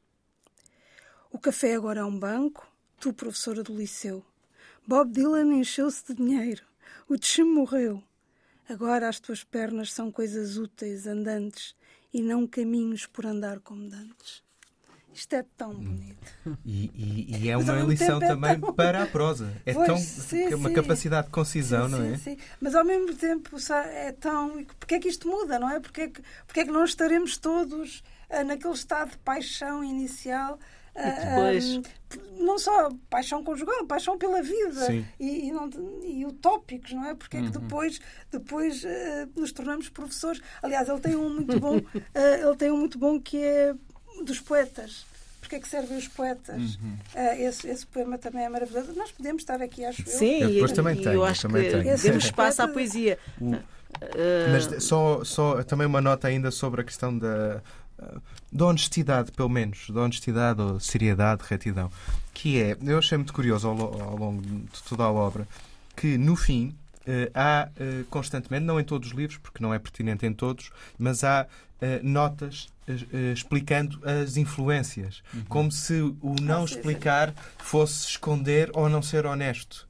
O 1.31 1.39
café 1.39 1.75
agora 1.75 2.01
é 2.01 2.03
um 2.03 2.17
banco, 2.17 2.65
tu, 2.99 3.13
professora 3.13 3.63
do 3.63 3.75
liceu. 3.75 4.23
Bob 4.87 5.11
Dylan 5.11 5.53
encheu-se 5.53 6.05
de 6.07 6.13
dinheiro. 6.13 6.63
O 7.09 7.17
Tchim 7.17 7.43
morreu. 7.43 8.01
Agora 8.67 9.07
as 9.07 9.19
tuas 9.19 9.43
pernas 9.43 9.93
são 9.93 10.11
coisas 10.11 10.57
úteis, 10.57 11.05
andantes, 11.05 11.75
e 12.13 12.21
não 12.21 12.47
caminhos 12.47 13.05
por 13.05 13.25
andar 13.25 13.59
como 13.59 13.89
dantes. 13.89 14.43
Isto 15.15 15.33
é 15.33 15.45
tão 15.55 15.71
hum. 15.71 15.75
bonito. 15.75 16.33
E, 16.65 16.91
e, 16.93 17.37
e 17.43 17.49
é 17.49 17.55
uma 17.55 17.79
lição 17.79 18.21
é 18.21 18.27
também 18.27 18.59
tão... 18.59 18.73
para 18.73 19.03
a 19.03 19.07
prosa. 19.07 19.53
É 19.65 19.73
pois, 19.73 19.87
tão 19.87 19.97
sim, 19.97 20.53
uma 20.53 20.67
sim. 20.67 20.75
capacidade 20.75 21.27
de 21.27 21.31
concisão, 21.31 21.85
sim, 21.85 21.91
não 21.91 22.03
é? 22.03 22.17
Sim, 22.17 22.37
mas 22.59 22.75
ao 22.75 22.83
mesmo 22.83 23.15
tempo 23.15 23.55
é 23.85 24.11
tão. 24.11 24.65
Porque 24.77 24.95
é 24.95 24.99
que 24.99 25.07
isto 25.07 25.29
muda, 25.29 25.57
não 25.57 25.69
é? 25.69 25.79
Porque 25.79 26.01
é 26.01 26.07
que, 26.09 26.21
porque 26.45 26.59
é 26.59 26.65
que 26.65 26.71
não 26.71 26.83
estaremos 26.83 27.37
todos 27.37 28.03
uh, 28.29 28.43
naquele 28.45 28.73
estado 28.73 29.11
de 29.11 29.17
paixão 29.19 29.81
inicial 29.85 30.59
depois... 30.95 31.81
não 32.39 32.57
só 32.57 32.89
paixão 33.09 33.43
conjugal, 33.43 33.85
paixão 33.85 34.17
pela 34.17 34.41
vida 34.41 34.93
e, 35.19 35.47
e, 35.47 35.51
não, 35.51 35.69
e, 36.03 36.25
utópicos, 36.25 36.93
não 36.93 37.05
é? 37.05 37.13
Porque 37.13 37.37
é 37.37 37.41
que 37.41 37.47
uhum. 37.47 37.51
depois, 37.51 37.99
depois 38.31 38.83
uh, 38.83 39.29
nos 39.35 39.51
tornamos 39.51 39.89
professores. 39.89 40.41
Aliás, 40.63 40.87
ele 40.87 40.99
tem 40.99 41.15
um 41.15 41.29
muito 41.29 41.59
bom, 41.59 41.77
uh, 41.77 41.83
ele 42.47 42.55
tem 42.57 42.71
um 42.71 42.77
muito 42.77 42.97
bom 42.97 43.19
que 43.19 43.43
é 43.43 43.75
dos 44.23 44.39
poetas 44.39 45.05
porque 45.41 45.57
é 45.57 45.59
que 45.59 45.67
servem 45.67 45.95
os 45.95 46.07
poetas. 46.07 46.75
Uhum. 46.75 46.97
Uh, 47.13 47.41
esse, 47.41 47.67
esse, 47.67 47.85
poema 47.85 48.17
também 48.17 48.45
é 48.45 48.49
maravilhoso. 48.49 48.93
Nós 48.93 49.11
podemos 49.11 49.43
estar 49.43 49.61
aqui, 49.61 49.85
acho 49.85 50.03
Sim, 50.07 50.41
eu. 50.41 50.47
Sim, 50.47 50.53
depois 50.55 50.71
também 50.71 50.95
tenho, 50.95 51.13
eu 51.13 51.23
acho 51.23 51.43
também 51.43 51.65
que 51.65 51.69
tenho. 51.69 51.99
temos 51.99 52.25
espaço 52.25 52.63
à 52.63 52.67
poesia. 52.67 53.19
O... 53.39 53.51
Uh... 53.51 53.61
Mas 54.51 54.83
só, 54.83 55.23
só 55.23 55.63
também 55.63 55.85
uma 55.85 56.01
nota 56.01 56.27
ainda 56.27 56.49
sobre 56.49 56.81
a 56.81 56.83
questão 56.83 57.15
da, 57.15 57.61
da 58.51 58.65
honestidade, 58.65 59.31
pelo 59.31 59.49
menos, 59.49 59.89
da 59.89 60.01
honestidade 60.01 60.61
ou 60.61 60.79
seriedade, 60.79 61.43
retidão, 61.47 61.91
que 62.33 62.61
é, 62.61 62.77
eu 62.83 62.97
achei 62.97 63.17
muito 63.17 63.33
curioso 63.33 63.67
ao, 63.67 64.01
ao 64.01 64.17
longo 64.17 64.41
de 64.41 64.83
toda 64.87 65.03
a 65.03 65.11
obra, 65.11 65.47
que 65.95 66.17
no 66.17 66.35
fim 66.35 66.75
Uh, 67.05 67.29
há 67.35 67.69
uh, 67.69 68.03
constantemente, 68.05 68.65
não 68.65 68.79
em 68.79 68.83
todos 68.83 69.09
os 69.09 69.13
livros, 69.15 69.37
porque 69.37 69.61
não 69.61 69.71
é 69.71 69.77
pertinente 69.77 70.25
em 70.25 70.33
todos, 70.33 70.71
mas 70.97 71.23
há 71.23 71.45
uh, 71.45 71.85
notas 72.01 72.67
explicando 73.33 73.99
as 74.07 74.37
influências, 74.37 75.23
uhum. 75.33 75.43
como 75.49 75.71
se 75.71 76.01
o 76.01 76.35
não 76.39 76.61
ah, 76.61 76.65
explicar 76.65 77.33
fosse 77.57 78.09
esconder 78.09 78.69
ou 78.73 78.87
não 78.87 79.01
ser 79.01 79.25
honesto. 79.25 79.87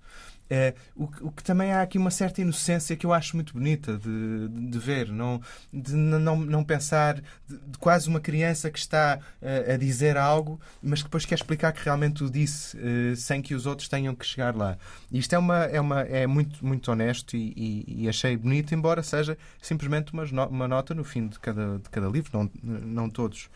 É, 0.49 0.75
o, 0.95 1.05
o, 1.21 1.31
que 1.31 1.43
também 1.43 1.71
há 1.71 1.81
aqui 1.81 1.97
uma 1.97 2.11
certa 2.11 2.41
inocência 2.41 2.95
que 2.95 3.05
eu 3.05 3.11
acho 3.11 3.35
muito 3.35 3.53
bonita 3.53 3.97
de, 3.97 4.47
de 4.47 4.77
ver, 4.77 5.09
não, 5.09 5.41
de 5.73 5.93
não, 5.95 6.37
não 6.37 6.63
pensar 6.63 7.15
de, 7.15 7.23
de 7.47 7.77
quase 7.79 8.07
uma 8.07 8.19
criança 8.19 8.69
que 8.69 8.77
está 8.77 9.19
uh, 9.41 9.73
a 9.73 9.77
dizer 9.77 10.17
algo, 10.17 10.59
mas 10.83 10.99
que 10.99 11.05
depois 11.05 11.25
quer 11.25 11.35
explicar 11.35 11.71
que 11.71 11.83
realmente 11.83 12.23
o 12.23 12.29
disse 12.29 12.77
uh, 12.77 13.15
sem 13.15 13.41
que 13.41 13.55
os 13.55 13.65
outros 13.65 13.87
tenham 13.87 14.13
que 14.13 14.25
chegar 14.25 14.55
lá. 14.55 14.77
Isto 15.11 15.33
é, 15.33 15.39
uma, 15.39 15.63
é, 15.63 15.81
uma, 15.81 16.01
é 16.01 16.27
muito, 16.27 16.63
muito 16.63 16.91
honesto 16.91 17.35
e, 17.35 17.53
e, 17.55 18.03
e 18.03 18.09
achei 18.09 18.37
bonito, 18.37 18.75
embora 18.75 19.01
seja 19.01 19.37
simplesmente 19.61 20.13
uma, 20.13 20.23
uma 20.47 20.67
nota 20.67 20.93
no 20.93 21.03
fim 21.03 21.27
de 21.27 21.39
cada, 21.39 21.79
de 21.79 21.89
cada 21.89 22.07
livro, 22.07 22.29
não, 22.37 22.51
não 22.63 23.09
todos. 23.09 23.49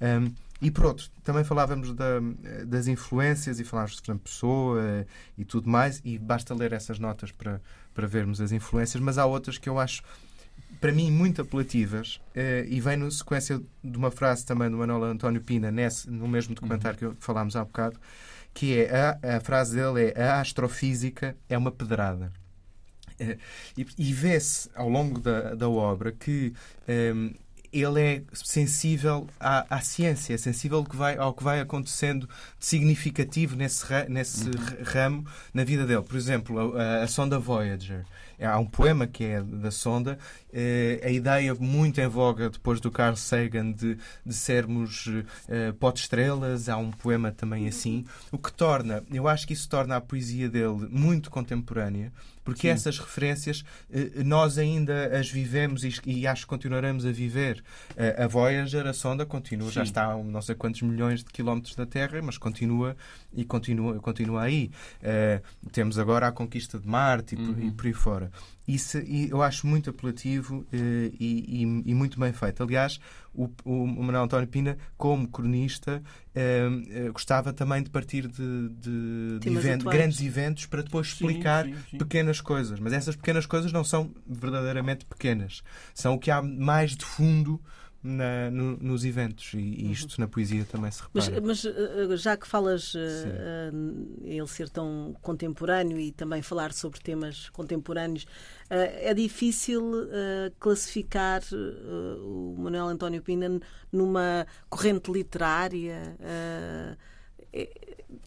Um, 0.00 0.30
e 0.60 0.70
por 0.70 0.86
outro, 0.86 1.10
também 1.22 1.44
falávamos 1.44 1.92
da, 1.94 2.20
das 2.66 2.86
influências 2.86 3.58
e 3.60 3.64
falávamos 3.64 3.96
de 3.96 4.02
Fernando 4.02 4.22
Pessoa 4.22 5.06
e 5.36 5.44
tudo 5.44 5.68
mais, 5.68 6.00
e 6.04 6.18
basta 6.18 6.54
ler 6.54 6.72
essas 6.72 6.98
notas 6.98 7.32
para, 7.32 7.60
para 7.92 8.06
vermos 8.06 8.40
as 8.40 8.52
influências, 8.52 9.02
mas 9.02 9.18
há 9.18 9.26
outras 9.26 9.58
que 9.58 9.68
eu 9.68 9.78
acho, 9.78 10.02
para 10.80 10.92
mim, 10.92 11.10
muito 11.10 11.42
apelativas, 11.42 12.20
eh, 12.34 12.66
e 12.68 12.80
vem 12.80 12.96
na 12.96 13.10
sequência 13.10 13.60
de 13.82 13.96
uma 13.96 14.10
frase 14.10 14.44
também 14.44 14.70
do 14.70 14.76
Manuel 14.76 15.04
António 15.04 15.40
Pina, 15.40 15.70
nesse, 15.70 16.10
no 16.10 16.28
mesmo 16.28 16.54
documentário 16.54 17.08
uhum. 17.08 17.14
que 17.14 17.24
falámos 17.24 17.56
há 17.56 17.64
bocado, 17.64 17.98
que 18.52 18.78
é 18.78 19.18
a, 19.22 19.36
a 19.36 19.40
frase 19.40 19.74
dele 19.74 20.12
é 20.14 20.24
a 20.24 20.40
astrofísica 20.40 21.36
é 21.48 21.58
uma 21.58 21.70
pedrada. 21.70 22.32
Eh, 23.18 23.38
e, 23.76 23.86
e 23.98 24.12
vê-se 24.12 24.70
ao 24.74 24.88
longo 24.88 25.20
da, 25.20 25.54
da 25.54 25.68
obra 25.68 26.12
que 26.12 26.52
um, 26.88 27.26
eh, 27.26 27.34
ele 27.74 28.00
é 28.00 28.22
sensível 28.32 29.26
à, 29.38 29.76
à 29.76 29.80
ciência, 29.80 30.34
é 30.34 30.38
sensível 30.38 30.78
ao 30.78 30.84
que, 30.84 30.96
vai, 30.96 31.16
ao 31.16 31.34
que 31.34 31.42
vai 31.42 31.60
acontecendo 31.60 32.28
de 32.58 32.66
significativo 32.66 33.56
nesse, 33.56 33.84
nesse 34.08 34.44
uhum. 34.46 34.54
ramo 34.84 35.26
na 35.52 35.64
vida 35.64 35.84
dele. 35.84 36.02
Por 36.02 36.16
exemplo, 36.16 36.78
a, 36.78 37.02
a, 37.02 37.08
sonda 37.08 37.38
Voyager. 37.38 38.04
há 38.40 38.58
um 38.58 38.66
poema 38.66 39.06
que 39.06 39.24
é 39.24 39.42
da 39.42 39.70
sonda, 39.70 40.18
eh, 40.52 41.00
a 41.02 41.10
ideia 41.10 41.54
muito 41.54 42.00
em 42.00 42.06
voga 42.06 42.48
depois 42.48 42.80
do 42.80 42.90
Carl 42.90 43.16
Sagan 43.16 43.72
de, 43.72 43.98
de 44.24 44.34
sermos 44.34 45.08
eh, 45.48 45.72
pote-estrelas, 45.72 46.68
há 46.68 46.76
um 46.76 46.90
poema 46.90 47.32
também 47.32 47.66
assim, 47.66 48.04
o 48.30 48.38
que 48.38 48.52
torna, 48.52 49.02
eu 49.12 49.26
acho 49.26 49.46
que 49.46 49.52
isso 49.52 49.68
torna 49.68 49.96
a 49.96 50.00
poesia 50.00 50.48
dele 50.48 50.88
muito 50.90 51.30
contemporânea, 51.30 52.12
porque 52.44 52.68
Sim. 52.68 52.68
essas 52.68 52.98
referências 52.98 53.64
eh, 53.90 54.22
nós 54.24 54.58
ainda 54.58 55.18
as 55.18 55.30
vivemos 55.30 55.82
e, 55.82 56.26
acho 56.26 56.42
que 56.42 56.48
continuaremos 56.48 57.06
a 57.06 57.10
viver. 57.10 57.64
Eh, 57.96 58.22
a 58.22 58.26
Voyager, 58.26 58.86
a 58.86 58.92
sonda, 58.92 59.24
continua, 59.24 59.68
Sim. 59.68 59.74
já 59.74 59.82
está 59.82 60.12
a 60.12 60.22
não 60.22 60.42
sei 60.42 60.54
quantos 60.54 60.82
milhões 60.82 61.24
de 61.24 61.30
quilómetros 61.30 61.74
da 61.74 61.86
Terra, 61.86 62.20
mas 62.22 62.36
continua 62.36 62.96
e 63.32 63.44
continua, 63.44 63.98
continua 63.98 64.42
aí. 64.42 64.70
Uh, 65.00 65.70
temos 65.70 65.98
agora 65.98 66.28
a 66.28 66.32
conquista 66.32 66.78
de 66.78 66.86
Marte 66.86 67.34
e, 67.34 67.38
uhum. 67.38 67.54
por, 67.54 67.62
e 67.62 67.70
por 67.70 67.86
aí 67.86 67.92
fora. 67.92 68.30
Isso 68.66 68.98
eu 68.98 69.42
acho 69.42 69.66
muito 69.66 69.90
apelativo 69.90 70.60
uh, 70.60 70.66
e, 70.72 71.62
e, 71.62 71.90
e, 71.90 71.94
muito 71.94 72.18
bem 72.18 72.32
feito. 72.32 72.62
Aliás, 72.62 72.98
o, 73.34 73.50
o 73.64 73.86
Manuel 73.86 74.24
António 74.24 74.48
Pina, 74.48 74.78
como 74.96 75.28
cronista, 75.28 76.02
uh, 76.34 77.08
uh, 77.08 77.12
gostava 77.12 77.52
também 77.52 77.82
de 77.82 77.90
partir 77.90 78.26
de, 78.26 78.68
de, 78.70 79.38
de 79.38 79.48
evento, 79.48 79.84
grandes 79.84 80.20
eventos 80.22 80.64
para 80.64 80.82
depois 80.82 81.08
explicar 81.08 81.66
sim, 81.66 81.74
sim, 81.74 81.80
sim. 81.90 81.98
pequenas 81.98 82.40
coisas. 82.40 82.80
Mas 82.80 82.94
essas 82.94 83.14
pequenas 83.14 83.44
coisas 83.44 83.70
não 83.70 83.84
são 83.84 84.10
verdadeiramente 84.26 85.04
pequenas. 85.04 85.62
São 85.92 86.14
o 86.14 86.18
que 86.18 86.30
há 86.30 86.40
mais 86.40 86.96
de 86.96 87.04
fundo 87.04 87.60
na, 88.04 88.50
no, 88.50 88.76
nos 88.76 89.02
eventos 89.02 89.54
e, 89.54 89.58
e, 89.58 89.90
isto 89.90 90.10
uhum. 90.10 90.16
na 90.18 90.28
poesia 90.28 90.66
também 90.70 90.90
se 90.90 91.02
repara. 91.02 91.40
Mas, 91.40 91.64
mas 91.64 91.64
eh, 91.64 92.16
já 92.18 92.36
que 92.36 92.46
falas 92.46 92.94
uh, 92.94 92.98
uh, 92.98 94.22
ele 94.22 94.46
ser 94.46 94.68
tão 94.68 95.16
contemporâneo 95.22 95.98
e 95.98 96.12
também 96.12 96.42
falar 96.42 96.74
sobre 96.74 97.00
temas 97.00 97.48
contemporâneos, 97.48 98.24
uh, 98.24 98.28
é 98.70 99.14
difícil 99.14 99.90
classificar 100.60 101.42
o 102.22 102.54
Manuel 102.58 102.88
António 102.88 103.22
Pina 103.22 103.58
numa 103.90 104.46
corrente 104.68 105.10
literária. 105.10 106.16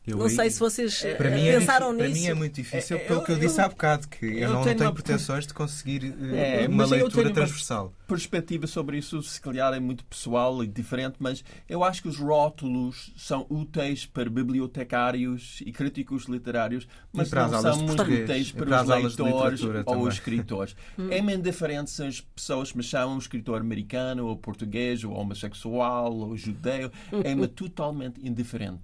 Eu, 0.06 0.18
não 0.18 0.30
sei 0.30 0.50
se 0.50 0.60
vocês 0.60 1.04
é, 1.04 1.16
para 1.16 1.30
mim 1.30 1.48
é 1.48 1.60
pensaram 1.60 1.92
nisso. 1.94 2.06
Para 2.06 2.14
mim 2.14 2.26
é 2.28 2.34
muito 2.34 2.56
difícil, 2.56 2.98
é, 2.98 3.00
pelo 3.00 3.24
que 3.24 3.32
eu 3.32 3.40
disse 3.40 3.60
há 3.62 3.68
bocado, 3.68 4.08
que 4.08 4.26
eu, 4.26 4.40
eu 4.40 4.54
não 4.54 4.64
tenho, 4.64 4.78
tenho 4.78 4.94
pretensões 4.94 5.48
de 5.48 5.54
conseguir 5.54 6.16
é, 6.34 6.68
uma 6.68 6.86
leitura 6.86 7.32
transversal. 7.32 7.86
Uma 7.86 8.08
perspectiva 8.08 8.68
sobre 8.68 8.98
isso, 8.98 9.22
se 9.22 9.40
calhar, 9.42 9.74
é 9.74 9.80
muito 9.80 10.04
pessoal 10.06 10.64
e 10.64 10.68
diferente, 10.68 11.16
mas 11.20 11.44
eu 11.68 11.84
acho 11.84 12.02
que 12.02 12.08
os 12.08 12.18
rótulos 12.18 13.14
são 13.18 13.46
úteis 13.50 14.06
para 14.06 14.30
bibliotecários 14.30 15.62
e 15.66 15.72
críticos 15.72 16.26
literários, 16.26 16.88
mas 17.12 17.32
não 17.32 17.62
são 17.62 17.78
muito 17.78 18.02
úteis 18.02 18.52
para, 18.52 18.66
para 18.66 18.82
os 18.82 19.18
leitores 19.18 19.62
ou 19.62 19.84
também. 19.84 20.08
os 20.08 20.14
escritores. 20.14 20.76
Hum. 20.98 21.10
É-me 21.12 21.36
indiferente 21.36 21.92
se 21.92 22.04
as 22.04 22.22
pessoas 22.22 22.74
me 22.74 22.82
chamam 22.82 23.16
um 23.16 23.18
escritor 23.20 23.62
americano, 23.62 24.26
ou 24.26 24.36
português, 24.36 25.04
ou 25.04 25.14
homossexual, 25.14 26.12
ou 26.12 26.36
judeu. 26.36 26.92
É-me 27.24 27.48
totalmente 27.48 28.26
indiferente. 28.26 28.84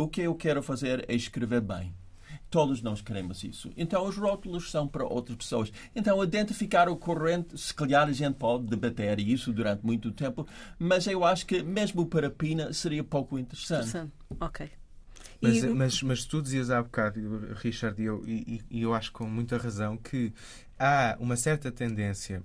O 0.00 0.08
que 0.08 0.22
eu 0.22 0.34
quero 0.34 0.62
fazer 0.62 1.04
é 1.08 1.14
escrever 1.14 1.60
bem. 1.60 1.94
Todos 2.48 2.80
nós 2.80 3.02
queremos 3.02 3.44
isso. 3.44 3.70
Então, 3.76 4.06
os 4.06 4.16
rótulos 4.16 4.70
são 4.70 4.88
para 4.88 5.04
outras 5.04 5.36
pessoas. 5.36 5.70
Então, 5.94 6.24
identificar 6.24 6.88
o 6.88 6.96
corrente, 6.96 7.58
se 7.58 7.74
calhar 7.74 8.08
a 8.08 8.12
gente 8.12 8.36
pode 8.36 8.64
debater 8.64 9.20
isso 9.20 9.52
durante 9.52 9.84
muito 9.84 10.10
tempo, 10.10 10.48
mas 10.78 11.06
eu 11.06 11.22
acho 11.22 11.44
que, 11.44 11.62
mesmo 11.62 12.06
para 12.06 12.30
Pina, 12.30 12.72
seria 12.72 13.04
pouco 13.04 13.38
interessante. 13.38 13.88
Interessante. 13.88 14.12
Ok. 14.40 14.70
Mas, 15.38 15.64
mas, 15.64 16.02
mas 16.02 16.24
tu 16.24 16.40
dizias 16.40 16.70
há 16.70 16.82
bocado, 16.82 17.54
Richard, 17.56 18.00
e 18.00 18.06
eu, 18.06 18.24
e, 18.26 18.62
e 18.70 18.80
eu 18.80 18.94
acho 18.94 19.12
com 19.12 19.26
muita 19.26 19.58
razão, 19.58 19.98
que 19.98 20.32
há 20.78 21.14
uma 21.20 21.36
certa 21.36 21.70
tendência 21.70 22.42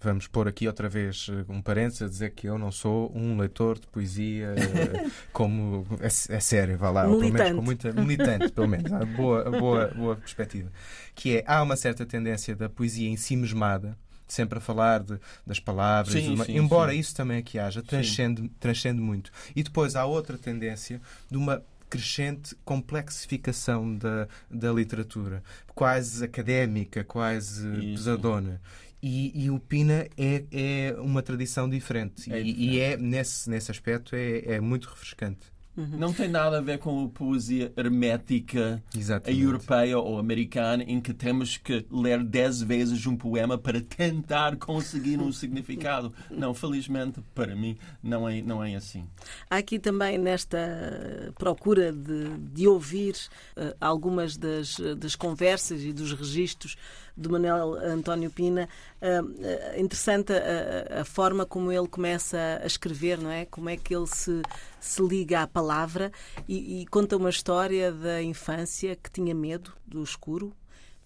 vamos 0.00 0.26
pôr 0.26 0.48
aqui 0.48 0.66
outra 0.66 0.88
vez 0.88 1.28
eh, 1.30 1.44
um 1.48 1.60
parênteses 1.60 2.02
a 2.02 2.08
dizer 2.08 2.30
que 2.30 2.48
eu 2.48 2.58
não 2.58 2.72
sou 2.72 3.12
um 3.14 3.36
leitor 3.38 3.78
de 3.78 3.86
poesia 3.86 4.54
eh, 4.56 5.10
como 5.32 5.86
é, 6.00 6.06
é 6.06 6.40
sério, 6.40 6.76
vá 6.78 6.90
lá, 6.90 7.06
militante. 7.06 7.32
pelo 7.32 7.44
menos 7.44 7.56
com 7.56 7.62
muita 7.62 7.92
militante, 7.92 8.52
pelo 8.52 8.68
menos, 8.68 8.90
boa, 9.16 9.44
boa, 9.50 9.86
boa 9.88 10.16
perspectiva. 10.16 10.70
Que 11.14 11.38
é 11.38 11.44
há 11.46 11.62
uma 11.62 11.76
certa 11.76 12.06
tendência 12.06 12.56
da 12.56 12.68
poesia 12.68 13.08
em 13.08 13.16
si 13.16 13.36
mesmada, 13.36 13.96
sempre 14.26 14.58
a 14.58 14.60
falar 14.60 15.02
de, 15.02 15.18
das 15.46 15.60
palavras, 15.60 16.14
sim, 16.14 16.34
uma, 16.34 16.44
sim, 16.44 16.56
embora 16.56 16.92
sim. 16.92 16.98
isso 16.98 17.14
também 17.14 17.38
aqui 17.38 17.58
haja, 17.58 17.82
transcende, 17.82 18.48
transcende 18.60 19.00
muito. 19.00 19.30
E 19.54 19.62
depois 19.62 19.96
há 19.96 20.04
outra 20.06 20.38
tendência 20.38 21.00
de 21.30 21.36
uma 21.36 21.62
crescente 21.90 22.54
complexificação 22.64 23.96
da, 23.96 24.28
da 24.48 24.72
literatura, 24.72 25.42
quase 25.74 26.24
académica, 26.24 27.02
quase 27.02 27.66
Isso. 27.68 28.04
pesadona. 28.04 28.60
E, 29.02 29.44
e, 29.44 29.50
o 29.50 29.58
Pina 29.58 30.06
é, 30.16 30.44
é 30.52 30.96
uma 31.00 31.22
tradição 31.22 31.68
diferente. 31.68 32.30
É 32.32 32.40
e, 32.40 32.44
diferente. 32.44 32.74
e, 32.74 32.80
é, 32.80 32.96
nesse, 32.96 33.48
nesse 33.48 33.70
aspecto, 33.70 34.14
é, 34.14 34.56
é 34.56 34.60
muito 34.60 34.88
refrescante. 34.88 35.50
Uhum. 35.76 35.98
Não 35.98 36.12
tem 36.12 36.28
nada 36.28 36.58
a 36.58 36.60
ver 36.60 36.78
com 36.78 37.04
a 37.04 37.08
poesia 37.08 37.72
hermética 37.76 38.82
Exatamente. 38.94 39.42
europeia 39.42 39.98
ou 39.98 40.18
americana, 40.18 40.82
em 40.82 41.00
que 41.00 41.14
temos 41.14 41.56
que 41.56 41.86
ler 41.90 42.22
dez 42.22 42.60
vezes 42.60 43.06
um 43.06 43.16
poema 43.16 43.56
para 43.56 43.80
tentar 43.80 44.56
conseguir 44.56 45.18
um 45.18 45.32
significado. 45.32 46.12
Não, 46.30 46.52
felizmente, 46.52 47.22
para 47.34 47.54
mim, 47.54 47.78
não 48.02 48.28
é, 48.28 48.42
não 48.42 48.62
é 48.62 48.74
assim. 48.74 49.08
Há 49.48 49.56
aqui 49.56 49.78
também, 49.78 50.18
nesta 50.18 51.32
procura 51.38 51.92
de, 51.92 52.36
de 52.52 52.66
ouvir 52.66 53.14
uh, 53.56 53.74
algumas 53.80 54.36
das, 54.36 54.76
das 54.98 55.14
conversas 55.14 55.82
e 55.82 55.92
dos 55.92 56.12
registros 56.12 56.76
de 57.20 57.28
Manuel 57.28 57.74
António 57.74 58.30
Pina, 58.30 58.66
uh, 59.02 59.78
interessante 59.78 60.32
a, 60.32 61.02
a, 61.02 61.04
forma 61.04 61.44
como 61.44 61.70
ele 61.70 61.86
começa 61.86 62.58
a 62.62 62.66
escrever, 62.66 63.18
não 63.18 63.30
é? 63.30 63.44
Como 63.44 63.68
é 63.68 63.76
que 63.76 63.94
ele 63.94 64.06
se, 64.06 64.40
se 64.80 65.02
liga 65.02 65.42
à 65.42 65.46
palavra 65.46 66.10
e, 66.48 66.80
e 66.80 66.86
conta 66.86 67.18
uma 67.18 67.28
história 67.28 67.92
da 67.92 68.22
infância 68.22 68.96
que 68.96 69.10
tinha 69.10 69.34
medo 69.34 69.72
do 69.86 70.02
escuro, 70.02 70.56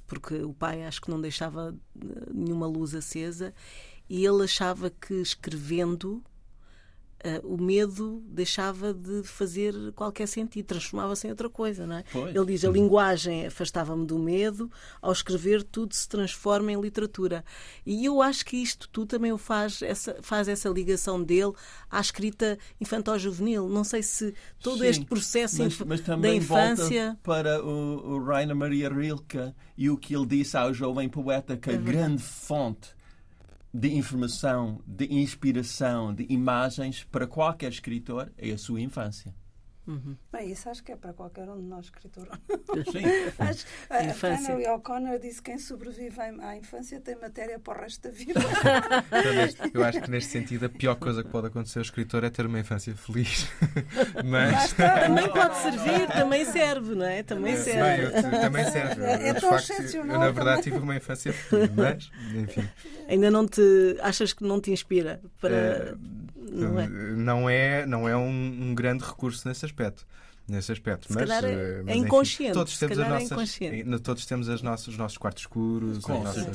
porque 0.06 0.36
o 0.36 0.54
pai 0.54 0.84
acho 0.84 1.02
que 1.02 1.10
não 1.10 1.20
deixava 1.20 1.74
nenhuma 2.32 2.68
luz 2.68 2.94
acesa 2.94 3.52
e 4.08 4.24
ele 4.24 4.44
achava 4.44 4.90
que 4.90 5.14
escrevendo 5.14 6.22
o 7.42 7.60
medo 7.60 8.22
deixava 8.26 8.92
de 8.92 9.22
fazer 9.22 9.74
qualquer 9.92 10.26
sentido, 10.26 10.66
transformava-se 10.66 11.26
em 11.26 11.30
outra 11.30 11.48
coisa, 11.48 11.86
não 11.86 11.96
é? 11.96 12.04
Pois. 12.12 12.34
Ele 12.34 12.46
diz 12.46 12.64
a 12.64 12.70
linguagem 12.70 13.46
afastava-me 13.46 14.06
do 14.06 14.18
medo, 14.18 14.70
ao 15.00 15.12
escrever 15.12 15.62
tudo 15.62 15.94
se 15.94 16.08
transforma 16.08 16.72
em 16.72 16.80
literatura. 16.80 17.44
E 17.86 18.04
eu 18.04 18.20
acho 18.20 18.44
que 18.44 18.56
isto 18.56 18.88
tudo 18.88 19.08
também 19.08 19.32
o 19.32 19.38
faz 19.38 19.82
essa, 19.82 20.16
faz 20.22 20.48
essa 20.48 20.68
ligação 20.68 21.22
dele 21.22 21.52
à 21.90 22.00
escrita 22.00 22.58
infantil-juvenil. 22.80 23.68
Não 23.68 23.84
sei 23.84 24.02
se 24.02 24.34
todo 24.60 24.78
Sim, 24.78 24.86
este 24.86 25.04
processo 25.04 25.62
mas, 25.62 25.78
mas 25.78 26.00
da 26.00 26.34
infância... 26.34 27.18
para 27.22 27.64
o, 27.64 28.16
o 28.16 28.24
Rainer 28.24 28.56
Maria 28.56 28.88
Rilke 28.88 29.52
e 29.76 29.90
o 29.90 29.96
que 29.96 30.14
ele 30.14 30.26
disse 30.26 30.56
ao 30.56 30.72
jovem 30.72 31.08
poeta 31.08 31.56
que 31.56 31.70
a 31.70 31.76
grande 31.76 32.22
fonte 32.22 32.90
de 33.74 33.92
informação, 33.92 34.80
de 34.86 35.12
inspiração, 35.12 36.14
de 36.14 36.24
imagens 36.30 37.02
para 37.10 37.26
qualquer 37.26 37.72
escritor 37.72 38.32
é 38.38 38.52
a 38.52 38.58
sua 38.58 38.80
infância. 38.80 39.34
Uhum. 39.86 40.16
Bem, 40.32 40.50
isso 40.50 40.68
acho 40.68 40.82
que 40.82 40.92
é 40.92 40.96
para 40.96 41.12
qualquer 41.12 41.48
um 41.48 41.60
de 41.60 41.66
nós, 41.66 41.86
escritor. 41.86 42.26
Sim. 42.90 43.04
acho, 43.38 43.66
a 43.90 44.14
Flannery 44.14 44.66
O'Connor 44.68 45.18
disse 45.18 45.42
que 45.42 45.50
quem 45.50 45.58
sobrevive 45.58 46.18
à 46.20 46.56
infância 46.56 47.00
tem 47.00 47.16
matéria 47.16 47.58
para 47.58 47.78
o 47.78 47.82
resto 47.82 48.02
da 48.02 48.10
vida. 48.10 48.40
Eu 49.74 49.84
acho 49.84 50.00
que 50.00 50.10
neste 50.10 50.30
sentido 50.30 50.66
a 50.66 50.68
pior 50.68 50.94
coisa 50.94 51.22
que 51.22 51.28
pode 51.28 51.48
acontecer 51.48 51.80
ao 51.80 51.82
escritor 51.82 52.24
é 52.24 52.30
ter 52.30 52.46
uma 52.46 52.58
infância 52.58 52.94
feliz. 52.94 53.46
Mas 54.24 54.72
também 54.72 55.30
pode 55.30 55.56
servir, 55.58 56.06
também 56.08 56.44
serve, 56.46 56.94
não 56.94 57.06
é? 57.06 57.22
Também 57.22 57.56
serve. 57.56 58.10
Bem, 58.10 58.22
eu, 58.22 58.40
também 58.40 58.64
serve. 58.70 59.02
É, 59.02 59.28
é 59.28 59.34
tão 59.34 59.54
excepcional. 59.54 60.14
Eu, 60.14 60.20
na 60.20 60.30
verdade, 60.30 60.62
tive 60.62 60.78
uma 60.78 60.96
infância 60.96 61.32
feliz, 61.32 61.70
mas, 61.74 62.10
enfim. 62.34 62.68
Ainda 63.08 63.30
não 63.30 63.46
te. 63.46 63.98
achas 64.00 64.32
que 64.32 64.44
não 64.44 64.60
te 64.60 64.70
inspira 64.70 65.20
para. 65.40 65.54
É, 65.54 65.94
não 66.50 66.80
é, 66.80 66.88
não 66.88 67.50
é, 67.50 67.86
não 67.86 68.08
é 68.08 68.16
um, 68.16 68.70
um 68.70 68.74
grande 68.74 69.04
recurso 69.04 69.46
nesse 69.48 69.64
aspecto 69.64 70.06
nesse 70.46 70.72
aspecto. 70.72 71.08
Se 71.08 71.14
mas, 71.14 71.30
é, 71.30 71.52
eh, 71.52 71.82
mas, 71.84 71.94
é 71.94 71.98
inconsciente. 71.98 72.50
Enfim, 72.50 72.52
todos 72.52 72.78
temos, 72.78 72.98
as 72.98 73.06
é 73.06 73.08
nossas, 73.08 73.60
é 73.60 73.98
todos 73.98 74.26
temos 74.26 74.48
as 74.48 74.62
nossas, 74.62 74.88
os 74.88 74.96
nossos 74.98 75.18
quartos 75.18 75.42
escuros. 75.42 75.98
Com 75.98 76.22
nossas, 76.22 76.46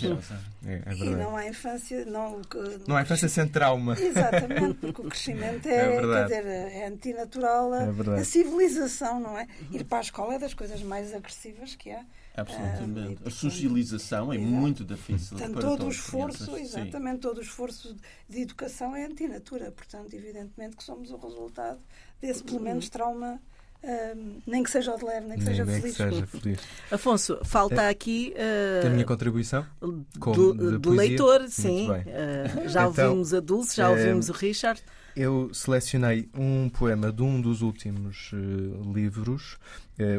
é, 0.66 0.84
é, 0.86 0.94
e 0.96 1.10
não 1.10 1.36
há 1.36 1.48
infância. 1.48 2.06
Não, 2.06 2.42
não 2.88 2.96
há 2.96 3.02
infância 3.02 3.28
sem 3.28 3.48
trauma. 3.48 4.00
Exatamente, 4.00 4.76
porque 4.76 5.02
o 5.02 5.06
crescimento 5.06 5.66
é, 5.68 5.96
é, 5.96 6.24
dizer, 6.24 6.46
é 6.46 6.88
antinatural. 6.88 7.74
A, 7.74 8.20
a, 8.20 8.24
civilização, 8.24 9.20
não 9.20 9.38
é? 9.38 9.48
Ir 9.72 9.84
para 9.84 10.00
a 10.00 10.02
escola 10.02 10.36
é 10.36 10.40
das 10.40 10.54
coisas 10.54 10.82
mais 10.82 11.14
agressivas 11.14 11.76
que 11.76 11.92
há. 11.92 12.04
Absolutamente. 12.42 13.22
Ah, 13.24 13.28
a 13.28 13.32
socialização 13.32 14.34
é 14.34 14.38
muito 14.38 14.84
difícil. 14.84 15.38
Portanto, 15.38 15.60
todo 15.60 15.86
o 15.86 15.90
esforço, 15.90 16.58
exatamente, 16.58 17.16
Sim. 17.16 17.22
todo 17.22 17.38
o 17.38 17.42
esforço 17.42 17.96
de 18.28 18.42
educação 18.42 18.96
é 18.96 19.06
antinatura. 19.06 19.72
Portanto, 19.72 20.14
evidentemente 20.14 20.76
que 20.76 20.84
somos 20.84 21.12
o 21.12 21.18
resultado 21.18 21.80
desse, 22.22 22.44
pelo 22.44 22.60
menos, 22.60 22.90
trauma 22.90 23.40
Uh, 23.82 24.42
nem 24.46 24.62
que 24.62 24.70
seja 24.70 24.94
de 24.98 25.06
leve, 25.06 25.26
nem 25.26 25.38
que 25.38 25.46
nem, 25.46 25.54
seja 25.54 25.64
nem 25.64 25.80
feliz. 25.80 25.96
Que 25.96 26.04
seja 26.04 26.28
feliz. 26.28 26.60
Afonso, 26.92 27.40
falta 27.46 27.84
é, 27.84 27.90
aqui. 27.90 28.34
Uh, 28.36 28.88
a 28.88 28.90
minha 28.90 29.06
contribuição? 29.06 29.66
Do, 29.80 30.54
do, 30.54 30.80
do 30.80 30.90
leitor, 30.90 31.48
sim. 31.48 31.90
Uh, 31.90 32.68
já 32.68 32.86
então, 32.86 33.08
ouvimos 33.08 33.34
a 33.34 33.40
Dulce, 33.40 33.78
já 33.78 33.90
ouvimos 33.90 34.28
o 34.28 34.34
Richard. 34.34 34.84
Eu 35.16 35.54
selecionei 35.54 36.30
um 36.34 36.70
poema 36.70 37.12
de 37.12 37.22
um 37.22 37.42
dos 37.42 37.62
últimos 37.62 38.32
uh, 38.34 38.94
livros. 38.94 39.58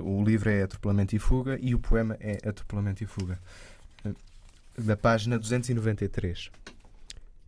o 0.02 0.22
livro 0.22 0.50
é 0.50 0.62
Atropelamento 0.62 1.16
e 1.16 1.18
Fuga 1.18 1.58
e 1.60 1.74
o 1.74 1.78
poema 1.78 2.16
é 2.20 2.38
Atropelamento 2.48 3.02
e 3.02 3.06
Fuga. 3.06 3.38
da 4.76 4.96
página 4.96 5.38
293. 5.38 6.50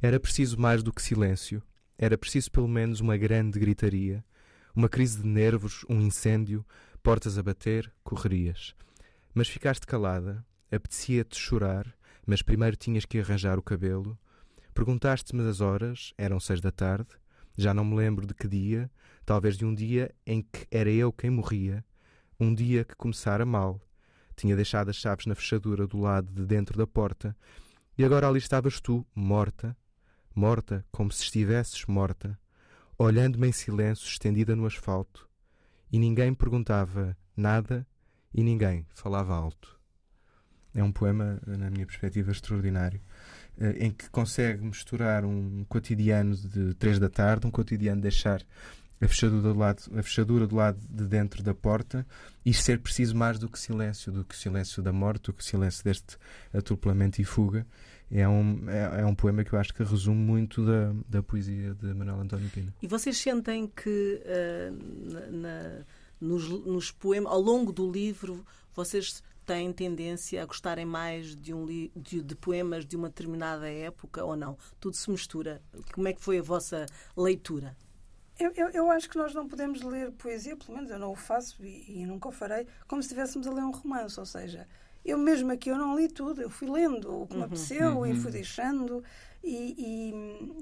Era 0.01 0.19
preciso 0.19 0.59
mais 0.59 0.83
do 0.83 0.93
que 0.93 1.03
silêncio. 1.03 1.63
Era 1.99 2.17
preciso 2.17 2.51
pelo 2.51 2.69
menos 2.69 3.01
uma 3.01 3.17
grande 3.17 3.59
gritaria 3.59 4.25
uma 4.75 4.89
crise 4.89 5.21
de 5.21 5.27
nervos, 5.27 5.85
um 5.89 6.01
incêndio, 6.01 6.65
portas 7.03 7.37
a 7.37 7.43
bater, 7.43 7.93
correrias. 8.03 8.75
Mas 9.35 9.49
ficaste 9.49 9.87
calada, 9.87 10.45
apetecia-te 10.71 11.39
chorar, 11.39 11.95
mas 12.27 12.43
primeiro 12.43 12.77
tinhas 12.77 13.05
que 13.05 13.19
arranjar 13.19 13.59
o 13.59 13.63
cabelo. 13.63 14.19
Perguntaste-me 14.75 15.47
as 15.47 15.61
horas, 15.61 16.15
eram 16.17 16.41
seis 16.41 16.61
da 16.61 16.71
tarde, 16.71 17.09
já 17.57 17.73
não 17.75 17.85
me 17.85 17.95
lembro 17.95 18.27
de 18.27 18.35
que 18.35 18.49
dia, 18.49 18.91
talvez 19.25 19.57
de 19.57 19.65
um 19.65 19.75
dia 19.75 20.15
em 20.27 20.43
que 20.43 20.67
era 20.71 20.91
eu 20.91 21.13
quem 21.13 21.31
morria, 21.31 21.85
um 22.39 22.55
dia 22.55 22.85
que 22.85 22.95
começara 22.97 23.45
mal. 23.45 23.81
Tinha 24.37 24.57
deixado 24.57 24.89
as 24.89 24.97
chaves 24.97 25.27
na 25.27 25.35
fechadura 25.35 25.87
do 25.87 25.99
lado 25.99 26.33
de 26.33 26.47
dentro 26.47 26.77
da 26.77 26.87
porta, 26.87 27.37
e 27.97 28.05
agora 28.05 28.27
ali 28.29 28.39
estavas 28.39 28.81
tu, 28.81 29.07
morta, 29.15 29.77
morta 30.35 30.85
como 30.91 31.13
se 31.13 31.23
estivesses 31.23 31.85
morta 31.87 32.39
olhando-me 32.99 33.49
em 33.49 33.53
silêncio 33.53 34.07
estendida 34.07 34.55
no 34.55 34.65
asfalto, 34.65 35.29
e 35.91 35.99
ninguém 35.99 36.33
perguntava 36.33 37.17
nada 37.37 37.87
e 38.33 38.43
ninguém 38.43 38.87
falava 38.95 39.35
alto. 39.35 39.81
É 40.75 40.83
um 40.83 40.93
poema, 40.93 41.41
na 41.47 41.69
minha 41.69 41.85
perspectiva, 41.85 42.31
extraordinário, 42.31 43.01
em 43.79 43.91
que 43.91 44.09
consegue 44.11 44.65
misturar 44.65 45.25
um 45.25 45.65
cotidiano 45.69 46.35
de 46.37 46.75
três 46.75 46.99
da 46.99 47.09
tarde, 47.09 47.47
um 47.47 47.51
cotidiano 47.51 47.97
de 47.97 48.03
deixar 48.03 48.43
a 49.01 49.09
fechadura 49.09 49.43
do 49.43 49.59
lado, 49.59 49.83
a 49.97 50.03
fechadura 50.03 50.47
do 50.47 50.57
lado 50.57 50.79
de 50.89 51.05
dentro 51.07 51.43
da 51.43 51.53
porta 51.53 52.07
e 52.47 52.55
ser 52.55 52.79
preciso 52.79 53.17
mais 53.17 53.39
do 53.39 53.49
que 53.49 53.59
silêncio, 53.59 54.13
do 54.13 54.25
que 54.25 54.37
silêncio 54.37 54.83
da 54.83 54.93
morte, 54.93 55.25
do 55.25 55.33
que 55.33 55.45
silêncio 55.45 55.83
deste 55.85 56.17
atropelamento 56.53 57.21
e 57.21 57.25
fuga 57.25 57.67
é 58.13 58.29
um, 58.29 58.69
é, 58.69 59.01
é, 59.01 59.07
um 59.07 59.15
poema 59.15 59.43
que 59.43 59.55
eu 59.55 59.59
acho 59.59 59.73
que 59.73 59.83
resume 59.83 60.21
muito 60.21 60.65
da, 60.65 60.93
da 61.09 61.23
poesia 61.23 61.75
de 61.75 61.95
Manuel 61.95 62.21
António 62.21 62.49
Pina. 62.51 62.73
E 62.83 62.87
vocês 62.87 63.17
sentem 63.17 63.67
que 63.67 64.21
uh, 64.23 65.13
na, 65.13 65.27
na, 65.31 65.79
nos, 66.21 66.47
nos 66.49 66.91
poemas, 66.91 67.33
ao 67.33 67.41
longo 67.41 67.73
do 67.73 67.91
livro, 67.91 68.45
vocês 68.75 69.23
têm 69.45 69.73
tendência 69.73 70.43
a 70.43 70.47
gostarem 70.47 70.85
mais 70.85 71.35
de, 71.35 71.53
um 71.53 71.65
li, 71.65 71.93
de, 71.95 72.23
de, 72.23 72.35
poemas 72.35 72.85
de 72.85 72.97
uma 72.97 73.09
determinada 73.09 73.69
época 73.71 74.25
ou 74.25 74.37
não? 74.37 74.57
Tudo 74.81 74.97
se 74.97 75.11
mistura. 75.11 75.63
Como 75.93 76.09
é 76.09 76.13
que 76.13 76.21
foi 76.21 76.39
a 76.39 76.43
vossa 76.43 76.87
leitura? 77.17 77.77
Eu, 78.39 78.53
eu, 78.57 78.69
eu 78.71 78.91
acho 78.91 79.09
que 79.09 79.17
nós 79.17 79.35
não 79.35 79.47
podemos 79.47 79.83
ler 79.83 80.11
poesia, 80.13 80.57
pelo 80.57 80.75
menos 80.75 80.91
eu 80.91 80.99
não 80.99 81.13
o 81.13 81.17
faço 81.17 81.65
e, 81.65 82.01
e 82.01 82.07
nunca 82.07 82.29
o 82.29 82.33
farei, 82.33 82.67
como 82.89 83.03
se 83.03 83.07
estivéssemos 83.07 83.47
a 83.47 83.53
ler 83.53 83.63
um 83.63 83.71
romance, 83.71 84.19
ou 84.19 84.27
seja, 84.27 84.67
eu 85.05 85.19
mesmo 85.19 85.53
aqui 85.53 85.69
eu 85.69 85.77
não 85.77 85.97
li 85.97 86.09
tudo, 86.09 86.41
eu 86.41 86.49
fui 86.51 86.69
lendo 86.69 87.23
o 87.23 87.27
que 87.27 87.35
me 87.35 87.41
uhum, 87.41 87.47
apeteceu 87.47 87.97
uhum. 87.99 88.07
e 88.07 88.15
fui 88.15 88.31
deixando 88.31 89.05
e, 89.43 89.75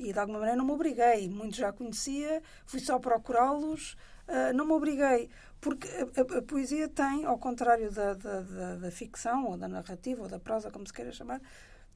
e, 0.01 0.09
e, 0.09 0.13
de 0.13 0.19
alguma 0.19 0.39
maneira 0.39 0.57
não 0.57 0.65
me 0.65 0.73
obriguei. 0.73 1.29
Muitos 1.29 1.59
já 1.59 1.73
conhecia, 1.73 2.43
fui 2.65 2.81
só 2.81 2.99
procurá-los, 2.99 3.97
uh, 4.31 4.55
não 4.55 4.65
me 4.65 4.73
obriguei. 4.73 5.29
Porque 5.61 5.87
a, 5.89 6.21
a, 6.21 6.39
a, 6.39 6.43
poesia 6.43 6.89
tem, 6.89 7.25
ao 7.27 7.39
contrário 7.39 7.91
da, 7.91 8.15
da, 8.15 8.41
da, 8.41 8.77
da, 8.77 8.91
ficção, 8.91 9.47
ou 9.47 9.57
da 9.59 9.69
narrativa, 9.69 10.23
ou 10.23 10.29
da 10.29 10.39
prosa, 10.39 10.71
como 10.71 10.87
se 10.87 10.93
queira 10.93 11.13
chamar, 11.13 11.41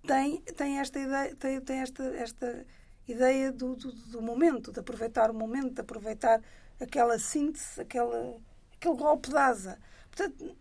tem, 0.07 0.43
tem 0.43 0.78
esta 0.78 0.99
ideia, 0.99 1.35
tem, 1.37 1.61
tem 1.61 1.78
esta, 1.78 2.05
esta 2.16 2.66
ideia 3.09 3.51
do, 3.51 3.74
do, 3.74 3.93
do 3.93 4.22
momento, 4.22 4.70
de 4.70 4.80
aproveitar 4.80 5.30
o 5.30 5.35
momento, 5.35 5.74
de 5.74 5.80
aproveitar 5.80 6.43
aquela 6.78 7.18
síntese, 7.18 7.80
aquela, 7.80 8.37
aquele 8.76 8.97
golpe 8.97 9.30
de 9.30 9.37
asa. 9.37 9.78
Portanto, 10.11 10.57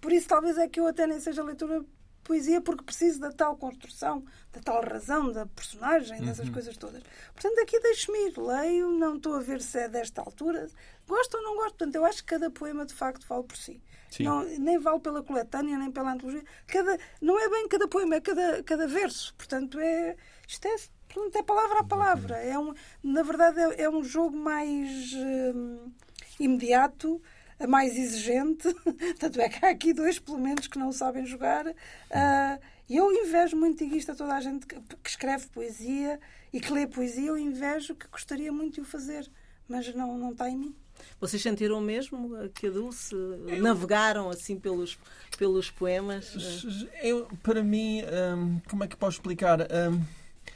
por 0.00 0.12
isso, 0.12 0.28
talvez 0.28 0.58
é 0.58 0.68
que 0.68 0.80
eu 0.80 0.86
até 0.86 1.06
nem 1.06 1.20
seja 1.20 1.42
leitura 1.42 1.84
poesia 2.26 2.60
porque 2.60 2.82
preciso 2.82 3.20
da 3.20 3.30
tal 3.30 3.56
construção, 3.56 4.24
da 4.52 4.60
tal 4.60 4.82
razão, 4.82 5.30
da 5.30 5.46
personagem, 5.46 6.20
dessas 6.20 6.48
uhum. 6.48 6.52
coisas 6.52 6.76
todas. 6.76 7.02
Portanto, 7.32 7.58
aqui 7.60 7.78
deixo-me 7.78 8.18
ir, 8.28 8.36
leio, 8.36 8.90
não 8.90 9.16
estou 9.16 9.34
a 9.34 9.40
ver 9.40 9.62
se 9.62 9.78
é 9.78 9.88
desta 9.88 10.20
altura. 10.20 10.68
Gosto 11.06 11.36
ou 11.36 11.42
não 11.42 11.54
gosto. 11.54 11.76
Portanto, 11.76 11.94
eu 11.94 12.04
acho 12.04 12.24
que 12.24 12.34
cada 12.34 12.50
poema 12.50 12.84
de 12.84 12.94
facto 12.94 13.26
vale 13.28 13.44
por 13.44 13.56
si. 13.56 13.80
Não, 14.20 14.44
nem 14.58 14.78
vale 14.78 15.00
pela 15.00 15.22
coletânea, 15.22 15.78
nem 15.78 15.90
pela 15.90 16.12
antologia. 16.12 16.42
Cada, 16.66 16.98
não 17.20 17.38
é 17.38 17.48
bem 17.48 17.68
cada 17.68 17.86
poema, 17.86 18.16
é 18.16 18.20
cada, 18.20 18.62
cada 18.62 18.86
verso. 18.86 19.34
Portanto, 19.36 19.78
é, 19.78 20.16
isto 20.48 20.66
é, 20.66 20.76
portanto, 21.12 21.36
é 21.36 21.42
palavra 21.42 21.80
a 21.80 21.84
palavra. 21.84 22.36
É 22.38 22.58
um, 22.58 22.74
na 23.02 23.22
verdade, 23.22 23.60
é, 23.60 23.82
é 23.82 23.90
um 23.90 24.02
jogo 24.02 24.36
mais 24.36 25.12
hum, 25.14 25.92
imediato 26.40 27.22
mais 27.68 27.96
exigente. 27.96 28.68
Tanto 29.18 29.40
é 29.40 29.48
que 29.48 29.64
há 29.64 29.70
aqui 29.70 29.92
dois, 29.92 30.18
pelo 30.18 30.38
menos, 30.38 30.66
que 30.66 30.78
não 30.78 30.92
sabem 30.92 31.24
jogar. 31.24 31.66
Uh, 31.66 32.60
eu 32.88 33.12
invejo 33.12 33.56
muito 33.56 33.82
isto 33.84 34.12
a 34.12 34.14
toda 34.14 34.34
a 34.34 34.40
gente 34.40 34.66
que, 34.66 34.76
que, 34.80 35.08
escreve 35.08 35.46
poesia 35.48 36.20
e 36.52 36.60
que 36.60 36.72
lê 36.72 36.86
poesia. 36.86 37.28
Eu 37.28 37.38
invejo 37.38 37.94
que 37.94 38.06
gostaria 38.08 38.52
muito 38.52 38.74
de 38.74 38.80
o 38.80 38.84
fazer, 38.84 39.30
mas 39.68 39.94
não, 39.94 40.18
não 40.18 40.32
está 40.32 40.50
em 40.50 40.56
mim. 40.56 40.74
Vocês 41.20 41.42
sentiram 41.42 41.80
mesmo 41.80 42.30
que 42.54 42.66
a 42.66 42.70
Dulce 42.70 43.14
eu... 43.14 43.62
navegaram 43.62 44.30
assim 44.30 44.58
pelos, 44.58 44.98
pelos 45.38 45.70
poemas? 45.70 46.84
Eu, 47.02 47.26
para 47.42 47.62
mim, 47.62 48.02
um, 48.02 48.60
como 48.68 48.84
é 48.84 48.88
que 48.88 48.96
posso 48.96 49.18
explicar? 49.18 49.60
Um, 49.62 50.02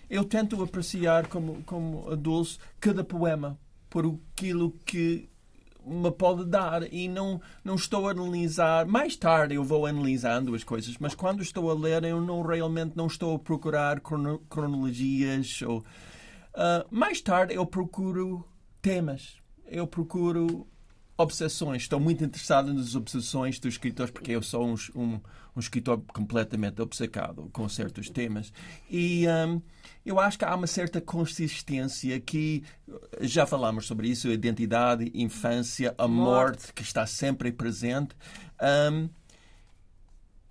eu 0.09 0.25
tento 0.25 0.63
apreciar 0.63 1.29
como, 1.29 1.63
como 1.65 2.11
a 2.11 2.15
Dulce 2.15 2.59
cada 2.81 3.05
poema 3.05 3.59
por 3.89 4.21
aquilo 4.35 4.73
que 4.85 5.30
me 5.91 6.11
pode 6.11 6.45
dar 6.45 6.91
e 6.93 7.09
não, 7.09 7.41
não 7.65 7.75
estou 7.75 8.09
a 8.09 8.13
analisar. 8.13 8.87
Mais 8.87 9.17
tarde 9.17 9.55
eu 9.55 9.65
vou 9.65 9.87
analisando 9.87 10.55
as 10.55 10.65
coisas, 10.65 10.97
mas 10.99 11.15
quando 11.15 11.43
estou 11.43 11.71
a 11.71 11.75
ler 11.75 12.05
eu 12.05 12.21
não 12.21 12.43
realmente 12.43 12.97
não 12.97 13.07
estou 13.07 13.35
a 13.35 13.39
procurar 13.39 14.01
crono, 14.01 14.39
cronologias 14.49 15.61
ou 15.63 15.79
uh, 15.79 16.87
mais 16.91 17.21
tarde 17.21 17.55
eu 17.55 17.67
procuro 17.67 18.45
temas, 18.81 19.37
eu 19.67 19.87
procuro 19.87 20.67
obsessões. 21.19 21.83
Estou 21.83 22.01
muito 22.01 22.25
interessado 22.25 22.73
nas 22.73 22.95
obsessões 22.95 23.59
dos 23.59 23.75
escritores 23.75 24.11
porque 24.11 24.33
eu 24.33 24.43
sou 24.43 24.67
um, 24.67 24.75
um, 24.97 25.21
um 25.55 25.61
escritor 25.61 26.01
completamente 26.13 26.81
obcecado 26.81 27.49
com 27.53 27.69
certos 27.69 28.09
temas 28.09 28.53
e 28.89 29.27
um, 29.29 29.61
eu 30.05 30.19
acho 30.19 30.39
que 30.39 30.45
há 30.45 30.55
uma 30.55 30.67
certa 30.67 31.01
consistência 31.01 32.19
que 32.21 32.63
já 33.21 33.47
falamos 33.47 33.87
sobre 33.87 34.09
isso, 34.09 34.29
identidade, 34.29 35.11
infância, 35.15 35.95
a 35.99 36.09
morte, 36.09 36.59
morte 36.59 36.73
que 36.73 36.83
está 36.83 37.07
sempre 37.07 37.53
presente. 37.53 38.17
Um, 38.93 39.09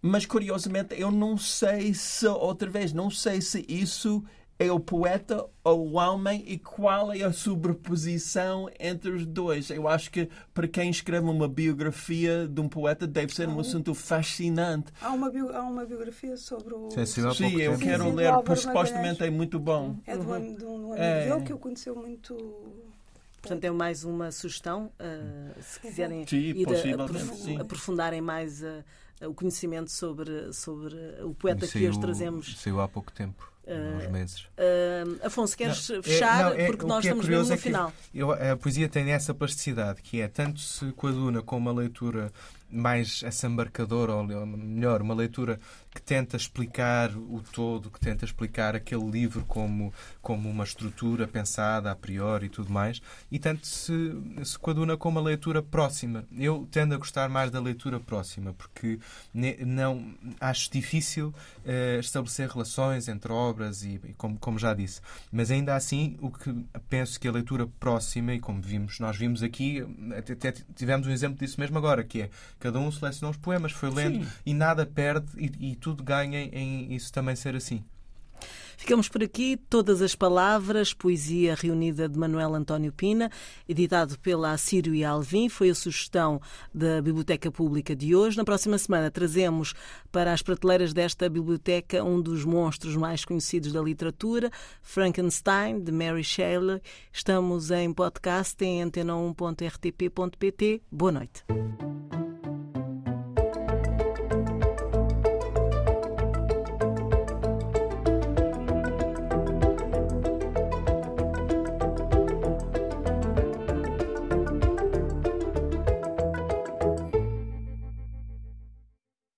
mas 0.01 0.25
curiosamente 0.25 0.95
eu 0.97 1.11
não 1.11 1.37
sei 1.37 1.93
se 1.93 2.25
outra 2.25 2.69
vez 2.69 2.93
não 2.93 3.09
sei 3.09 3.41
se 3.41 3.65
isso 3.67 4.23
é 4.59 4.69
o 4.69 4.79
poeta 4.79 5.45
ou 5.63 5.87
o 5.87 5.93
homem 5.93 6.43
e 6.45 6.59
qual 6.59 7.13
é 7.13 7.23
a 7.23 7.31
sobreposição 7.31 8.69
entre 8.77 9.09
os 9.09 9.25
dois. 9.25 9.69
Eu 9.69 9.87
acho 9.87 10.11
que 10.11 10.29
para 10.53 10.67
quem 10.67 10.89
escreve 10.89 11.29
uma 11.29 11.47
biografia 11.47 12.45
de 12.45 12.59
um 12.59 12.67
poeta 12.67 13.07
deve 13.07 13.33
ser 13.33 13.47
um 13.47 13.57
assunto 13.61 13.95
fascinante. 13.95 14.91
Há 15.01 15.11
uma, 15.11 15.29
bio, 15.29 15.55
há 15.55 15.61
uma 15.61 15.85
biografia 15.85 16.35
sobre 16.35 16.73
o. 16.73 16.91
Sim, 16.91 17.05
sim, 17.05 17.33
sim 17.33 17.61
eu 17.61 17.71
tempo. 17.71 17.83
quero 17.83 18.03
sim, 18.03 18.11
ler, 18.11 18.33
porque 18.33 18.57
supostamente 18.57 19.23
é 19.23 19.29
muito 19.29 19.57
bom. 19.57 19.95
É 20.05 20.17
de 20.17 20.25
um, 20.25 20.29
uhum. 20.29 20.55
de 20.55 20.65
um 20.65 20.75
amigo 20.91 20.95
é. 20.97 21.29
dele 21.29 21.45
que 21.45 21.53
eu 21.53 21.57
conheceu 21.57 21.95
muito. 21.95 22.35
Portanto, 23.41 23.63
é 23.63 23.71
mais 23.71 24.03
uma 24.03 24.29
sugestão, 24.33 24.91
uh, 24.99 25.63
se 25.63 25.79
quiserem 25.79 26.27
sim, 26.27 26.35
ir 26.35 26.67
a, 26.67 27.61
aprofundarem 27.61 28.19
mais 28.19 28.61
uh, 28.61 28.83
o 29.25 29.33
conhecimento 29.33 29.89
sobre, 29.89 30.51
sobre 30.51 30.97
o 31.23 31.33
poeta 31.33 31.65
que 31.65 31.87
hoje 31.87 31.97
trazemos. 32.01 32.59
Saiu 32.59 32.81
há 32.81 32.87
pouco 32.89 33.13
tempo 33.13 33.49
uns 33.67 34.05
ah, 34.05 34.09
meses. 34.09 34.41
Uh, 34.41 35.25
Afonso, 35.25 35.55
queres 35.55 35.89
não, 35.89 36.03
fechar? 36.03 36.39
É, 36.39 36.43
não, 36.43 36.51
é, 36.51 36.65
porque 36.67 36.85
nós 36.85 37.05
é 37.05 37.07
estamos 37.07 37.27
mesmo 37.27 37.47
no 37.47 37.53
é 37.53 37.57
final. 37.57 37.93
Eu, 38.13 38.31
a 38.31 38.57
poesia 38.57 38.89
tem 38.89 39.11
essa 39.11 39.33
plasticidade, 39.33 40.01
que 40.01 40.21
é 40.21 40.27
tanto 40.27 40.59
se 40.59 40.91
coaduna 40.93 41.41
com 41.41 41.57
uma 41.57 41.71
leitura 41.71 42.31
mais 42.71 43.23
assambarcadora, 43.23 44.13
ou 44.13 44.23
melhor, 44.23 45.01
uma 45.01 45.15
leitura 45.15 45.59
que 45.91 46.01
tenta 46.01 46.37
explicar 46.37 47.09
o 47.15 47.41
todo, 47.51 47.89
que 47.89 47.99
tenta 47.99 48.23
explicar 48.23 48.75
aquele 48.75 49.09
livro 49.09 49.43
como, 49.47 49.91
como 50.21 50.47
uma 50.47 50.63
estrutura 50.63 51.27
pensada 51.27 51.89
a 51.89 51.95
priori 51.95 52.45
e 52.45 52.49
tudo 52.49 52.71
mais, 52.71 53.01
e 53.31 53.39
tanto 53.39 53.65
se, 53.65 53.93
se 54.43 54.59
coaduna 54.59 54.95
com 54.95 55.09
uma 55.09 55.21
leitura 55.21 55.63
próxima. 55.63 56.25
Eu 56.37 56.67
tendo 56.69 56.93
a 56.93 56.97
gostar 56.97 57.27
mais 57.27 57.49
da 57.49 57.59
leitura 57.59 57.99
próxima, 57.99 58.53
porque 58.53 58.99
não 59.65 60.13
acho 60.39 60.71
difícil 60.71 61.33
uh, 61.65 61.99
estabelecer 61.99 62.49
relações 62.49 63.07
entre 63.07 63.31
obras 63.31 63.58
obras 63.59 63.83
e, 63.83 63.99
e 64.05 64.13
como, 64.13 64.37
como 64.39 64.57
já 64.57 64.73
disse. 64.73 65.01
Mas 65.31 65.51
ainda 65.51 65.75
assim, 65.75 66.17
o 66.21 66.31
que 66.31 66.65
penso 66.89 67.19
que 67.19 67.27
a 67.27 67.31
leitura 67.31 67.67
próxima, 67.79 68.33
e 68.33 68.39
como 68.39 68.61
vimos, 68.61 68.99
nós 68.99 69.17
vimos 69.17 69.43
aqui, 69.43 69.85
até, 70.17 70.53
tivemos 70.75 71.05
um 71.07 71.11
exemplo 71.11 71.37
disso 71.37 71.59
mesmo 71.59 71.77
agora, 71.77 72.03
que 72.03 72.21
é 72.21 72.29
cada 72.59 72.79
um 72.79 72.89
selecionou 72.91 73.31
os 73.31 73.37
poemas, 73.37 73.71
foi 73.71 73.89
lendo 73.89 74.23
Sim. 74.23 74.31
e 74.45 74.53
nada 74.53 74.85
perde 74.85 75.27
e, 75.37 75.71
e 75.71 75.75
tudo 75.75 76.03
ganha 76.03 76.39
em 76.39 76.93
isso 76.93 77.11
também 77.11 77.35
ser 77.35 77.55
assim. 77.55 77.83
Ficamos 78.79 79.09
por 79.09 79.21
aqui. 79.21 79.57
Todas 79.69 80.01
as 80.01 80.15
palavras, 80.15 80.93
poesia 80.93 81.53
reunida 81.53 82.07
de 82.07 82.17
Manuel 82.17 82.55
António 82.55 82.93
Pina, 82.93 83.29
editado 83.67 84.17
pela 84.19 84.53
Assírio 84.53 84.95
e 84.95 85.03
Alvim, 85.03 85.49
foi 85.49 85.69
a 85.69 85.75
sugestão 85.75 86.39
da 86.73 87.01
Biblioteca 87.01 87.51
Pública 87.51 87.93
de 87.93 88.15
hoje. 88.15 88.37
Na 88.37 88.45
próxima 88.45 88.77
semana 88.77 89.11
trazemos 89.11 89.73
para 90.13 90.31
as 90.31 90.41
prateleiras 90.41 90.93
desta 90.93 91.27
biblioteca 91.27 92.01
um 92.05 92.21
dos 92.21 92.45
monstros 92.45 92.95
mais 92.95 93.25
conhecidos 93.25 93.73
da 93.73 93.81
literatura, 93.81 94.49
Frankenstein, 94.81 95.81
de 95.81 95.91
Mary 95.91 96.23
Shelley. 96.23 96.81
Estamos 97.11 97.71
em 97.71 97.91
podcast 97.91 98.63
em 98.63 98.81
antena1.rtp.pt. 98.81 100.83
Boa 100.89 101.11
noite. 101.11 101.43